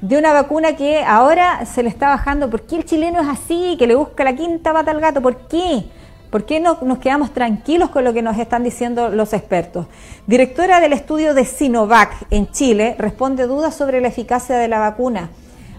de 0.00 0.18
una 0.18 0.32
vacuna 0.32 0.76
que 0.76 1.02
ahora 1.04 1.64
se 1.64 1.82
le 1.82 1.88
está 1.88 2.08
bajando. 2.08 2.50
¿Por 2.50 2.62
qué 2.62 2.76
el 2.76 2.84
chileno 2.84 3.20
es 3.20 3.28
así, 3.28 3.76
que 3.78 3.86
le 3.86 3.94
busca 3.94 4.24
la 4.24 4.34
quinta 4.34 4.72
pata 4.72 4.90
al 4.90 5.00
gato? 5.00 5.22
¿Por 5.22 5.48
qué? 5.48 5.86
¿Por 6.30 6.44
qué 6.44 6.60
no 6.60 6.78
nos 6.82 6.98
quedamos 6.98 7.32
tranquilos 7.32 7.90
con 7.90 8.04
lo 8.04 8.12
que 8.12 8.22
nos 8.22 8.38
están 8.38 8.64
diciendo 8.64 9.10
los 9.10 9.32
expertos? 9.32 9.86
Directora 10.26 10.80
del 10.80 10.92
estudio 10.92 11.34
de 11.34 11.44
Sinovac 11.44 12.26
en 12.30 12.50
Chile 12.50 12.96
responde 12.98 13.46
dudas 13.46 13.74
sobre 13.74 14.00
la 14.00 14.08
eficacia 14.08 14.56
de 14.56 14.68
la 14.68 14.78
vacuna. 14.80 15.30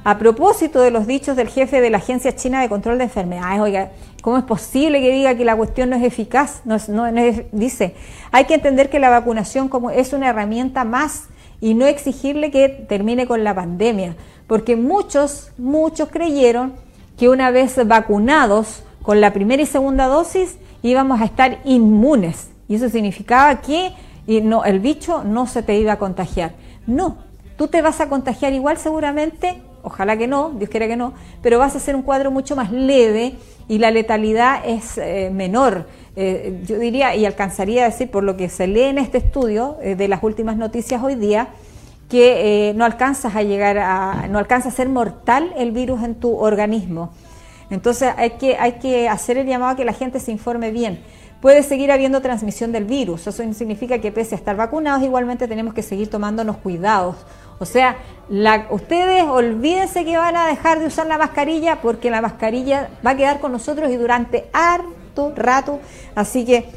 A 0.06 0.18
propósito 0.18 0.80
de 0.82 0.89
los 0.89 1.06
dichos 1.06 1.36
del 1.36 1.50
jefe 1.50 1.82
de 1.82 1.89
la 1.89 1.98
Agencia 1.98 2.34
China 2.34 2.62
de 2.62 2.70
Control 2.70 2.98
de 2.98 3.04
Enfermedades, 3.04 3.60
oiga, 3.60 3.91
¿cómo 4.22 4.38
es 4.38 4.45
posible 4.45 5.02
que 5.02 5.12
diga 5.12 5.36
que 5.36 5.43
la 5.43 5.58
cuestión 5.58 5.89
no 5.89 5.98
es 5.98 6.04
eficaz? 6.04 6.62
No, 6.64 6.78
dice, 7.52 7.93
hay 8.32 8.45
que 8.45 8.54
entender 8.54 8.89
que 8.89 9.00
la 9.00 9.10
vacunación 9.10 9.68
como 9.68 9.91
es 9.91 10.14
una 10.14 10.30
herramienta 10.30 10.86
más 10.86 11.26
y 11.60 11.74
no 11.74 11.86
exigirle 11.86 12.52
que 12.52 12.70
termine 12.70 13.28
con 13.28 13.43
la 13.43 13.54
pandemia, 13.54 14.16
porque 14.48 14.78
muchos, 14.78 15.52
muchos 15.58 16.08
creyeron 16.08 16.74
que 17.18 17.28
una 17.28 17.52
vez 17.52 17.76
vacunados 17.86 18.84
con 19.08 19.22
la 19.22 19.32
primera 19.32 19.64
y 19.64 19.66
segunda 19.66 20.08
dosis 20.08 20.58
íbamos 20.84 21.22
a 21.22 21.24
estar 21.24 21.60
inmunes 21.64 22.49
y 22.68 22.76
eso 22.76 22.89
significaba 22.89 23.62
que 23.62 23.93
no, 24.43 24.66
el 24.66 24.82
bicho 24.82 25.24
no 25.24 25.47
se 25.47 25.64
te 25.64 25.80
iba 25.80 25.93
a 25.93 25.97
contagiar. 25.97 26.55
No, 26.88 27.20
tú 27.55 27.70
te 27.70 27.82
vas 27.82 28.01
a 28.01 28.10
contagiar 28.10 28.51
igual 28.51 28.78
seguramente 28.78 29.62
ojalá 29.82 30.18
que 30.18 30.28
no, 30.28 30.49
Dios 30.49 30.70
quiera 30.70 30.88
que 30.88 30.97
no, 30.97 31.14
pero 31.41 31.58
vas 31.58 31.74
a 31.74 31.78
hacer 31.78 31.95
un 31.95 32.01
cuadro 32.01 32.32
mucho 32.32 32.58
más 32.58 32.70
leve 32.70 33.36
y 33.70 33.78
la 33.78 33.91
letalidad 33.91 34.60
es 34.66 34.97
eh, 34.97 35.30
menor. 35.32 35.88
Eh, 36.18 36.62
yo 36.66 36.78
diría 36.78 37.16
y 37.16 37.26
alcanzaría 37.26 37.84
a 37.84 37.86
decir, 37.86 38.12
por 38.12 38.26
lo 38.26 38.36
que 38.36 38.49
se 38.49 38.68
lee 38.68 38.89
en 38.89 38.97
este 38.97 39.20
estudio 39.20 39.78
eh, 39.82 39.95
de 39.95 40.10
las 40.10 40.22
últimas 40.22 40.58
noticias 40.58 41.01
hoy 41.01 41.16
día, 41.16 41.47
que 42.10 42.74
no 42.76 42.84
alcanzas 42.84 43.38
a 43.38 43.43
llegar 43.43 43.78
a, 43.78 44.28
no 44.30 44.38
alcanza 44.38 44.68
a 44.68 44.72
ser 44.74 44.89
mortal 44.89 45.53
el 45.58 45.72
virus 45.72 46.03
en 46.03 46.16
tu 46.16 46.38
organismo. 46.38 47.12
Entonces 47.70 48.13
hay 48.18 48.32
que, 48.32 48.57
hay 48.57 48.74
que 48.74 49.09
hacer 49.09 49.38
el 49.38 49.47
llamado 49.47 49.72
a 49.72 49.76
que 49.76 49.86
la 49.86 49.93
gente 49.93 50.20
se 50.20 50.32
informe 50.32 50.72
bien. 50.72 50.99
Puede 51.41 51.61
seguir 51.63 51.91
habiendo 51.91 52.22
transmisión 52.22 52.72
del 52.72 52.86
virus, 52.86 53.28
eso 53.28 53.43
significa 53.53 53.99
que 53.99 54.11
pese 54.11 54.34
a 54.34 54.38
estar 54.39 54.55
vacunados, 54.55 55.03
igualmente 55.03 55.47
tenemos 55.47 55.76
que 55.76 55.84
seguir 55.84 56.09
tomándonos 56.09 56.57
cuidados 56.57 57.15
o 57.59 57.65
sea, 57.65 57.97
ustedes 58.70 59.24
olvídense 59.24 60.05
que 60.05 60.18
van 60.18 60.36
a 60.36 60.47
dejar 60.47 60.80
de 60.80 60.86
usar 60.86 61.07
la 61.07 61.18
mascarilla 61.18 61.82
porque 61.82 62.11
la 62.11 62.22
mascarilla 62.22 62.89
va 63.05 63.11
a 63.11 63.18
quedar 63.18 63.39
con 63.39 63.51
nosotros 63.51 63.89
y 63.89 63.95
durante 63.95 64.47
harto 64.53 65.34
rato. 65.36 65.80
Así 66.13 66.45
que 66.45 66.70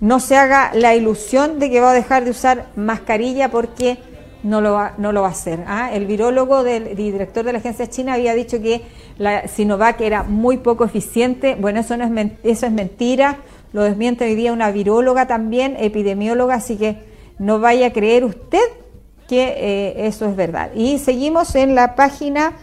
no 0.00 0.20
se 0.20 0.36
haga 0.36 0.70
la 0.74 0.94
ilusión 0.94 1.58
de 1.58 1.70
que 1.70 1.80
va 1.80 1.90
a 1.90 1.94
dejar 1.94 2.24
de 2.24 2.30
usar 2.30 2.66
mascarilla 2.76 3.50
porque 3.50 3.98
no 4.48 4.60
lo 4.60 4.72
va, 4.72 4.94
no 4.98 5.12
lo 5.12 5.22
va 5.22 5.28
a 5.28 5.32
hacer. 5.32 5.62
¿ah? 5.66 5.90
El 5.92 6.06
virólogo 6.06 6.64
del 6.64 6.96
director 6.96 7.44
de 7.44 7.52
la 7.52 7.58
agencia 7.58 7.86
china 7.86 8.14
había 8.14 8.34
dicho 8.34 8.60
que 8.60 8.82
la 9.18 9.46
Sinovac 9.46 10.00
era 10.00 10.22
muy 10.22 10.56
poco 10.56 10.84
eficiente. 10.84 11.54
Bueno, 11.54 11.80
eso, 11.80 11.96
no 11.96 12.04
es, 12.04 12.32
eso 12.42 12.66
es 12.66 12.72
mentira. 12.72 13.38
Lo 13.72 13.82
desmiente 13.82 14.24
hoy 14.24 14.34
día 14.34 14.52
una 14.52 14.70
viróloga 14.70 15.26
también, 15.26 15.76
epidemióloga, 15.78 16.54
así 16.54 16.76
que 16.76 17.04
no 17.38 17.60
vaya 17.60 17.88
a 17.88 17.92
creer 17.92 18.24
usted 18.24 18.64
que 19.28 19.54
eh, 19.56 20.06
eso 20.06 20.24
es 20.24 20.34
verdad. 20.34 20.70
Y 20.74 20.98
seguimos 20.98 21.54
en 21.54 21.74
la 21.74 21.94
página, 21.94 22.54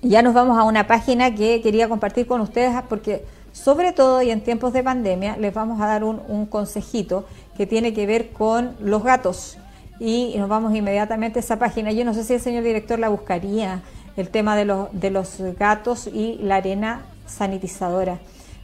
ya 0.00 0.22
nos 0.22 0.34
vamos 0.34 0.56
a 0.56 0.62
una 0.62 0.86
página 0.86 1.34
que 1.34 1.60
quería 1.60 1.88
compartir 1.88 2.26
con 2.26 2.40
ustedes 2.40 2.72
porque 2.88 3.24
sobre 3.50 3.92
todo 3.92 4.22
y 4.22 4.30
en 4.30 4.42
tiempos 4.42 4.72
de 4.72 4.84
pandemia 4.84 5.36
les 5.36 5.52
vamos 5.52 5.80
a 5.80 5.86
dar 5.86 6.04
un, 6.04 6.22
un 6.28 6.46
consejito 6.46 7.26
que 7.56 7.66
tiene 7.66 7.92
que 7.92 8.06
ver 8.06 8.30
con 8.30 8.76
los 8.80 9.02
gatos. 9.02 9.58
Y 10.02 10.34
nos 10.36 10.48
vamos 10.48 10.74
inmediatamente 10.74 11.38
a 11.38 11.42
esa 11.42 11.58
página. 11.58 11.92
Yo 11.92 12.04
no 12.04 12.12
sé 12.12 12.24
si 12.24 12.34
el 12.34 12.40
señor 12.40 12.64
director 12.64 12.98
la 12.98 13.08
buscaría, 13.08 13.82
el 14.16 14.28
tema 14.28 14.56
de 14.56 14.64
los, 14.64 14.88
de 14.92 15.10
los 15.10 15.40
gatos 15.56 16.08
y 16.08 16.38
la 16.42 16.56
arena 16.56 17.02
sanitizadora 17.26 18.18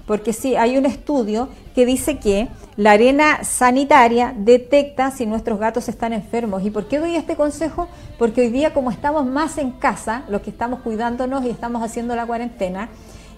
porque 0.08 0.32
sí, 0.32 0.56
hay 0.56 0.78
un 0.78 0.86
estudio 0.86 1.50
que 1.74 1.84
dice 1.84 2.18
que 2.18 2.48
la 2.78 2.92
arena 2.92 3.44
sanitaria 3.44 4.34
detecta 4.34 5.10
si 5.10 5.26
nuestros 5.26 5.58
gatos 5.58 5.86
están 5.90 6.14
enfermos. 6.14 6.64
¿Y 6.64 6.70
por 6.70 6.88
qué 6.88 6.98
doy 6.98 7.14
este 7.14 7.36
consejo? 7.36 7.88
Porque 8.18 8.40
hoy 8.40 8.48
día 8.48 8.72
como 8.72 8.90
estamos 8.90 9.26
más 9.26 9.58
en 9.58 9.70
casa, 9.70 10.24
los 10.30 10.40
que 10.40 10.48
estamos 10.48 10.80
cuidándonos 10.80 11.44
y 11.44 11.50
estamos 11.50 11.82
haciendo 11.82 12.16
la 12.16 12.24
cuarentena, 12.24 12.88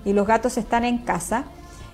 y 0.05 0.13
los 0.13 0.29
gatos 0.29 0.57
están 0.59 0.85
en 0.85 0.99
casa, 0.99 1.47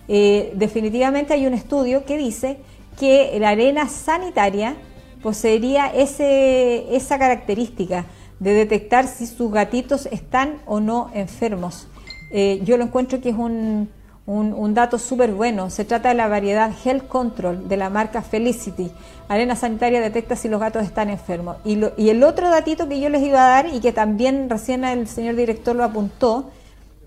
eh, 0.09 0.53
definitivamente 0.55 1.33
hay 1.33 1.47
un 1.47 1.55
estudio 1.55 2.05
que 2.05 2.19
dice 2.19 2.59
que 3.01 3.35
la 3.41 3.49
arena 3.49 3.89
sanitaria 3.89 4.77
poseería 5.23 5.87
ese, 5.87 6.95
esa 6.95 7.19
característica 7.19 8.07
de 8.39 8.53
detectar 8.53 9.07
si 9.07 9.27
sus 9.27 9.51
gatitos 9.51 10.07
están 10.07 10.59
o 10.67 10.81
no 10.81 11.11
enfermos. 11.15 11.89
Eh, 12.31 12.61
yo 12.65 12.77
lo 12.77 12.85
encuentro 12.85 13.21
que 13.21 13.31
es 13.31 13.37
un, 13.37 13.89
un, 14.27 14.75
dato 14.75 14.99
súper 14.99 15.33
bueno. 15.33 15.71
Se 15.71 15.85
trata 15.85 16.11
de 16.11 16.15
la 16.15 16.29
variedad 16.29 16.71
Health 16.85 17.07
Control 17.09 17.69
de 17.69 17.77
la 17.77 17.89
marca 17.89 18.23
Felicity. 18.23 18.91
Arena 19.29 19.57
sanitaria 19.57 20.01
detecta 20.01 20.37
si 20.37 20.49
los 20.49 20.61
gatos 20.61 20.83
están 20.85 21.09
enfermos. 21.09 21.57
Y, 21.65 21.79
y 21.97 22.11
el 22.11 22.23
otro 22.23 22.51
datito 22.51 22.89
que 22.89 23.01
yo 23.01 23.09
les 23.09 23.23
iba 23.23 23.47
a 23.47 23.49
dar 23.49 23.75
y 23.75 23.81
que 23.81 23.93
también 23.93 24.51
recién 24.51 24.85
el 24.85 25.07
señor 25.09 25.37
director 25.37 25.75
lo 25.75 25.85
apuntó, 25.85 26.51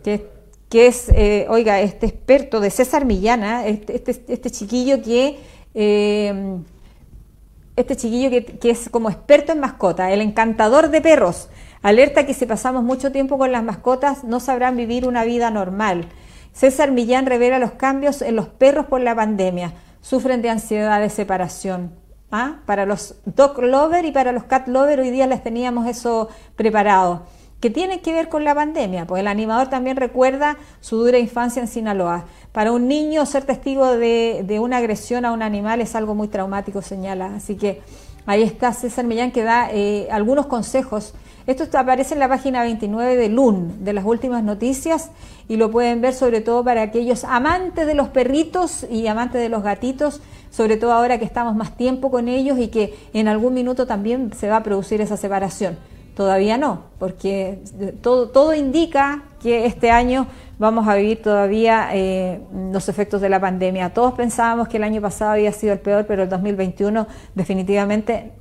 que, 0.04 0.30
que 0.70 0.88
es, 0.88 1.10
eh, 1.10 1.46
oiga, 1.50 1.82
este 1.82 2.06
experto 2.08 2.60
de 2.60 2.70
César 2.72 3.06
Millana, 3.06 3.68
este, 3.68 3.96
este, 3.96 4.24
este 4.28 4.50
chiquillo 4.50 5.02
que... 5.04 5.40
Eh, 5.76 6.60
este 7.80 7.96
chiquillo 7.96 8.30
que, 8.30 8.70
es 8.70 8.90
como 8.90 9.10
experto 9.10 9.52
en 9.52 9.60
mascota, 9.60 10.12
el 10.12 10.22
encantador 10.22 10.90
de 10.90 11.02
perros, 11.02 11.50
alerta 11.82 12.26
que 12.26 12.34
si 12.34 12.46
pasamos 12.46 12.84
mucho 12.84 13.12
tiempo 13.12 13.38
con 13.38 13.52
las 13.52 13.64
mascotas 13.64 14.24
no 14.24 14.40
sabrán 14.40 14.76
vivir 14.76 15.08
una 15.08 15.24
vida 15.24 15.50
normal. 15.50 16.06
César 16.52 16.92
Millán 16.92 17.26
revela 17.26 17.60
los 17.60 17.72
cambios 17.72 18.22
en 18.22 18.36
los 18.36 18.48
perros 18.48 18.88
por 18.88 19.02
la 19.02 19.16
pandemia. 19.16 19.74
Sufren 20.02 20.42
de 20.42 20.50
ansiedad 20.50 21.00
de 21.00 21.10
separación. 21.10 21.92
¿Ah? 22.32 22.58
Para 22.66 22.86
los 22.86 23.16
dog 23.26 23.60
lover 23.60 24.06
y 24.06 24.12
para 24.12 24.32
los 24.32 24.44
cat 24.44 24.68
lover 24.68 25.00
hoy 25.00 25.10
día 25.10 25.26
les 25.26 25.42
teníamos 25.42 25.88
eso 25.88 26.30
preparado. 26.56 27.26
¿Qué 27.60 27.70
tiene 27.70 28.02
que 28.02 28.14
ver 28.14 28.30
con 28.30 28.44
la 28.44 28.56
pandemia? 28.56 29.06
Pues 29.06 29.20
el 29.20 29.28
animador 29.28 29.70
también 29.70 29.98
recuerda 29.98 30.58
su 30.80 30.98
dura 30.98 31.20
infancia 31.20 31.62
en 31.62 31.68
Sinaloa. 31.68 32.26
Para 32.52 32.72
un 32.72 32.88
niño 32.88 33.26
ser 33.26 33.44
testigo 33.44 33.98
de, 33.98 34.60
una 34.62 34.78
agresión 34.78 35.26
a 35.26 35.32
un 35.32 35.42
animal 35.42 35.82
es 35.82 35.96
algo 35.96 36.16
muy 36.16 36.30
traumático, 36.30 36.82
señala. 36.82 37.36
Así 37.36 37.56
que 37.56 37.82
ahí 38.26 38.44
está 38.44 38.74
César 38.74 39.06
Millán 39.06 39.32
que 39.32 39.44
da 39.44 39.70
eh, 39.72 40.08
algunos 40.12 40.46
consejos 40.46 41.14
esto 41.50 41.80
aparece 41.80 42.14
en 42.14 42.20
la 42.20 42.28
página 42.28 42.62
29 42.62 43.16
de 43.16 43.28
LUN, 43.28 43.84
de 43.84 43.92
las 43.92 44.06
últimas 44.06 44.44
noticias, 44.44 45.10
y 45.48 45.56
lo 45.56 45.72
pueden 45.72 46.00
ver 46.00 46.14
sobre 46.14 46.42
todo 46.42 46.64
para 46.64 46.84
aquellos 46.84 47.24
amantes 47.24 47.88
de 47.88 47.96
los 47.96 48.10
perritos 48.10 48.86
y 48.88 49.08
amantes 49.08 49.42
de 49.42 49.50
los 49.50 49.64
gatitos, 49.64 50.22
sobre 50.52 50.78
todo 50.78 50.92
ahora 50.92 51.18
que 51.18 51.26
estamos 51.26 51.56
más 51.56 51.76
tiempo 51.76 52.12
con 52.12 52.28
ellos 52.28 52.60
y 52.60 52.68
que 52.68 52.94
en 53.14 53.28
algún 53.28 53.56
minuto 53.56 53.88
también 53.88 54.32
se 54.32 54.48
va 54.48 54.58
a 54.58 54.64
producir 54.64 55.02
esa 55.02 55.18
separación. 55.18 55.80
Todavía 56.20 56.58
no, 56.58 56.82
porque 57.00 57.60
todo, 58.02 58.28
todo 58.28 58.54
indica 58.54 59.24
que 59.42 59.66
este 59.66 59.90
año 59.90 60.28
vamos 60.58 60.86
a 60.86 60.96
vivir 60.96 61.22
todavía 61.22 61.92
eh, 61.94 62.42
los 62.74 62.90
efectos 62.90 63.22
de 63.22 63.30
la 63.30 63.40
pandemia. 63.40 63.94
Todos 63.94 64.16
pensábamos 64.16 64.68
que 64.68 64.76
el 64.76 64.84
año 64.84 65.00
pasado 65.00 65.32
había 65.32 65.54
sido 65.54 65.72
el 65.72 65.80
peor, 65.80 66.06
pero 66.06 66.24
el 66.24 66.28
2021 66.28 67.08
definitivamente 67.36 68.34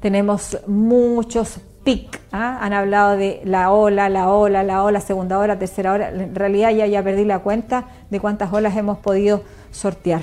tenemos 0.00 0.56
muchos 0.66 1.60
PIC. 1.84 2.22
¿ah? 2.32 2.60
Han 2.62 2.72
hablado 2.72 3.18
de 3.18 3.42
la 3.44 3.70
ola, 3.70 4.08
la 4.08 4.30
ola, 4.30 4.62
la 4.62 4.82
ola, 4.82 5.02
segunda 5.02 5.38
hora, 5.38 5.58
tercera 5.58 5.92
hora. 5.92 6.08
En 6.08 6.34
realidad 6.34 6.70
ya, 6.70 6.86
ya 6.86 7.02
perdí 7.02 7.26
la 7.26 7.40
cuenta 7.40 7.84
de 8.08 8.18
cuántas 8.18 8.50
olas 8.50 8.78
hemos 8.78 8.96
podido 8.96 9.42
sortear. 9.72 10.22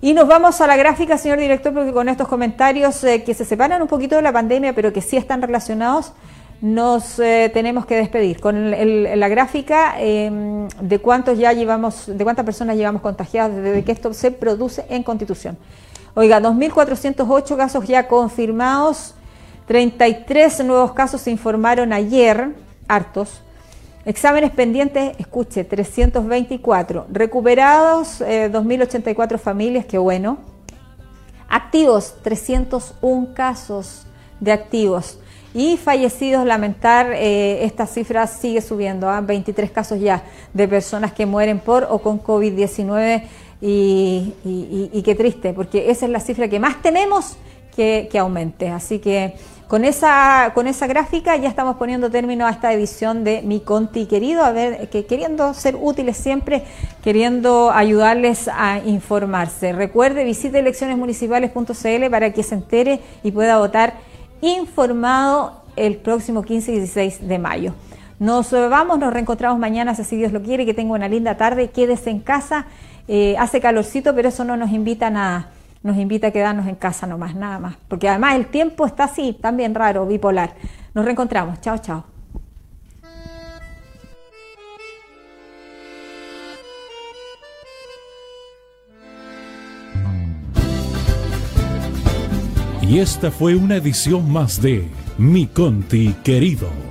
Y 0.00 0.12
nos 0.12 0.28
vamos 0.28 0.60
a 0.60 0.66
la 0.68 0.76
gráfica, 0.76 1.18
señor 1.18 1.38
director, 1.38 1.74
porque 1.74 1.92
con 1.92 2.08
estos 2.08 2.28
comentarios 2.28 3.02
eh, 3.02 3.24
que 3.24 3.34
se 3.34 3.44
separan 3.44 3.82
un 3.82 3.88
poquito 3.88 4.14
de 4.14 4.22
la 4.22 4.32
pandemia, 4.32 4.72
pero 4.72 4.92
que 4.92 5.00
sí 5.00 5.16
están 5.16 5.42
relacionados, 5.42 6.12
nos 6.60 7.18
eh, 7.18 7.50
tenemos 7.52 7.84
que 7.84 7.96
despedir. 7.96 8.40
Con 8.40 8.70
la 8.70 9.28
gráfica 9.28 9.96
em, 9.98 10.68
de 10.80 11.00
cuántos 11.00 11.36
ya 11.36 11.52
llevamos, 11.52 12.04
de 12.06 12.22
cuántas 12.22 12.44
personas 12.44 12.76
llevamos 12.76 13.02
contagiadas 13.02 13.56
desde 13.56 13.82
que 13.82 13.90
esto 13.90 14.14
se 14.14 14.30
produce 14.30 14.86
en 14.88 15.02
Constitución. 15.02 15.58
Oiga, 16.14 16.40
2.408 16.40 17.56
casos 17.56 17.86
ya 17.88 18.06
confirmados, 18.06 19.14
33 19.66 20.64
nuevos 20.64 20.92
casos 20.92 21.22
se 21.22 21.32
informaron 21.32 21.92
ayer, 21.92 22.54
hartos. 22.86 23.42
Exámenes 24.08 24.52
pendientes, 24.52 25.12
escuche, 25.18 25.64
324. 25.64 27.08
Recuperados, 27.10 28.22
2.084 28.22 29.34
eh, 29.34 29.36
familias, 29.36 29.84
qué 29.84 29.98
bueno. 29.98 30.38
Activos, 31.46 32.14
301 32.22 33.34
casos 33.34 34.06
de 34.40 34.52
activos. 34.52 35.18
Y 35.52 35.76
fallecidos, 35.76 36.46
lamentar, 36.46 37.12
eh, 37.12 37.66
esta 37.66 37.86
cifra 37.86 38.26
sigue 38.26 38.62
subiendo, 38.62 39.10
a 39.10 39.18
¿ah? 39.18 39.20
23 39.20 39.70
casos 39.70 40.00
ya 40.00 40.22
de 40.54 40.66
personas 40.66 41.12
que 41.12 41.26
mueren 41.26 41.58
por 41.58 41.86
o 41.90 41.98
con 41.98 42.18
COVID-19 42.18 43.24
y, 43.60 45.02
qué 45.04 45.14
triste, 45.16 45.52
porque 45.52 45.90
esa 45.90 46.06
es 46.06 46.10
la 46.10 46.20
cifra 46.20 46.48
que 46.48 46.58
más 46.58 46.80
tenemos 46.80 47.36
que, 47.76 48.08
que 48.10 48.18
aumente. 48.18 48.70
Así 48.70 49.00
que 49.00 49.34
con 49.68 49.84
esa, 49.84 50.52
con 50.54 50.66
esa 50.66 50.86
gráfica 50.86 51.36
ya 51.36 51.48
estamos 51.48 51.76
poniendo 51.76 52.10
término 52.10 52.46
a 52.46 52.50
esta 52.50 52.72
edición 52.72 53.22
de 53.22 53.42
Mi 53.42 53.60
Conti 53.60 54.06
querido, 54.06 54.42
a 54.42 54.50
ver, 54.50 54.88
que 54.88 55.04
queriendo 55.04 55.52
ser 55.52 55.76
útiles 55.78 56.16
siempre, 56.16 56.64
queriendo 57.04 57.70
ayudarles 57.70 58.48
a 58.48 58.78
informarse. 58.78 59.74
Recuerde, 59.74 60.24
visite 60.24 60.58
eleccionesmunicipales.cl 60.58 62.10
para 62.10 62.32
que 62.32 62.42
se 62.42 62.54
entere 62.54 63.00
y 63.22 63.30
pueda 63.30 63.58
votar 63.58 63.94
informado 64.40 65.62
el 65.76 65.96
próximo 65.96 66.42
15 66.42 66.72
y 66.72 66.74
16 66.76 67.28
de 67.28 67.38
mayo. 67.38 67.74
Nos 68.18 68.50
vamos, 68.50 68.98
nos 68.98 69.12
reencontramos 69.12 69.58
mañana, 69.58 69.94
si 69.94 70.16
Dios 70.16 70.32
lo 70.32 70.42
quiere, 70.42 70.64
que 70.64 70.74
tenga 70.74 70.94
una 70.94 71.08
linda 71.08 71.36
tarde, 71.36 71.68
quédese 71.68 72.08
en 72.08 72.20
casa, 72.20 72.66
eh, 73.06 73.36
hace 73.38 73.60
calorcito, 73.60 74.14
pero 74.14 74.30
eso 74.30 74.44
no 74.44 74.56
nos 74.56 74.70
invita 74.70 75.08
a 75.08 75.10
nada 75.10 75.50
nos 75.82 75.96
invita 75.96 76.28
a 76.28 76.30
quedarnos 76.30 76.66
en 76.66 76.74
casa 76.74 77.06
nomás, 77.06 77.34
nada 77.34 77.58
más. 77.58 77.76
Porque 77.88 78.08
además 78.08 78.34
el 78.34 78.46
tiempo 78.46 78.86
está 78.86 79.04
así, 79.04 79.36
también 79.40 79.74
raro, 79.74 80.06
bipolar. 80.06 80.54
Nos 80.94 81.04
reencontramos. 81.04 81.60
Chao, 81.60 81.78
chao. 81.78 82.04
Y 92.82 93.00
esta 93.00 93.30
fue 93.30 93.54
una 93.54 93.76
edición 93.76 94.32
más 94.32 94.62
de 94.62 94.88
Mi 95.18 95.46
Conti 95.46 96.14
Querido 96.24 96.87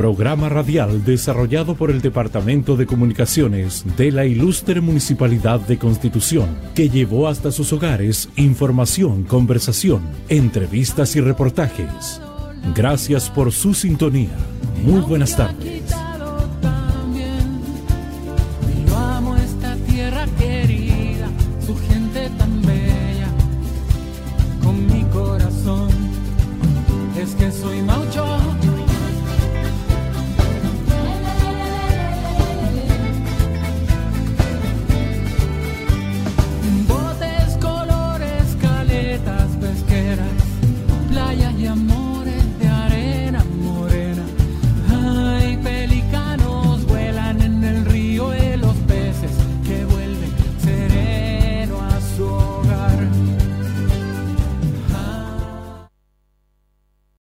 programa 0.00 0.48
radial 0.48 1.04
desarrollado 1.04 1.74
por 1.74 1.90
el 1.90 2.00
Departamento 2.00 2.74
de 2.74 2.86
Comunicaciones 2.86 3.84
de 3.98 4.10
la 4.10 4.24
Ilustre 4.24 4.80
Municipalidad 4.80 5.60
de 5.60 5.76
Constitución, 5.76 6.56
que 6.74 6.88
llevó 6.88 7.28
hasta 7.28 7.52
sus 7.52 7.70
hogares 7.74 8.30
información, 8.36 9.24
conversación, 9.24 10.00
entrevistas 10.30 11.16
y 11.16 11.20
reportajes. 11.20 12.18
Gracias 12.74 13.28
por 13.28 13.52
su 13.52 13.74
sintonía. 13.74 14.30
Muy 14.82 15.02
buenas 15.02 15.36
tardes. 15.36 16.09